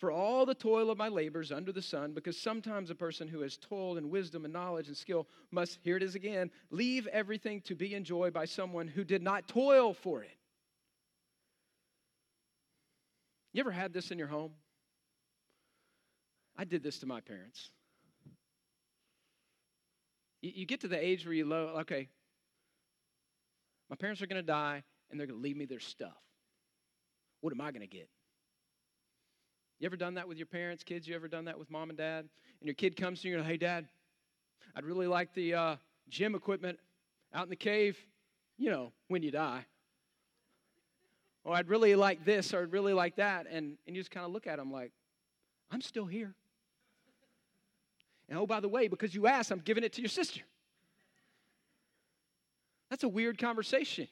For 0.00 0.10
all 0.10 0.46
the 0.46 0.54
toil 0.54 0.90
of 0.90 0.96
my 0.96 1.08
labors 1.08 1.52
under 1.52 1.72
the 1.72 1.82
sun, 1.82 2.14
because 2.14 2.38
sometimes 2.38 2.88
a 2.88 2.94
person 2.94 3.28
who 3.28 3.42
has 3.42 3.58
toiled 3.58 3.98
in 3.98 4.08
wisdom 4.08 4.46
and 4.46 4.52
knowledge 4.52 4.88
and 4.88 4.96
skill 4.96 5.28
must, 5.50 5.78
here 5.82 5.94
it 5.98 6.02
is 6.02 6.14
again, 6.14 6.50
leave 6.70 7.06
everything 7.08 7.60
to 7.62 7.74
be 7.74 7.94
enjoyed 7.94 8.32
by 8.32 8.46
someone 8.46 8.88
who 8.88 9.04
did 9.04 9.22
not 9.22 9.46
toil 9.46 9.92
for 9.92 10.22
it. 10.22 10.38
You 13.52 13.60
ever 13.60 13.70
had 13.70 13.92
this 13.92 14.10
in 14.10 14.18
your 14.18 14.28
home? 14.28 14.52
I 16.56 16.64
did 16.64 16.82
this 16.82 17.00
to 17.00 17.06
my 17.06 17.20
parents. 17.20 17.70
You, 20.40 20.52
you 20.54 20.66
get 20.66 20.80
to 20.80 20.88
the 20.88 20.98
age 20.98 21.26
where 21.26 21.34
you 21.34 21.44
know, 21.44 21.74
okay, 21.80 22.08
my 23.90 23.96
parents 23.96 24.22
are 24.22 24.26
going 24.26 24.42
to 24.42 24.46
die 24.46 24.82
and 25.10 25.20
they're 25.20 25.26
going 25.26 25.38
to 25.38 25.42
leave 25.42 25.58
me 25.58 25.66
their 25.66 25.78
stuff. 25.78 26.16
What 27.42 27.52
am 27.52 27.60
I 27.60 27.70
going 27.70 27.82
to 27.82 27.86
get? 27.86 28.08
You 29.80 29.86
ever 29.86 29.96
done 29.96 30.14
that 30.14 30.28
with 30.28 30.36
your 30.36 30.46
parents, 30.46 30.84
kids? 30.84 31.08
You 31.08 31.14
ever 31.14 31.26
done 31.26 31.46
that 31.46 31.58
with 31.58 31.70
mom 31.70 31.88
and 31.88 31.96
dad? 31.96 32.28
And 32.60 32.66
your 32.66 32.74
kid 32.74 32.96
comes 32.96 33.22
to 33.22 33.28
you 33.28 33.38
and, 33.38 33.46
hey, 33.46 33.56
dad, 33.56 33.88
I'd 34.76 34.84
really 34.84 35.06
like 35.06 35.32
the 35.32 35.54
uh, 35.54 35.76
gym 36.10 36.34
equipment 36.34 36.78
out 37.32 37.44
in 37.44 37.48
the 37.48 37.56
cave, 37.56 37.98
you 38.58 38.70
know, 38.70 38.92
when 39.08 39.22
you 39.22 39.30
die. 39.30 39.64
Or 41.44 41.56
I'd 41.56 41.70
really 41.70 41.94
like 41.94 42.26
this 42.26 42.52
or 42.52 42.60
I'd 42.60 42.72
really 42.72 42.92
like 42.92 43.16
that. 43.16 43.46
And, 43.50 43.78
and 43.86 43.96
you 43.96 44.02
just 44.02 44.10
kind 44.10 44.26
of 44.26 44.32
look 44.32 44.46
at 44.46 44.58
them 44.58 44.70
like, 44.70 44.92
I'm 45.70 45.80
still 45.80 46.04
here. 46.04 46.34
And 48.28 48.38
oh, 48.38 48.46
by 48.46 48.60
the 48.60 48.68
way, 48.68 48.86
because 48.86 49.14
you 49.14 49.26
asked, 49.26 49.50
I'm 49.50 49.60
giving 49.60 49.82
it 49.82 49.94
to 49.94 50.02
your 50.02 50.10
sister. 50.10 50.42
That's 52.90 53.04
a 53.04 53.08
weird 53.08 53.38
conversation. 53.38 54.08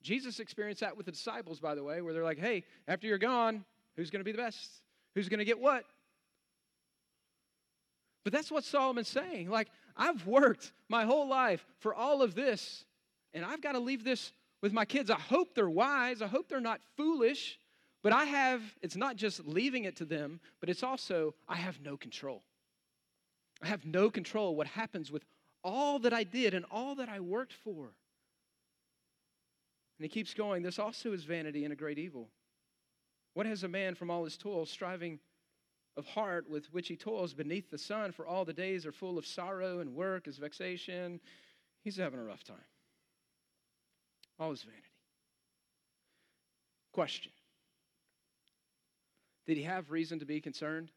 Jesus 0.00 0.38
experienced 0.38 0.82
that 0.82 0.96
with 0.96 1.06
the 1.06 1.12
disciples, 1.12 1.58
by 1.58 1.74
the 1.74 1.82
way, 1.82 2.00
where 2.02 2.12
they're 2.12 2.22
like, 2.22 2.38
hey, 2.38 2.62
after 2.86 3.08
you're 3.08 3.18
gone, 3.18 3.64
who's 3.96 4.10
going 4.10 4.20
to 4.20 4.24
be 4.24 4.32
the 4.32 4.38
best? 4.38 4.70
Who's 5.14 5.28
going 5.28 5.38
to 5.38 5.44
get 5.44 5.60
what? 5.60 5.84
But 8.24 8.32
that's 8.32 8.50
what 8.50 8.64
Solomon's 8.64 9.08
saying. 9.08 9.50
Like, 9.50 9.68
I've 9.96 10.26
worked 10.26 10.72
my 10.88 11.04
whole 11.04 11.28
life 11.28 11.64
for 11.78 11.94
all 11.94 12.22
of 12.22 12.34
this, 12.34 12.84
and 13.32 13.44
I've 13.44 13.60
got 13.60 13.72
to 13.72 13.78
leave 13.78 14.02
this 14.02 14.32
with 14.62 14.72
my 14.72 14.84
kids. 14.84 15.10
I 15.10 15.18
hope 15.18 15.54
they're 15.54 15.68
wise. 15.68 16.22
I 16.22 16.26
hope 16.26 16.48
they're 16.48 16.60
not 16.60 16.80
foolish. 16.96 17.58
But 18.02 18.12
I 18.12 18.24
have, 18.24 18.62
it's 18.82 18.96
not 18.96 19.16
just 19.16 19.46
leaving 19.46 19.84
it 19.84 19.96
to 19.96 20.04
them, 20.04 20.40
but 20.60 20.68
it's 20.68 20.82
also, 20.82 21.34
I 21.48 21.56
have 21.56 21.80
no 21.80 21.96
control. 21.96 22.42
I 23.62 23.66
have 23.66 23.86
no 23.86 24.10
control 24.10 24.56
what 24.56 24.66
happens 24.66 25.10
with 25.10 25.24
all 25.62 25.98
that 26.00 26.12
I 26.12 26.24
did 26.24 26.52
and 26.52 26.66
all 26.70 26.96
that 26.96 27.08
I 27.08 27.20
worked 27.20 27.54
for. 27.54 27.92
And 29.98 30.04
he 30.04 30.08
keeps 30.08 30.34
going, 30.34 30.62
this 30.62 30.78
also 30.78 31.12
is 31.12 31.24
vanity 31.24 31.64
and 31.64 31.72
a 31.72 31.76
great 31.76 31.98
evil. 31.98 32.28
What 33.34 33.46
has 33.46 33.64
a 33.64 33.68
man 33.68 33.94
from 33.94 34.10
all 34.10 34.24
his 34.24 34.36
toil 34.36 34.64
striving 34.64 35.18
of 35.96 36.06
heart 36.06 36.48
with 36.48 36.72
which 36.72 36.88
he 36.88 36.96
toils 36.96 37.34
beneath 37.34 37.70
the 37.70 37.78
sun, 37.78 38.12
for 38.12 38.26
all 38.26 38.44
the 38.44 38.52
days 38.52 38.86
are 38.86 38.92
full 38.92 39.18
of 39.18 39.26
sorrow 39.26 39.80
and 39.80 39.94
work, 39.94 40.26
is 40.26 40.38
vexation. 40.38 41.20
He's 41.82 41.96
having 41.96 42.18
a 42.18 42.24
rough 42.24 42.44
time. 42.44 42.56
All 44.38 44.52
is 44.52 44.62
vanity. 44.62 44.82
Question 46.92 47.32
Did 49.46 49.56
he 49.56 49.64
have 49.64 49.90
reason 49.90 50.20
to 50.20 50.24
be 50.24 50.40
concerned? 50.40 50.90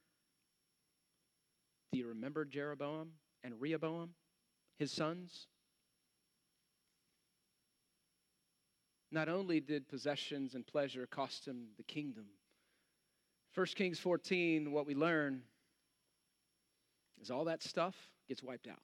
Do 1.92 2.00
you 2.00 2.08
remember 2.08 2.46
Jeroboam 2.46 3.12
and 3.44 3.60
Rehoboam, 3.60 4.12
his 4.78 4.92
sons? 4.92 5.48
Not 9.18 9.30
only 9.30 9.60
did 9.60 9.88
possessions 9.88 10.54
and 10.54 10.64
pleasure 10.64 11.08
cost 11.08 11.48
him 11.48 11.70
the 11.78 11.82
kingdom, 11.82 12.26
1 13.56 13.66
Kings 13.74 13.98
14, 13.98 14.72
what 14.72 14.86
we 14.86 14.94
learn 14.94 15.42
is 17.20 17.32
all 17.32 17.46
that 17.46 17.64
stuff 17.64 17.96
gets 18.28 18.44
wiped 18.44 18.68
out. 18.68 18.78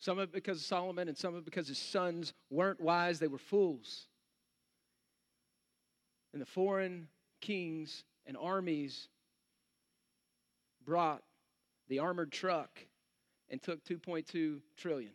Some 0.00 0.18
of 0.18 0.28
it 0.28 0.32
because 0.32 0.58
of 0.58 0.64
Solomon, 0.64 1.08
and 1.08 1.16
some 1.16 1.32
of 1.34 1.38
it 1.38 1.44
because 1.46 1.66
his 1.66 1.78
sons 1.78 2.34
weren't 2.50 2.78
wise, 2.78 3.18
they 3.18 3.26
were 3.26 3.38
fools. 3.38 4.06
And 6.34 6.42
the 6.42 6.46
foreign 6.46 7.08
kings 7.40 8.04
and 8.26 8.36
armies 8.36 9.08
brought 10.84 11.22
the 11.88 12.00
armored 12.00 12.32
truck 12.32 12.80
and 13.48 13.62
took 13.62 13.82
2.2 13.84 14.60
trillion, 14.76 15.12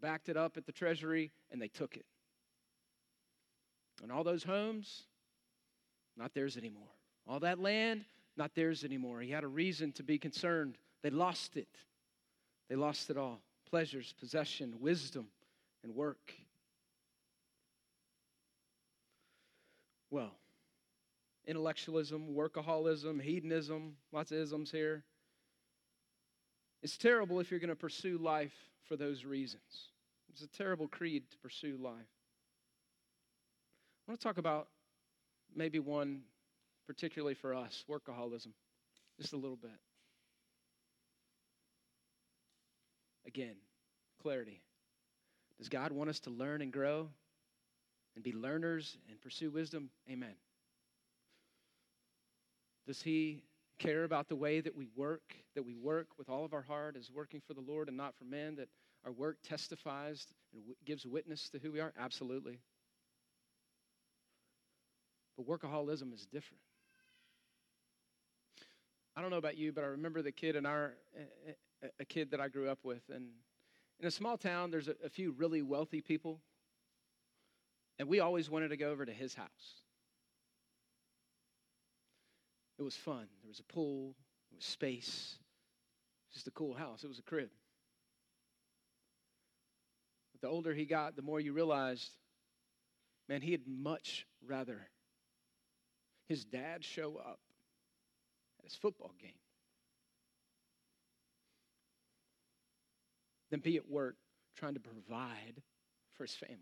backed 0.00 0.28
it 0.28 0.36
up 0.36 0.56
at 0.56 0.66
the 0.66 0.72
treasury, 0.72 1.30
and 1.52 1.62
they 1.62 1.68
took 1.68 1.96
it. 1.96 2.06
And 4.02 4.10
all 4.10 4.24
those 4.24 4.42
homes, 4.42 5.02
not 6.16 6.34
theirs 6.34 6.56
anymore. 6.56 6.88
All 7.26 7.40
that 7.40 7.58
land, 7.58 8.04
not 8.36 8.54
theirs 8.54 8.84
anymore. 8.84 9.20
He 9.20 9.30
had 9.30 9.44
a 9.44 9.48
reason 9.48 9.92
to 9.92 10.02
be 10.02 10.18
concerned. 10.18 10.76
They 11.02 11.10
lost 11.10 11.56
it. 11.56 11.68
They 12.68 12.76
lost 12.76 13.10
it 13.10 13.16
all 13.16 13.40
pleasures, 13.70 14.12
possession, 14.18 14.74
wisdom, 14.80 15.28
and 15.84 15.94
work. 15.94 16.34
Well, 20.10 20.32
intellectualism, 21.46 22.34
workaholism, 22.34 23.22
hedonism, 23.22 23.96
lots 24.12 24.32
of 24.32 24.38
isms 24.38 24.72
here. 24.72 25.04
It's 26.82 26.96
terrible 26.96 27.38
if 27.38 27.50
you're 27.50 27.60
going 27.60 27.68
to 27.68 27.76
pursue 27.76 28.18
life 28.18 28.54
for 28.88 28.96
those 28.96 29.24
reasons. 29.24 29.90
It's 30.32 30.42
a 30.42 30.48
terrible 30.48 30.88
creed 30.88 31.30
to 31.30 31.38
pursue 31.38 31.78
life. 31.80 31.94
I 34.10 34.12
want 34.12 34.20
to 34.22 34.26
talk 34.26 34.38
about 34.38 34.66
maybe 35.54 35.78
one 35.78 36.22
particularly 36.84 37.34
for 37.34 37.54
us 37.54 37.84
workaholism, 37.88 38.48
just 39.20 39.34
a 39.34 39.36
little 39.36 39.56
bit. 39.56 39.70
Again, 43.24 43.54
clarity. 44.20 44.62
Does 45.58 45.68
God 45.68 45.92
want 45.92 46.10
us 46.10 46.18
to 46.20 46.30
learn 46.30 46.60
and 46.60 46.72
grow 46.72 47.08
and 48.16 48.24
be 48.24 48.32
learners 48.32 48.96
and 49.08 49.20
pursue 49.20 49.48
wisdom? 49.48 49.90
Amen. 50.10 50.34
Does 52.88 53.00
He 53.00 53.44
care 53.78 54.02
about 54.02 54.28
the 54.28 54.34
way 54.34 54.60
that 54.60 54.74
we 54.76 54.88
work, 54.96 55.36
that 55.54 55.62
we 55.62 55.76
work 55.76 56.08
with 56.18 56.28
all 56.28 56.44
of 56.44 56.52
our 56.52 56.62
heart 56.62 56.96
as 56.98 57.12
working 57.14 57.40
for 57.46 57.54
the 57.54 57.60
Lord 57.60 57.86
and 57.86 57.96
not 57.96 58.16
for 58.16 58.24
men, 58.24 58.56
that 58.56 58.70
our 59.06 59.12
work 59.12 59.36
testifies 59.44 60.26
and 60.52 60.64
gives 60.84 61.06
witness 61.06 61.48
to 61.50 61.60
who 61.60 61.70
we 61.70 61.78
are? 61.78 61.92
Absolutely. 61.96 62.58
But 65.40 65.60
workaholism 65.60 66.12
is 66.12 66.26
different. 66.26 66.60
I 69.16 69.22
don't 69.22 69.30
know 69.30 69.38
about 69.38 69.56
you, 69.56 69.72
but 69.72 69.84
I 69.84 69.88
remember 69.88 70.22
the 70.22 70.32
kid 70.32 70.56
in 70.56 70.66
our 70.66 70.94
a 71.98 72.04
kid 72.04 72.32
that 72.32 72.40
I 72.40 72.48
grew 72.48 72.68
up 72.68 72.80
with, 72.82 73.02
and 73.08 73.28
in 74.00 74.06
a 74.06 74.10
small 74.10 74.36
town, 74.36 74.70
there's 74.70 74.88
a, 74.88 75.08
few 75.08 75.32
really 75.32 75.62
wealthy 75.62 76.02
people, 76.02 76.40
and 77.98 78.06
we 78.06 78.20
always 78.20 78.50
wanted 78.50 78.68
to 78.68 78.76
go 78.76 78.90
over 78.90 79.06
to 79.06 79.12
his 79.12 79.34
house. 79.34 79.48
It 82.78 82.82
was 82.82 82.96
fun. 82.96 83.26
There 83.42 83.48
was 83.48 83.60
a 83.60 83.72
pool, 83.72 84.14
there 84.50 84.56
was 84.56 84.64
space, 84.64 85.36
just 86.34 86.48
a 86.48 86.50
cool 86.50 86.74
house. 86.74 87.02
It 87.02 87.08
was 87.08 87.18
a 87.18 87.22
crib. 87.22 87.48
But 90.32 90.42
the 90.42 90.48
older 90.48 90.74
he 90.74 90.84
got, 90.84 91.16
the 91.16 91.22
more 91.22 91.40
you 91.40 91.54
realized, 91.54 92.10
man, 93.26 93.40
he 93.40 93.52
had 93.52 93.66
much 93.66 94.26
rather 94.46 94.86
his 96.30 96.44
dad 96.44 96.84
show 96.84 97.16
up 97.16 97.40
at 98.60 98.64
his 98.64 98.76
football 98.76 99.12
game 99.20 99.32
than 103.50 103.58
be 103.58 103.76
at 103.76 103.90
work 103.90 104.14
trying 104.56 104.74
to 104.74 104.80
provide 104.80 105.60
for 106.16 106.22
his 106.22 106.34
family. 106.34 106.56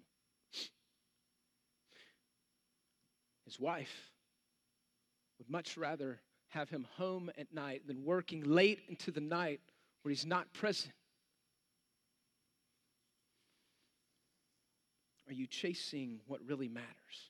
His 3.44 3.60
wife 3.60 4.10
would 5.36 5.50
much 5.50 5.76
rather 5.76 6.18
have 6.48 6.70
him 6.70 6.86
home 6.96 7.30
at 7.36 7.52
night 7.52 7.86
than 7.86 8.06
working 8.06 8.44
late 8.44 8.80
into 8.88 9.10
the 9.10 9.20
night 9.20 9.60
where 10.00 10.08
he's 10.08 10.24
not 10.24 10.50
present. 10.54 10.94
Are 15.26 15.34
you 15.34 15.46
chasing 15.46 16.20
what 16.26 16.40
really 16.46 16.68
matters? 16.68 17.27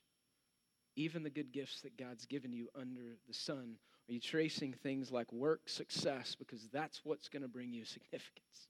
Even 0.99 1.23
the 1.23 1.29
good 1.29 1.53
gifts 1.53 1.81
that 1.81 1.97
God's 1.97 2.25
given 2.25 2.51
you 2.51 2.67
under 2.75 3.17
the 3.27 3.33
sun? 3.33 3.75
Are 4.09 4.11
you 4.11 4.19
tracing 4.19 4.73
things 4.73 5.11
like 5.11 5.31
work 5.31 5.69
success 5.69 6.35
because 6.37 6.67
that's 6.73 7.01
what's 7.05 7.29
going 7.29 7.41
to 7.41 7.47
bring 7.47 7.71
you 7.71 7.85
significance? 7.85 8.67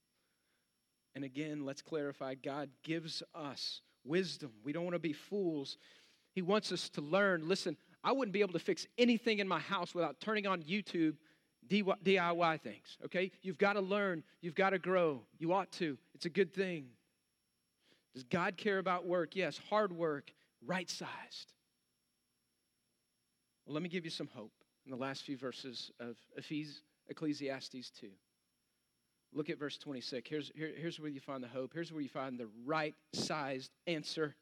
And 1.16 1.24
again, 1.24 1.66
let's 1.66 1.82
clarify 1.82 2.34
God 2.34 2.70
gives 2.84 3.22
us 3.34 3.80
wisdom. 4.04 4.52
We 4.64 4.72
don't 4.72 4.84
want 4.84 4.94
to 4.94 5.00
be 5.00 5.12
fools. 5.12 5.76
He 6.32 6.40
wants 6.40 6.70
us 6.70 6.88
to 6.90 7.00
learn. 7.00 7.48
Listen, 7.48 7.76
I 8.04 8.12
wouldn't 8.12 8.32
be 8.32 8.42
able 8.42 8.52
to 8.52 8.60
fix 8.60 8.86
anything 8.96 9.40
in 9.40 9.48
my 9.48 9.58
house 9.58 9.92
without 9.92 10.20
turning 10.20 10.46
on 10.46 10.62
YouTube 10.62 11.16
DIY 11.68 12.60
things, 12.60 12.98
okay? 13.04 13.32
You've 13.42 13.58
got 13.58 13.74
to 13.74 13.80
learn. 13.80 14.22
You've 14.40 14.54
got 14.54 14.70
to 14.70 14.78
grow. 14.78 15.22
You 15.38 15.52
ought 15.52 15.70
to. 15.72 15.98
It's 16.14 16.26
a 16.26 16.30
good 16.30 16.54
thing. 16.54 16.86
Does 18.14 18.24
God 18.24 18.56
care 18.56 18.78
about 18.78 19.06
work? 19.06 19.34
Yes, 19.36 19.60
hard 19.68 19.92
work, 19.92 20.32
right 20.64 20.88
sized. 20.88 21.52
Well, 23.70 23.74
let 23.76 23.84
me 23.84 23.88
give 23.88 24.04
you 24.04 24.10
some 24.10 24.28
hope 24.34 24.50
in 24.84 24.90
the 24.90 24.96
last 24.96 25.22
few 25.22 25.36
verses 25.36 25.92
of 26.00 26.16
Ecclesiastes 27.08 27.90
2. 28.00 28.08
Look 29.32 29.48
at 29.48 29.60
verse 29.60 29.78
26. 29.78 30.28
Here's, 30.28 30.50
here, 30.56 30.72
here's 30.76 30.98
where 30.98 31.08
you 31.08 31.20
find 31.20 31.40
the 31.40 31.46
hope. 31.46 31.70
Here's 31.72 31.92
where 31.92 32.02
you 32.02 32.08
find 32.08 32.36
the 32.36 32.48
right 32.66 32.96
sized 33.12 33.70
answer. 33.86 34.34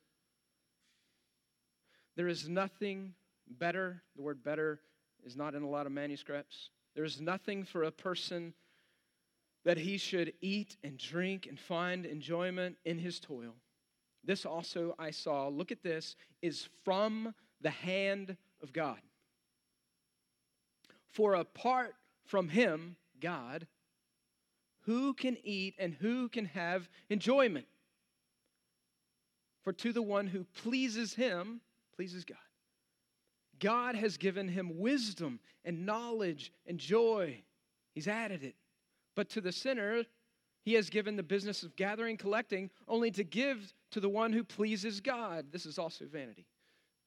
There 2.16 2.26
is 2.26 2.48
nothing 2.48 3.12
better. 3.46 4.00
The 4.16 4.22
word 4.22 4.42
better 4.42 4.80
is 5.26 5.36
not 5.36 5.54
in 5.54 5.62
a 5.62 5.68
lot 5.68 5.84
of 5.84 5.92
manuscripts. 5.92 6.70
There 6.94 7.04
is 7.04 7.20
nothing 7.20 7.64
for 7.64 7.82
a 7.82 7.90
person 7.90 8.54
that 9.66 9.76
he 9.76 9.98
should 9.98 10.32
eat 10.40 10.78
and 10.82 10.96
drink 10.96 11.46
and 11.46 11.60
find 11.60 12.06
enjoyment 12.06 12.78
in 12.86 12.98
his 12.98 13.20
toil. 13.20 13.56
This 14.24 14.46
also 14.46 14.94
I 14.98 15.10
saw, 15.10 15.48
look 15.48 15.70
at 15.70 15.82
this, 15.82 16.16
is 16.40 16.66
from 16.82 17.34
the 17.60 17.68
hand 17.68 18.38
of 18.62 18.72
God. 18.72 18.96
For 21.10 21.34
apart 21.34 21.94
from 22.26 22.48
him, 22.48 22.96
God, 23.20 23.66
who 24.82 25.14
can 25.14 25.36
eat 25.42 25.74
and 25.78 25.94
who 25.94 26.28
can 26.28 26.46
have 26.46 26.88
enjoyment. 27.10 27.66
For 29.64 29.72
to 29.72 29.92
the 29.92 30.02
one 30.02 30.26
who 30.26 30.44
pleases 30.44 31.14
him, 31.14 31.60
pleases 31.94 32.24
God. 32.24 32.38
God 33.58 33.96
has 33.96 34.16
given 34.16 34.48
him 34.48 34.78
wisdom 34.78 35.40
and 35.64 35.84
knowledge 35.84 36.52
and 36.66 36.78
joy. 36.78 37.42
He's 37.94 38.08
added 38.08 38.44
it. 38.44 38.54
But 39.14 39.28
to 39.30 39.40
the 39.40 39.52
sinner, 39.52 40.04
he 40.64 40.74
has 40.74 40.90
given 40.90 41.16
the 41.16 41.22
business 41.22 41.62
of 41.62 41.76
gathering, 41.76 42.16
collecting, 42.16 42.70
only 42.86 43.10
to 43.10 43.24
give 43.24 43.74
to 43.90 44.00
the 44.00 44.08
one 44.08 44.32
who 44.32 44.44
pleases 44.44 45.00
God. 45.00 45.46
This 45.50 45.66
is 45.66 45.78
also 45.78 46.06
vanity 46.06 46.46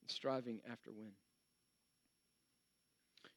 and 0.01 0.11
striving 0.11 0.59
after 0.69 0.91
wind. 0.91 1.13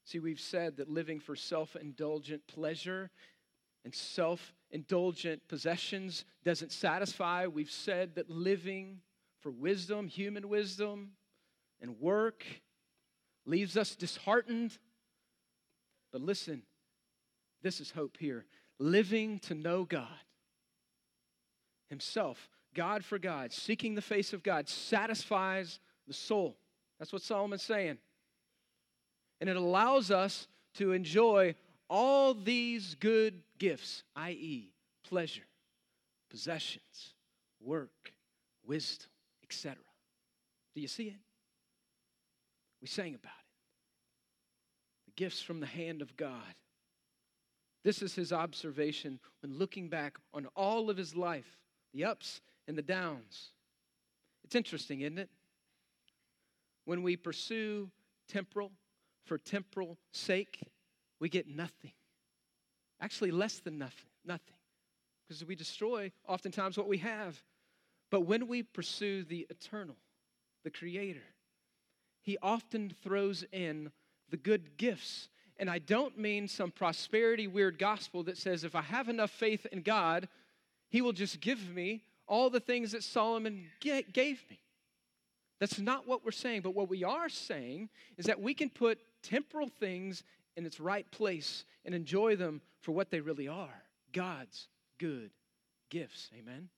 See, 0.04 0.18
we've 0.18 0.40
said 0.40 0.76
that 0.76 0.90
living 0.90 1.18
for 1.18 1.34
self 1.34 1.76
indulgent 1.76 2.46
pleasure 2.46 3.10
and 3.84 3.94
self 3.94 4.54
indulgent 4.70 5.46
possessions 5.48 6.24
doesn't 6.44 6.72
satisfy. 6.72 7.46
We've 7.46 7.70
said 7.70 8.14
that 8.16 8.28
living 8.28 9.00
for 9.40 9.50
wisdom, 9.50 10.08
human 10.08 10.48
wisdom, 10.48 11.12
and 11.80 12.00
work 12.00 12.44
leaves 13.46 13.76
us 13.76 13.94
disheartened. 13.94 14.76
But 16.12 16.20
listen, 16.20 16.62
this 17.62 17.80
is 17.80 17.90
hope 17.90 18.16
here 18.18 18.44
living 18.78 19.38
to 19.38 19.54
know 19.54 19.84
God 19.84 20.08
Himself, 21.88 22.50
God 22.74 23.04
for 23.04 23.18
God, 23.18 23.52
seeking 23.52 23.94
the 23.94 24.02
face 24.02 24.32
of 24.32 24.42
God, 24.42 24.68
satisfies 24.68 25.80
the 26.06 26.12
soul. 26.12 26.56
That's 26.98 27.12
what 27.12 27.22
Solomon's 27.22 27.62
saying. 27.62 27.98
And 29.44 29.50
it 29.50 29.56
allows 29.56 30.10
us 30.10 30.48
to 30.76 30.92
enjoy 30.92 31.54
all 31.90 32.32
these 32.32 32.94
good 32.94 33.42
gifts, 33.58 34.02
i.e., 34.16 34.70
pleasure, 35.06 35.44
possessions, 36.30 37.12
work, 37.60 38.14
wisdom, 38.66 39.10
etc. 39.42 39.76
Do 40.74 40.80
you 40.80 40.88
see 40.88 41.08
it? 41.08 41.20
We 42.80 42.88
sang 42.88 43.14
about 43.14 43.32
it. 43.32 43.44
The 45.08 45.22
gifts 45.22 45.42
from 45.42 45.60
the 45.60 45.66
hand 45.66 46.00
of 46.00 46.16
God. 46.16 46.54
This 47.82 48.00
is 48.00 48.14
his 48.14 48.32
observation 48.32 49.20
when 49.42 49.58
looking 49.58 49.90
back 49.90 50.16
on 50.32 50.46
all 50.56 50.88
of 50.88 50.96
his 50.96 51.14
life, 51.14 51.58
the 51.92 52.06
ups 52.06 52.40
and 52.66 52.78
the 52.78 52.82
downs. 52.82 53.50
It's 54.42 54.54
interesting, 54.54 55.02
isn't 55.02 55.18
it? 55.18 55.28
When 56.86 57.02
we 57.02 57.18
pursue 57.18 57.90
temporal 58.26 58.72
for 59.24 59.38
temporal 59.38 59.98
sake, 60.12 60.60
we 61.20 61.28
get 61.28 61.48
nothing. 61.48 61.92
Actually, 63.00 63.30
less 63.30 63.58
than 63.58 63.78
nothing. 63.78 64.08
Nothing. 64.24 64.56
Because 65.26 65.44
we 65.44 65.54
destroy 65.54 66.12
oftentimes 66.26 66.76
what 66.76 66.88
we 66.88 66.98
have. 66.98 67.42
But 68.10 68.22
when 68.22 68.46
we 68.46 68.62
pursue 68.62 69.24
the 69.24 69.46
eternal, 69.50 69.96
the 70.64 70.70
Creator, 70.70 71.22
He 72.22 72.38
often 72.42 72.94
throws 73.02 73.44
in 73.52 73.90
the 74.30 74.36
good 74.36 74.76
gifts. 74.76 75.28
And 75.56 75.70
I 75.70 75.78
don't 75.78 76.18
mean 76.18 76.48
some 76.48 76.70
prosperity 76.70 77.46
weird 77.46 77.78
gospel 77.78 78.22
that 78.24 78.36
says 78.36 78.64
if 78.64 78.74
I 78.74 78.82
have 78.82 79.08
enough 79.08 79.30
faith 79.30 79.66
in 79.72 79.82
God, 79.82 80.28
He 80.88 81.00
will 81.00 81.12
just 81.12 81.40
give 81.40 81.74
me 81.74 82.02
all 82.26 82.50
the 82.50 82.60
things 82.60 82.92
that 82.92 83.04
Solomon 83.04 83.66
gave 83.80 84.44
me. 84.50 84.60
That's 85.60 85.78
not 85.78 86.06
what 86.06 86.24
we're 86.24 86.30
saying, 86.32 86.62
but 86.62 86.74
what 86.74 86.88
we 86.88 87.04
are 87.04 87.28
saying 87.28 87.88
is 88.16 88.26
that 88.26 88.40
we 88.40 88.54
can 88.54 88.70
put 88.70 88.98
temporal 89.24 89.68
things 89.68 90.22
in 90.56 90.64
its 90.64 90.78
right 90.78 91.10
place 91.10 91.64
and 91.84 91.94
enjoy 91.94 92.36
them 92.36 92.60
for 92.80 92.92
what 92.92 93.10
they 93.10 93.20
really 93.20 93.48
are 93.48 93.82
God's 94.12 94.68
good 94.98 95.30
gifts. 95.90 96.30
Amen. 96.38 96.68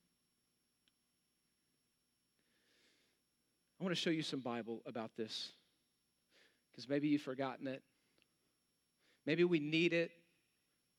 I 3.79 3.83
want 3.83 3.95
to 3.95 4.01
show 4.01 4.09
you 4.09 4.23
some 4.23 4.39
Bible 4.39 4.81
about 4.87 5.11
this 5.15 5.51
because 6.71 6.89
maybe 6.89 7.07
you've 7.07 7.21
forgotten 7.21 7.67
it. 7.67 7.83
Maybe 9.27 9.43
we 9.43 9.59
need 9.59 9.93
it 9.93 10.11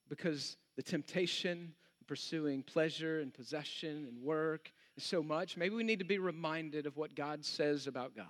because 0.08 0.56
the 0.76 0.82
temptation 0.82 1.72
of 2.00 2.06
pursuing 2.06 2.62
pleasure 2.62 3.20
and 3.20 3.34
possession 3.34 4.06
and 4.08 4.22
work 4.22 4.70
is 4.96 5.02
so 5.02 5.22
much. 5.22 5.56
Maybe 5.56 5.74
we 5.74 5.82
need 5.82 5.98
to 5.98 6.04
be 6.04 6.18
reminded 6.18 6.86
of 6.86 6.96
what 6.96 7.16
God 7.16 7.44
says 7.44 7.88
about 7.88 8.14
God. 8.14 8.26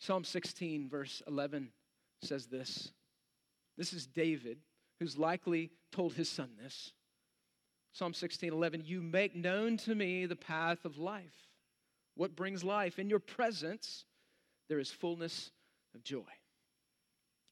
Psalm 0.00 0.24
16, 0.24 0.88
verse 0.88 1.22
11 1.28 1.70
says 2.22 2.46
this. 2.46 2.90
This 3.76 3.92
is 3.92 4.06
David, 4.06 4.58
who's 4.98 5.18
likely 5.18 5.70
told 5.92 6.14
his 6.14 6.28
son 6.28 6.50
this. 6.62 6.92
Psalm 7.92 8.14
16, 8.14 8.52
11, 8.52 8.82
you 8.86 9.02
make 9.02 9.36
known 9.36 9.76
to 9.76 9.94
me 9.94 10.24
the 10.24 10.36
path 10.36 10.86
of 10.86 10.96
life. 10.96 11.48
What 12.16 12.34
brings 12.34 12.64
life? 12.64 12.98
In 12.98 13.10
your 13.10 13.18
presence, 13.18 14.06
there 14.70 14.78
is 14.78 14.90
fullness 14.90 15.50
of 15.94 16.02
joy. 16.02 16.22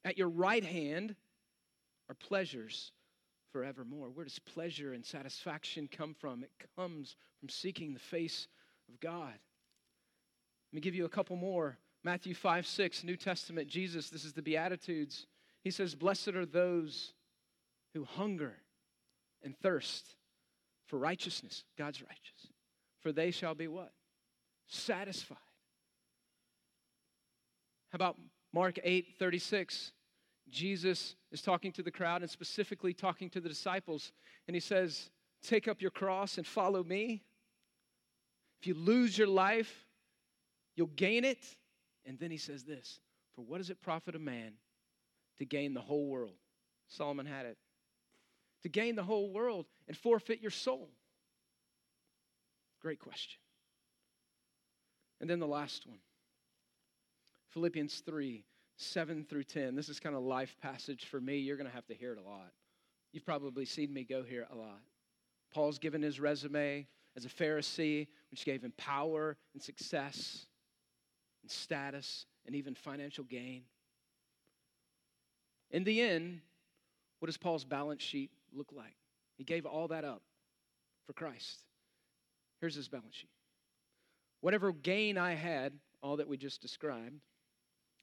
At 0.05 0.17
your 0.17 0.29
right 0.29 0.65
hand 0.65 1.17
are 2.09 2.15
pleasures 2.15 2.93
forevermore. 3.53 4.09
Where 4.09 4.25
does 4.25 4.39
pleasure 4.39 4.95
and 4.95 5.05
satisfaction 5.05 5.87
come 5.91 6.15
from? 6.15 6.43
It 6.43 6.53
comes 6.77 7.17
from 7.41 7.51
seeking 7.51 7.93
the 7.93 8.01
face 8.01 8.49
of 8.89 9.01
God. 9.01 9.35
Let 10.73 10.77
me 10.77 10.81
give 10.81 10.95
you 10.95 11.05
a 11.05 11.11
couple 11.11 11.37
more. 11.37 11.77
Matthew 12.05 12.35
5 12.35 12.67
6, 12.67 13.05
New 13.05 13.17
Testament, 13.17 13.69
Jesus, 13.69 14.09
this 14.11 14.25
is 14.25 14.33
the 14.33 14.43
Beatitudes. 14.43 15.27
He 15.63 15.71
says, 15.71 15.95
Blessed 15.95 16.29
are 16.29 16.47
those 16.47 17.13
who 17.95 18.05
hunger 18.05 18.55
and 19.43 19.57
thirst 19.59 20.17
for 20.87 20.99
righteousness, 20.99 21.65
God's 21.77 22.03
righteous, 22.03 22.53
for 23.01 23.13
they 23.13 23.31
shall 23.31 23.55
be 23.55 23.69
what? 23.69 23.93
Satisfied. 24.69 25.37
How 27.91 27.97
about 27.97 28.17
Mark 28.53 28.79
8 28.83 29.15
36? 29.19 29.93
Jesus 30.51 31.15
is 31.31 31.43
talking 31.43 31.73
to 31.73 31.83
the 31.83 31.91
crowd 31.91 32.23
and 32.23 32.31
specifically 32.31 32.95
talking 32.95 33.29
to 33.31 33.41
the 33.41 33.49
disciples, 33.49 34.13
and 34.47 34.55
he 34.55 34.61
says, 34.61 35.11
Take 35.43 35.69
up 35.69 35.81
your 35.81 35.91
cross 35.91 36.39
and 36.39 36.47
follow 36.47 36.83
me. 36.83 37.23
If 38.61 38.67
you 38.67 38.75
lose 38.75 39.17
your 39.17 39.29
life, 39.29 39.87
you'll 40.75 40.89
gain 40.89 41.25
it. 41.25 41.45
And 42.09 42.19
then 42.19 42.31
he 42.31 42.39
says 42.39 42.65
this 42.65 42.99
For 43.37 43.43
what 43.43 43.59
does 43.59 43.71
it 43.71 43.81
profit 43.81 44.17
a 44.17 44.19
man 44.19 44.55
to 45.39 45.45
gain 45.45 45.75
the 45.75 45.81
whole 45.81 46.09
world? 46.09 46.39
Solomon 46.89 47.27
had 47.27 47.47
it. 47.47 47.59
To 48.63 48.69
gain 48.69 48.97
the 48.97 49.05
whole 49.05 49.31
world 49.31 49.67
and 49.87 49.97
forfeit 49.97 50.41
your 50.41 50.51
soul? 50.51 50.89
Great 52.81 52.99
question. 52.99 53.39
And 55.21 55.29
then 55.29 55.39
the 55.39 55.47
last 55.47 55.87
one 55.87 56.01
Philippians 57.51 58.03
3 58.05 58.45
7 58.81 59.27
through 59.29 59.45
10. 59.45 59.75
This 59.75 59.89
is 59.89 60.01
kind 60.01 60.15
of 60.15 60.23
life 60.23 60.57
passage 60.63 61.07
for 61.07 61.21
me. 61.21 61.39
You're 61.39 61.57
going 61.57 61.69
to 61.69 61.75
have 61.75 61.87
to 61.89 61.95
hear 61.95 62.13
it 62.13 62.19
a 62.19 62.23
lot. 62.23 62.53
You've 63.13 63.27
probably 63.27 63.65
seen 63.65 63.93
me 63.93 64.05
go 64.05 64.23
here 64.23 64.47
a 64.51 64.55
lot. 64.55 64.81
Paul's 65.53 65.79
given 65.79 66.01
his 66.01 66.21
resume 66.21 66.87
as 67.17 67.25
a 67.25 67.29
Pharisee, 67.29 68.07
which 68.31 68.45
gave 68.45 68.63
him 68.63 68.73
power 68.77 69.37
and 69.53 69.63
success 69.63 70.47
and 71.49 71.53
status 71.55 72.27
and 72.47 72.55
even 72.55 72.75
financial 72.75 73.25
gain. 73.25 73.63
In 75.71 75.83
the 75.83 76.03
end, 76.03 76.41
what 77.21 77.27
does 77.27 77.39
Paul's 77.39 77.65
balance 77.65 78.03
sheet 78.03 78.31
look 78.53 78.69
like? 78.71 78.95
He 79.39 79.45
gave 79.45 79.65
all 79.65 79.89
that 79.89 80.05
up 80.05 80.21
for 81.07 81.15
Christ. 81.15 81.61
Here's 82.61 82.75
his 82.75 82.89
balance 82.89 83.15
sheet. 83.15 83.31
Whatever 84.43 84.73
gain 84.73 85.17
I 85.17 85.35
had, 85.35 85.73
all 86.03 86.19
that 86.19 86.29
we 86.29 86.37
just 86.37 86.61
described, 86.61 87.19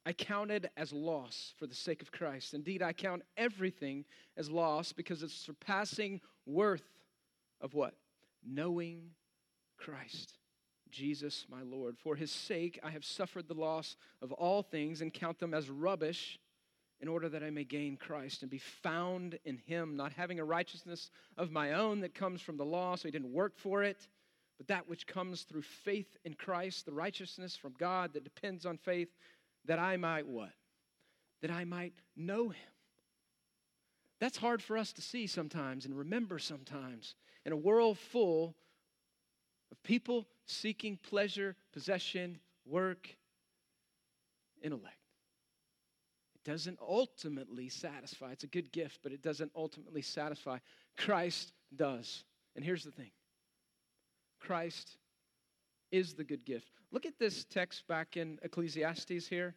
I 0.04 0.12
counted 0.12 0.68
as 0.76 0.92
loss 0.92 1.54
for 1.56 1.68
the 1.68 1.74
sake 1.74 2.02
of 2.02 2.10
Christ. 2.10 2.52
Indeed, 2.52 2.82
I 2.82 2.92
count 2.92 3.22
everything 3.36 4.04
as 4.36 4.50
loss 4.50 4.92
because 4.92 5.22
it's 5.22 5.34
surpassing 5.34 6.20
worth 6.46 6.84
of 7.60 7.74
what? 7.74 7.94
Knowing 8.44 9.10
Christ. 9.78 10.36
Jesus, 10.96 11.44
my 11.50 11.60
Lord. 11.62 11.98
For 11.98 12.16
his 12.16 12.32
sake, 12.32 12.80
I 12.82 12.90
have 12.90 13.04
suffered 13.04 13.48
the 13.48 13.54
loss 13.54 13.96
of 14.22 14.32
all 14.32 14.62
things 14.62 15.02
and 15.02 15.12
count 15.12 15.38
them 15.38 15.52
as 15.52 15.68
rubbish 15.68 16.38
in 17.00 17.08
order 17.08 17.28
that 17.28 17.42
I 17.42 17.50
may 17.50 17.64
gain 17.64 17.98
Christ 17.98 18.40
and 18.40 18.50
be 18.50 18.58
found 18.58 19.38
in 19.44 19.58
him, 19.58 19.96
not 19.96 20.14
having 20.14 20.40
a 20.40 20.44
righteousness 20.44 21.10
of 21.36 21.50
my 21.52 21.74
own 21.74 22.00
that 22.00 22.14
comes 22.14 22.40
from 22.40 22.56
the 22.56 22.64
law, 22.64 22.96
so 22.96 23.06
he 23.06 23.12
didn't 23.12 23.32
work 23.32 23.58
for 23.58 23.82
it, 23.82 24.08
but 24.56 24.68
that 24.68 24.88
which 24.88 25.06
comes 25.06 25.42
through 25.42 25.62
faith 25.62 26.16
in 26.24 26.32
Christ, 26.32 26.86
the 26.86 26.94
righteousness 26.94 27.54
from 27.54 27.74
God 27.78 28.14
that 28.14 28.24
depends 28.24 28.64
on 28.64 28.78
faith, 28.78 29.10
that 29.66 29.78
I 29.78 29.98
might 29.98 30.26
what? 30.26 30.52
That 31.42 31.50
I 31.50 31.66
might 31.66 31.92
know 32.16 32.48
him. 32.48 32.72
That's 34.18 34.38
hard 34.38 34.62
for 34.62 34.78
us 34.78 34.94
to 34.94 35.02
see 35.02 35.26
sometimes 35.26 35.84
and 35.84 35.94
remember 35.94 36.38
sometimes 36.38 37.14
in 37.44 37.52
a 37.52 37.56
world 37.56 37.98
full 37.98 38.54
of 39.70 39.82
people 39.82 40.26
seeking 40.46 40.98
pleasure, 41.08 41.56
possession, 41.72 42.38
work, 42.64 43.08
intellect. 44.62 44.96
It 46.34 46.50
doesn't 46.50 46.78
ultimately 46.80 47.68
satisfy. 47.68 48.32
It's 48.32 48.44
a 48.44 48.48
good 48.48 48.72
gift, 48.72 49.00
but 49.02 49.12
it 49.12 49.22
doesn't 49.22 49.50
ultimately 49.54 50.02
satisfy. 50.02 50.58
Christ 50.96 51.52
does. 51.74 52.24
And 52.54 52.64
here's 52.64 52.84
the 52.84 52.90
thing 52.90 53.10
Christ 54.40 54.98
is 55.90 56.14
the 56.14 56.24
good 56.24 56.44
gift. 56.44 56.70
Look 56.92 57.06
at 57.06 57.18
this 57.18 57.44
text 57.44 57.86
back 57.86 58.16
in 58.16 58.38
Ecclesiastes 58.42 59.26
here. 59.28 59.54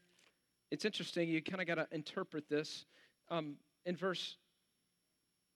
It's 0.71 0.85
interesting. 0.85 1.29
You 1.29 1.41
kind 1.41 1.61
of 1.61 1.67
got 1.67 1.75
to 1.75 1.87
interpret 1.91 2.49
this. 2.49 2.85
Um, 3.29 3.55
in 3.85 3.95
verse 3.95 4.37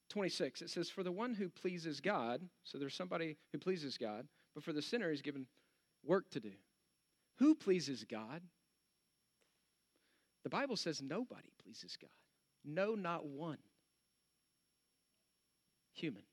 26, 0.09 0.61
it 0.61 0.69
says, 0.69 0.89
For 0.89 1.03
the 1.03 1.11
one 1.11 1.33
who 1.33 1.49
pleases 1.49 1.99
God, 1.99 2.41
so 2.63 2.77
there's 2.77 2.95
somebody 2.95 3.37
who 3.51 3.57
pleases 3.57 3.97
God, 3.97 4.27
but 4.53 4.63
for 4.63 4.73
the 4.73 4.81
sinner, 4.81 5.09
he's 5.09 5.21
given 5.21 5.47
work 6.05 6.29
to 6.31 6.39
do. 6.39 6.51
Who 7.39 7.55
pleases 7.55 8.03
God? 8.03 8.41
The 10.43 10.49
Bible 10.49 10.75
says 10.75 11.01
nobody 11.01 11.49
pleases 11.63 11.97
God. 11.99 12.09
No, 12.65 12.95
not 12.95 13.25
one. 13.25 13.57
Human. 15.93 16.23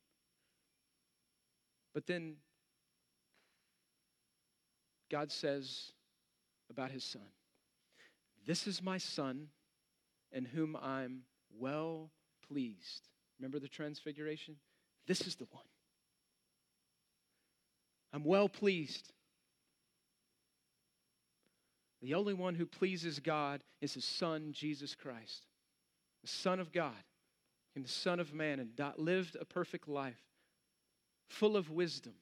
But 1.94 2.06
then 2.06 2.36
God 5.10 5.32
says 5.32 5.92
about 6.70 6.90
his 6.90 7.04
son, 7.04 7.28
This 8.46 8.66
is 8.66 8.82
my 8.82 8.98
son 8.98 9.48
in 10.32 10.44
whom 10.44 10.76
I'm 10.76 11.22
well 11.58 12.10
pleased. 12.48 13.08
Remember 13.38 13.58
the 13.58 13.68
transfiguration? 13.68 14.56
This 15.06 15.22
is 15.22 15.34
the 15.34 15.46
one. 15.50 15.64
I'm 18.12 18.24
well 18.24 18.48
pleased. 18.48 19.12
The 22.02 22.14
only 22.14 22.34
one 22.34 22.54
who 22.54 22.66
pleases 22.66 23.18
God 23.20 23.62
is 23.80 23.94
his 23.94 24.04
son, 24.04 24.52
Jesus 24.52 24.94
Christ, 24.94 25.46
the 26.22 26.28
Son 26.28 26.58
of 26.58 26.72
God 26.72 26.92
and 27.76 27.84
the 27.84 27.88
Son 27.88 28.18
of 28.18 28.32
Man, 28.32 28.58
and 28.58 28.70
lived 28.96 29.36
a 29.38 29.44
perfect 29.44 29.86
life, 29.86 30.20
full 31.28 31.56
of 31.56 31.70
wisdom, 31.70 32.14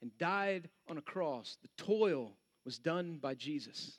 and 0.00 0.16
died 0.18 0.68
on 0.88 0.98
a 0.98 1.02
cross. 1.02 1.56
The 1.62 1.84
toil 1.84 2.32
was 2.64 2.78
done 2.78 3.18
by 3.20 3.34
Jesus. 3.34 3.98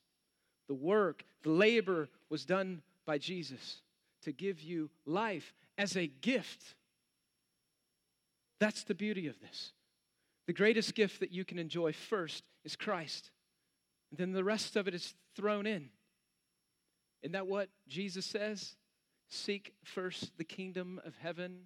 The 0.67 0.73
work, 0.73 1.23
the 1.43 1.51
labor 1.51 2.09
was 2.29 2.45
done 2.45 2.81
by 3.05 3.17
Jesus 3.17 3.81
to 4.23 4.31
give 4.31 4.61
you 4.61 4.89
life 5.05 5.53
as 5.77 5.95
a 5.95 6.07
gift. 6.07 6.75
That's 8.59 8.83
the 8.83 8.95
beauty 8.95 9.27
of 9.27 9.39
this. 9.39 9.71
The 10.49 10.53
greatest 10.53 10.95
gift 10.95 11.19
that 11.19 11.31
you 11.31 11.45
can 11.45 11.59
enjoy 11.59 11.93
first 11.93 12.43
is 12.65 12.75
Christ. 12.75 13.29
And 14.09 14.17
then 14.17 14.31
the 14.31 14.43
rest 14.43 14.75
of 14.75 14.87
it 14.87 14.95
is 14.95 15.13
thrown 15.35 15.67
in. 15.67 15.91
Isn't 17.21 17.33
that 17.33 17.45
what 17.45 17.69
Jesus 17.87 18.25
says? 18.25 18.73
Seek 19.27 19.75
first 19.83 20.35
the 20.39 20.43
kingdom 20.43 20.99
of 21.05 21.15
heaven, 21.17 21.65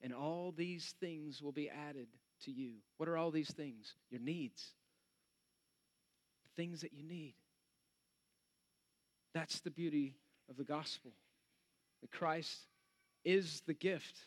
and 0.00 0.14
all 0.14 0.54
these 0.56 0.94
things 1.00 1.42
will 1.42 1.50
be 1.50 1.68
added 1.68 2.06
to 2.44 2.52
you. 2.52 2.74
What 2.98 3.08
are 3.08 3.16
all 3.16 3.32
these 3.32 3.50
things? 3.50 3.94
Your 4.10 4.20
needs, 4.20 4.74
the 6.44 6.62
things 6.62 6.82
that 6.82 6.92
you 6.92 7.02
need. 7.02 7.34
That's 9.34 9.58
the 9.58 9.72
beauty 9.72 10.14
of 10.48 10.56
the 10.56 10.62
gospel. 10.62 11.10
That 12.00 12.12
Christ 12.12 12.60
is 13.24 13.64
the 13.66 13.74
gift. 13.74 14.20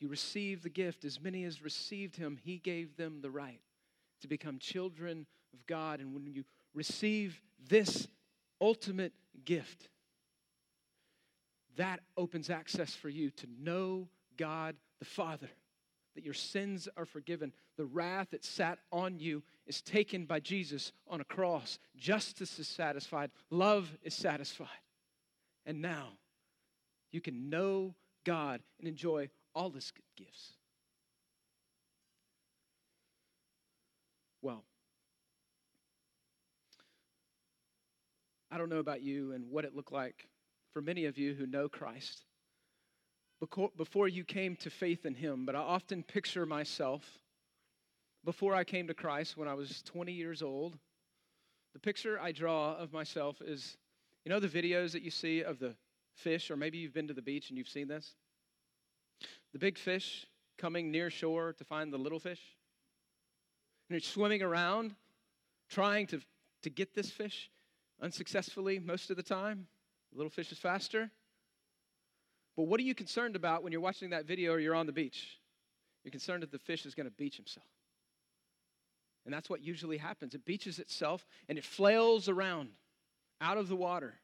You 0.00 0.08
receive 0.08 0.62
the 0.62 0.70
gift. 0.70 1.04
As 1.04 1.20
many 1.20 1.44
as 1.44 1.62
received 1.62 2.16
him, 2.16 2.38
he 2.42 2.56
gave 2.58 2.96
them 2.96 3.20
the 3.20 3.30
right 3.30 3.60
to 4.22 4.28
become 4.28 4.58
children 4.58 5.26
of 5.52 5.66
God. 5.66 6.00
And 6.00 6.14
when 6.14 6.26
you 6.26 6.44
receive 6.74 7.40
this 7.68 8.08
ultimate 8.60 9.12
gift, 9.44 9.88
that 11.76 12.00
opens 12.16 12.50
access 12.50 12.94
for 12.94 13.08
you 13.08 13.30
to 13.30 13.46
know 13.58 14.08
God 14.36 14.74
the 14.98 15.04
Father, 15.04 15.48
that 16.14 16.24
your 16.24 16.34
sins 16.34 16.88
are 16.96 17.04
forgiven. 17.04 17.52
The 17.76 17.84
wrath 17.84 18.28
that 18.30 18.44
sat 18.44 18.78
on 18.90 19.18
you 19.18 19.42
is 19.66 19.80
taken 19.80 20.24
by 20.24 20.40
Jesus 20.40 20.92
on 21.08 21.20
a 21.20 21.24
cross. 21.24 21.78
Justice 21.96 22.58
is 22.58 22.68
satisfied, 22.68 23.30
love 23.50 23.90
is 24.02 24.14
satisfied. 24.14 24.68
And 25.66 25.80
now 25.80 26.08
you 27.12 27.20
can 27.20 27.50
know 27.50 27.94
God 28.24 28.60
and 28.78 28.88
enjoy 28.88 29.28
all 29.54 29.70
his 29.70 29.92
gifts. 30.16 30.52
Well, 34.42 34.64
I 38.50 38.58
don't 38.58 38.70
know 38.70 38.78
about 38.78 39.02
you 39.02 39.32
and 39.32 39.50
what 39.50 39.64
it 39.64 39.76
looked 39.76 39.92
like 39.92 40.26
for 40.72 40.80
many 40.80 41.04
of 41.04 41.18
you 41.18 41.34
who 41.34 41.46
know 41.46 41.68
Christ 41.68 42.24
before 43.76 44.08
you 44.08 44.24
came 44.24 44.54
to 44.56 44.70
faith 44.70 45.06
in 45.06 45.14
Him, 45.14 45.46
but 45.46 45.54
I 45.54 45.60
often 45.60 46.02
picture 46.02 46.44
myself 46.44 47.02
before 48.24 48.54
I 48.54 48.64
came 48.64 48.86
to 48.88 48.94
Christ 48.94 49.36
when 49.36 49.48
I 49.48 49.54
was 49.54 49.82
20 49.82 50.12
years 50.12 50.42
old. 50.42 50.76
The 51.72 51.78
picture 51.78 52.20
I 52.20 52.32
draw 52.32 52.76
of 52.76 52.92
myself 52.92 53.40
is 53.40 53.76
you 54.24 54.30
know 54.30 54.40
the 54.40 54.48
videos 54.48 54.92
that 54.92 55.02
you 55.02 55.10
see 55.10 55.42
of 55.42 55.58
the 55.58 55.74
fish, 56.14 56.50
or 56.50 56.56
maybe 56.56 56.78
you've 56.78 56.92
been 56.92 57.08
to 57.08 57.14
the 57.14 57.22
beach 57.22 57.48
and 57.48 57.56
you've 57.56 57.68
seen 57.68 57.88
this? 57.88 58.14
The 59.52 59.58
big 59.58 59.78
fish 59.78 60.26
coming 60.58 60.90
near 60.90 61.10
shore 61.10 61.54
to 61.54 61.64
find 61.64 61.92
the 61.92 61.98
little 61.98 62.20
fish. 62.20 62.40
And 63.88 63.96
it's 63.96 64.06
swimming 64.06 64.42
around 64.42 64.94
trying 65.68 66.06
to, 66.08 66.20
to 66.62 66.70
get 66.70 66.94
this 66.94 67.10
fish 67.10 67.50
unsuccessfully 68.00 68.78
most 68.78 69.10
of 69.10 69.16
the 69.16 69.22
time. 69.22 69.66
The 70.12 70.18
little 70.18 70.30
fish 70.30 70.52
is 70.52 70.58
faster. 70.58 71.10
But 72.56 72.64
what 72.64 72.80
are 72.80 72.84
you 72.84 72.94
concerned 72.94 73.36
about 73.36 73.62
when 73.62 73.72
you're 73.72 73.80
watching 73.80 74.10
that 74.10 74.26
video 74.26 74.52
or 74.52 74.60
you're 74.60 74.74
on 74.74 74.86
the 74.86 74.92
beach? 74.92 75.38
You're 76.04 76.10
concerned 76.10 76.42
that 76.42 76.52
the 76.52 76.58
fish 76.58 76.86
is 76.86 76.94
going 76.94 77.06
to 77.06 77.14
beach 77.14 77.36
himself. 77.36 77.66
And 79.24 79.34
that's 79.34 79.50
what 79.50 79.62
usually 79.62 79.98
happens. 79.98 80.34
It 80.34 80.44
beaches 80.44 80.78
itself 80.78 81.26
and 81.48 81.58
it 81.58 81.64
flails 81.64 82.28
around 82.28 82.70
out 83.40 83.58
of 83.58 83.68
the 83.68 83.76
water. 83.76 84.14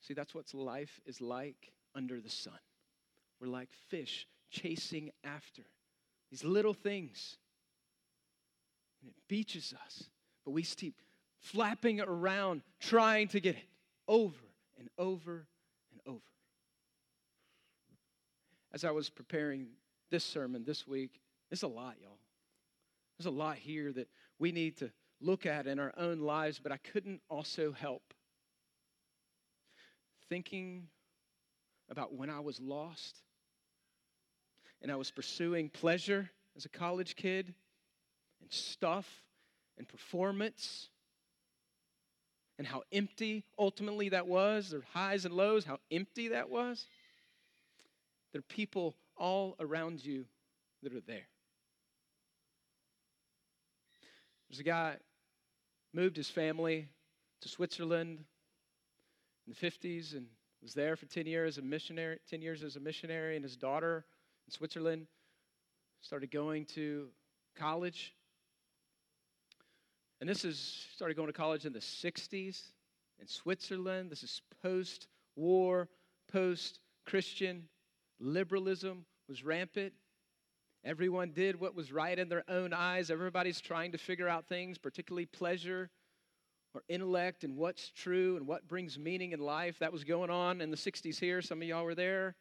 See, 0.00 0.14
that's 0.14 0.34
what 0.34 0.52
life 0.54 1.00
is 1.04 1.20
like 1.20 1.72
under 1.94 2.20
the 2.20 2.30
sun. 2.30 2.58
We're 3.40 3.48
like 3.48 3.68
fish 3.88 4.26
chasing 4.50 5.10
after 5.24 5.62
these 6.30 6.44
little 6.44 6.74
things. 6.74 7.36
And 9.00 9.10
it 9.10 9.16
beaches 9.28 9.74
us, 9.84 10.04
but 10.44 10.52
we 10.52 10.62
keep 10.62 11.00
flapping 11.40 12.00
around 12.00 12.62
trying 12.80 13.28
to 13.28 13.40
get 13.40 13.56
it 13.56 13.68
over 14.08 14.34
and 14.78 14.88
over 14.98 15.46
and 15.92 16.00
over. 16.06 16.20
As 18.72 18.84
I 18.84 18.90
was 18.90 19.08
preparing 19.08 19.68
this 20.10 20.24
sermon 20.24 20.64
this 20.64 20.86
week, 20.86 21.20
it's 21.50 21.62
a 21.62 21.68
lot, 21.68 21.96
y'all. 22.00 22.18
There's 23.18 23.26
a 23.26 23.30
lot 23.30 23.56
here 23.56 23.92
that 23.92 24.08
we 24.38 24.52
need 24.52 24.76
to 24.78 24.90
look 25.20 25.46
at 25.46 25.66
in 25.66 25.78
our 25.78 25.92
own 25.96 26.20
lives, 26.20 26.58
but 26.62 26.72
I 26.72 26.76
couldn't 26.78 27.20
also 27.30 27.72
help 27.72 28.02
thinking 30.28 30.88
about 31.88 32.14
when 32.14 32.28
I 32.28 32.40
was 32.40 32.60
lost 32.60 33.22
and 34.86 34.92
I 34.92 34.96
was 34.96 35.10
pursuing 35.10 35.68
pleasure 35.68 36.30
as 36.56 36.64
a 36.64 36.68
college 36.68 37.16
kid 37.16 37.52
and 38.40 38.52
stuff 38.52 39.24
and 39.76 39.88
performance 39.88 40.90
and 42.56 42.68
how 42.68 42.84
empty 42.92 43.42
ultimately 43.58 44.10
that 44.10 44.28
was, 44.28 44.70
their 44.70 44.84
highs 44.92 45.24
and 45.24 45.34
lows, 45.34 45.64
how 45.64 45.80
empty 45.90 46.28
that 46.28 46.50
was. 46.50 46.86
There 48.30 48.38
are 48.38 48.42
people 48.42 48.94
all 49.16 49.56
around 49.58 50.04
you 50.04 50.24
that 50.84 50.94
are 50.94 51.00
there. 51.00 51.26
There's 54.48 54.60
a 54.60 54.62
guy 54.62 54.98
moved 55.92 56.16
his 56.16 56.30
family 56.30 56.86
to 57.40 57.48
Switzerland 57.48 58.20
in 59.48 59.52
the 59.52 59.68
50s 59.68 60.12
and 60.12 60.26
was 60.62 60.74
there 60.74 60.94
for 60.94 61.06
10 61.06 61.26
years, 61.26 61.58
as 61.58 61.64
a 61.64 61.66
missionary, 61.66 62.20
10 62.30 62.40
years 62.40 62.62
as 62.62 62.76
a 62.76 62.80
missionary, 62.80 63.34
and 63.34 63.44
his 63.44 63.56
daughter 63.56 64.04
in 64.46 64.52
Switzerland 64.52 65.06
started 66.00 66.30
going 66.30 66.64
to 66.66 67.08
college. 67.56 68.14
And 70.20 70.28
this 70.28 70.44
is 70.44 70.86
started 70.94 71.16
going 71.16 71.26
to 71.26 71.32
college 71.32 71.66
in 71.66 71.72
the 71.72 71.80
60s 71.80 72.62
in 73.20 73.26
Switzerland. 73.26 74.10
This 74.10 74.22
is 74.22 74.40
post 74.62 75.08
war, 75.34 75.88
post 76.32 76.80
Christian. 77.06 77.64
Liberalism 78.20 79.04
was 79.28 79.44
rampant. 79.44 79.92
Everyone 80.84 81.32
did 81.32 81.58
what 81.58 81.74
was 81.74 81.90
right 81.92 82.18
in 82.18 82.28
their 82.28 82.44
own 82.48 82.72
eyes. 82.72 83.10
Everybody's 83.10 83.60
trying 83.60 83.92
to 83.92 83.98
figure 83.98 84.28
out 84.28 84.46
things, 84.46 84.78
particularly 84.78 85.26
pleasure 85.26 85.90
or 86.72 86.82
intellect 86.88 87.42
and 87.42 87.56
what's 87.56 87.90
true 87.90 88.36
and 88.36 88.46
what 88.46 88.68
brings 88.68 88.98
meaning 88.98 89.32
in 89.32 89.40
life. 89.40 89.78
That 89.80 89.92
was 89.92 90.04
going 90.04 90.30
on 90.30 90.60
in 90.60 90.70
the 90.70 90.76
60s 90.76 91.18
here. 91.18 91.42
Some 91.42 91.60
of 91.60 91.66
y'all 91.66 91.84
were 91.84 91.94
there. 91.94 92.36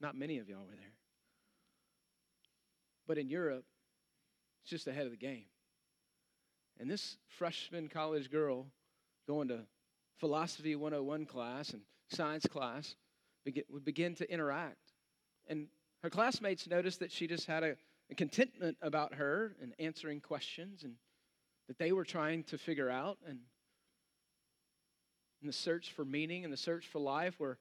Not 0.00 0.16
many 0.16 0.38
of 0.38 0.48
y'all 0.48 0.64
were 0.64 0.76
there. 0.76 0.92
But 3.06 3.18
in 3.18 3.28
Europe, 3.28 3.64
it's 4.62 4.70
just 4.70 4.86
ahead 4.86 5.06
of 5.06 5.12
the 5.12 5.16
game. 5.16 5.46
And 6.78 6.90
this 6.90 7.16
freshman 7.38 7.88
college 7.88 8.30
girl 8.30 8.66
going 9.26 9.48
to 9.48 9.60
philosophy 10.18 10.76
101 10.76 11.26
class 11.26 11.70
and 11.70 11.82
science 12.10 12.46
class 12.46 12.94
would 13.70 13.84
begin 13.84 14.14
to 14.16 14.30
interact. 14.30 14.92
And 15.46 15.68
her 16.02 16.10
classmates 16.10 16.68
noticed 16.68 17.00
that 17.00 17.12
she 17.12 17.26
just 17.26 17.46
had 17.46 17.62
a, 17.62 17.76
a 18.10 18.14
contentment 18.14 18.76
about 18.82 19.14
her 19.14 19.56
and 19.62 19.72
answering 19.78 20.20
questions 20.20 20.82
and 20.82 20.94
that 21.68 21.78
they 21.78 21.92
were 21.92 22.04
trying 22.04 22.44
to 22.44 22.58
figure 22.58 22.90
out. 22.90 23.18
And 23.26 23.38
the 25.42 25.52
search 25.52 25.92
for 25.92 26.04
meaning 26.04 26.44
and 26.44 26.52
the 26.52 26.56
search 26.56 26.86
for 26.88 26.98
life, 26.98 27.34
where 27.38 27.58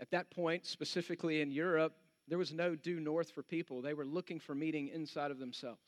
at 0.00 0.10
that 0.10 0.30
point, 0.30 0.66
specifically 0.66 1.40
in 1.40 1.50
Europe, 1.50 1.94
there 2.28 2.38
was 2.38 2.52
no 2.52 2.74
due 2.74 3.00
north 3.00 3.30
for 3.30 3.42
people. 3.42 3.82
They 3.82 3.94
were 3.94 4.04
looking 4.04 4.40
for 4.40 4.54
meaning 4.54 4.88
inside 4.88 5.30
of 5.30 5.38
themselves 5.38 5.80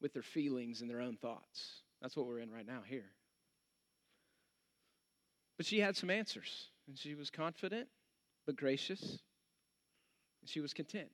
with 0.00 0.12
their 0.12 0.22
feelings 0.22 0.80
and 0.80 0.90
their 0.90 1.00
own 1.00 1.16
thoughts. 1.16 1.82
That's 2.00 2.16
what 2.16 2.26
we're 2.26 2.40
in 2.40 2.50
right 2.50 2.66
now 2.66 2.80
here. 2.84 3.10
But 5.56 5.66
she 5.66 5.78
had 5.78 5.96
some 5.96 6.08
answers, 6.08 6.68
and 6.88 6.98
she 6.98 7.14
was 7.14 7.28
confident 7.28 7.86
but 8.46 8.56
gracious, 8.56 9.02
and 10.40 10.48
she 10.48 10.60
was 10.60 10.72
content. 10.72 11.10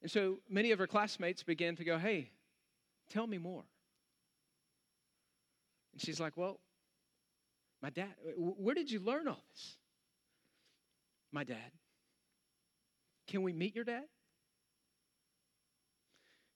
And 0.00 0.10
so 0.10 0.38
many 0.48 0.70
of 0.70 0.78
her 0.78 0.86
classmates 0.86 1.42
began 1.42 1.76
to 1.76 1.84
go, 1.84 1.98
Hey, 1.98 2.30
tell 3.10 3.26
me 3.26 3.38
more. 3.38 3.64
And 5.92 6.00
she's 6.00 6.18
like, 6.18 6.36
Well, 6.36 6.60
my 7.82 7.90
dad, 7.90 8.14
where 8.36 8.74
did 8.74 8.90
you 8.90 9.00
learn 9.00 9.28
all 9.28 9.42
this? 9.52 9.76
My 11.34 11.42
dad. 11.42 11.72
Can 13.26 13.42
we 13.42 13.52
meet 13.52 13.74
your 13.74 13.84
dad? 13.84 14.04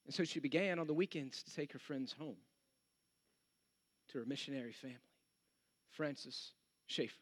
And 0.06 0.14
so 0.14 0.22
she 0.22 0.38
began 0.38 0.78
on 0.78 0.86
the 0.86 0.94
weekends 0.94 1.42
to 1.42 1.54
take 1.54 1.72
her 1.72 1.80
friends 1.80 2.14
home 2.16 2.36
to 4.10 4.18
her 4.18 4.24
missionary 4.24 4.70
family, 4.70 4.96
Francis 5.90 6.52
Schaeffer. 6.86 7.18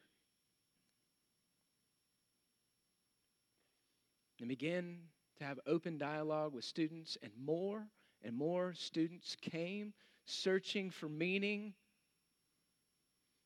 And 4.38 4.48
began 4.48 4.98
to 5.38 5.44
have 5.44 5.58
open 5.66 5.96
dialogue 5.96 6.52
with 6.52 6.64
students, 6.64 7.16
and 7.22 7.32
more 7.42 7.86
and 8.22 8.36
more 8.36 8.74
students 8.74 9.34
came 9.40 9.94
searching 10.26 10.90
for 10.90 11.08
meaning 11.08 11.72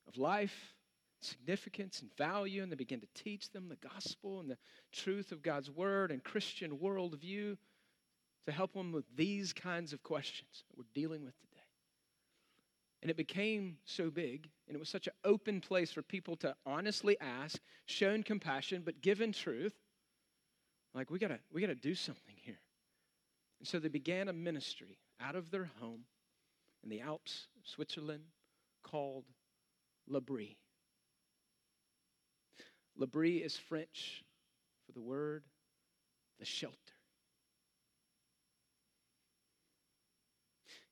of 0.09 0.19
life, 0.19 0.75
significance, 1.25 2.01
and 2.01 2.15
value, 2.17 2.63
and 2.63 2.71
they 2.71 2.77
began 2.77 3.01
to 3.01 3.09
teach 3.15 3.51
them 3.51 3.69
the 3.69 3.89
gospel 3.89 4.41
and 4.41 4.51
the 4.51 4.59
truth 4.93 5.33
of 5.33 5.43
God's 5.43 5.71
word 5.71 6.11
and 6.11 6.23
Christian 6.23 6.79
worldview 6.79 7.57
to 8.47 8.53
help 8.53 8.73
them 8.73 8.93
with 8.93 9.05
these 9.17 9.53
kinds 9.53 9.93
of 9.93 10.03
questions 10.03 10.65
that 10.69 10.79
we're 10.79 10.85
dealing 10.95 11.25
with 11.25 11.39
today. 11.39 11.57
And 13.03 13.11
it 13.11 13.17
became 13.17 13.79
so 13.85 14.11
big, 14.11 14.49
and 14.67 14.77
it 14.77 14.79
was 14.79 14.89
such 14.89 15.07
an 15.07 15.15
open 15.25 15.61
place 15.61 15.91
for 15.91 16.03
people 16.03 16.37
to 16.37 16.55
honestly 16.67 17.17
ask, 17.21 17.59
shown 17.87 18.23
compassion, 18.23 18.83
but 18.85 19.01
given 19.01 19.33
truth. 19.33 19.75
Like, 20.95 21.11
we 21.11 21.19
gotta, 21.19 21.39
we 21.53 21.61
gotta 21.61 21.75
do 21.75 21.95
something 21.95 22.35
here. 22.37 22.59
And 23.59 23.69
so 23.69 23.79
they 23.79 23.89
began 23.89 24.29
a 24.29 24.33
ministry 24.33 24.99
out 25.21 25.37
of 25.37 25.51
their 25.51 25.71
home 25.81 26.05
in 26.83 26.91
the 26.91 27.01
Alps, 27.01 27.47
Switzerland, 27.63 28.25
called 28.83 29.25
L'Abri. 30.09 30.57
L'Abri 32.97 33.39
is 33.39 33.57
French 33.57 34.25
for 34.87 34.93
the 34.93 35.01
word 35.01 35.45
the 36.39 36.45
shelter. 36.45 36.77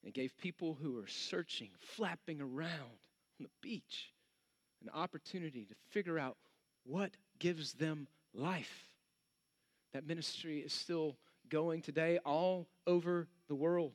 It 0.05 0.15
gave 0.15 0.37
people 0.39 0.79
who 0.81 0.93
were 0.93 1.09
searching, 1.09 1.71
flapping 1.81 2.41
around 2.41 2.99
on 3.39 3.43
the 3.43 3.51
beach, 3.61 4.13
an 4.83 4.91
opportunity 4.95 5.65
to 5.65 5.75
figure 5.91 6.19
out 6.19 6.37
what 6.85 7.11
gives 7.39 7.73
them 7.73 8.07
life. 8.33 8.85
That 9.93 10.07
ministry 10.07 10.61
is 10.61 10.73
still 10.73 11.17
going 11.49 11.83
today 11.83 12.19
all 12.25 12.69
over 12.87 13.27
the 13.49 13.55
world. 13.55 13.93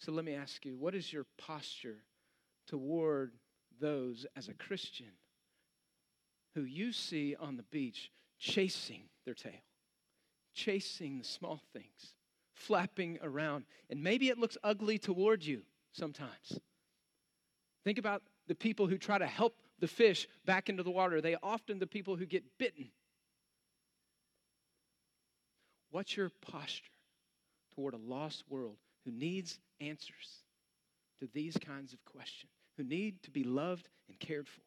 So 0.00 0.12
let 0.12 0.24
me 0.24 0.34
ask 0.34 0.64
you 0.64 0.76
what 0.76 0.94
is 0.94 1.12
your 1.12 1.26
posture 1.38 2.04
toward 2.66 3.32
those 3.80 4.26
as 4.36 4.48
a 4.48 4.54
Christian 4.54 5.12
who 6.58 6.64
you 6.64 6.92
see 6.92 7.36
on 7.38 7.56
the 7.56 7.62
beach 7.64 8.10
chasing 8.38 9.02
their 9.24 9.34
tail, 9.34 9.62
chasing 10.54 11.18
the 11.18 11.24
small 11.24 11.60
things, 11.72 12.14
flapping 12.52 13.18
around? 13.22 13.64
And 13.88 14.02
maybe 14.02 14.28
it 14.28 14.38
looks 14.38 14.56
ugly 14.64 14.98
toward 14.98 15.44
you 15.44 15.62
sometimes. 15.92 16.58
Think 17.84 17.98
about 17.98 18.22
the 18.48 18.56
people 18.56 18.88
who 18.88 18.98
try 18.98 19.18
to 19.18 19.26
help 19.26 19.54
the 19.78 19.86
fish 19.86 20.26
back 20.44 20.68
into 20.68 20.82
the 20.82 20.90
water. 20.90 21.20
They 21.20 21.36
often 21.42 21.78
the 21.78 21.86
people 21.86 22.16
who 22.16 22.26
get 22.26 22.42
bitten. 22.58 22.90
What's 25.90 26.16
your 26.16 26.30
posture 26.42 26.90
toward 27.76 27.94
a 27.94 27.98
lost 27.98 28.42
world 28.48 28.78
who 29.04 29.12
needs 29.12 29.60
answers 29.80 30.42
to 31.20 31.28
these 31.32 31.56
kinds 31.56 31.92
of 31.92 32.04
questions, 32.04 32.50
who 32.76 32.82
need 32.82 33.22
to 33.22 33.30
be 33.30 33.44
loved 33.44 33.88
and 34.08 34.18
cared 34.18 34.48
for? 34.48 34.60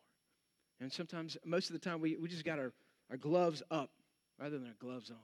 And 0.81 0.91
sometimes, 0.91 1.37
most 1.45 1.69
of 1.69 1.73
the 1.73 1.79
time, 1.79 2.01
we, 2.01 2.17
we 2.17 2.27
just 2.27 2.43
got 2.43 2.57
our, 2.57 2.73
our 3.11 3.17
gloves 3.17 3.61
up 3.69 3.91
rather 4.39 4.57
than 4.57 4.67
our 4.67 4.75
gloves 4.79 5.11
on. 5.11 5.17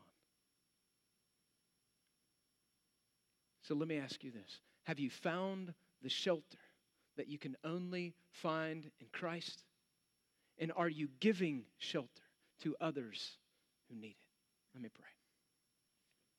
So 3.63 3.73
let 3.73 3.87
me 3.87 3.97
ask 3.97 4.23
you 4.23 4.31
this 4.31 4.59
Have 4.83 4.99
you 4.99 5.09
found 5.09 5.73
the 6.03 6.09
shelter 6.09 6.59
that 7.17 7.27
you 7.27 7.39
can 7.39 7.57
only 7.63 8.13
find 8.29 8.85
in 9.01 9.07
Christ? 9.11 9.63
And 10.59 10.71
are 10.75 10.89
you 10.89 11.09
giving 11.19 11.63
shelter 11.79 12.07
to 12.61 12.75
others 12.79 13.37
who 13.89 13.95
need 13.95 14.11
it? 14.11 14.75
Let 14.75 14.83
me 14.83 14.89
pray. 14.93 15.16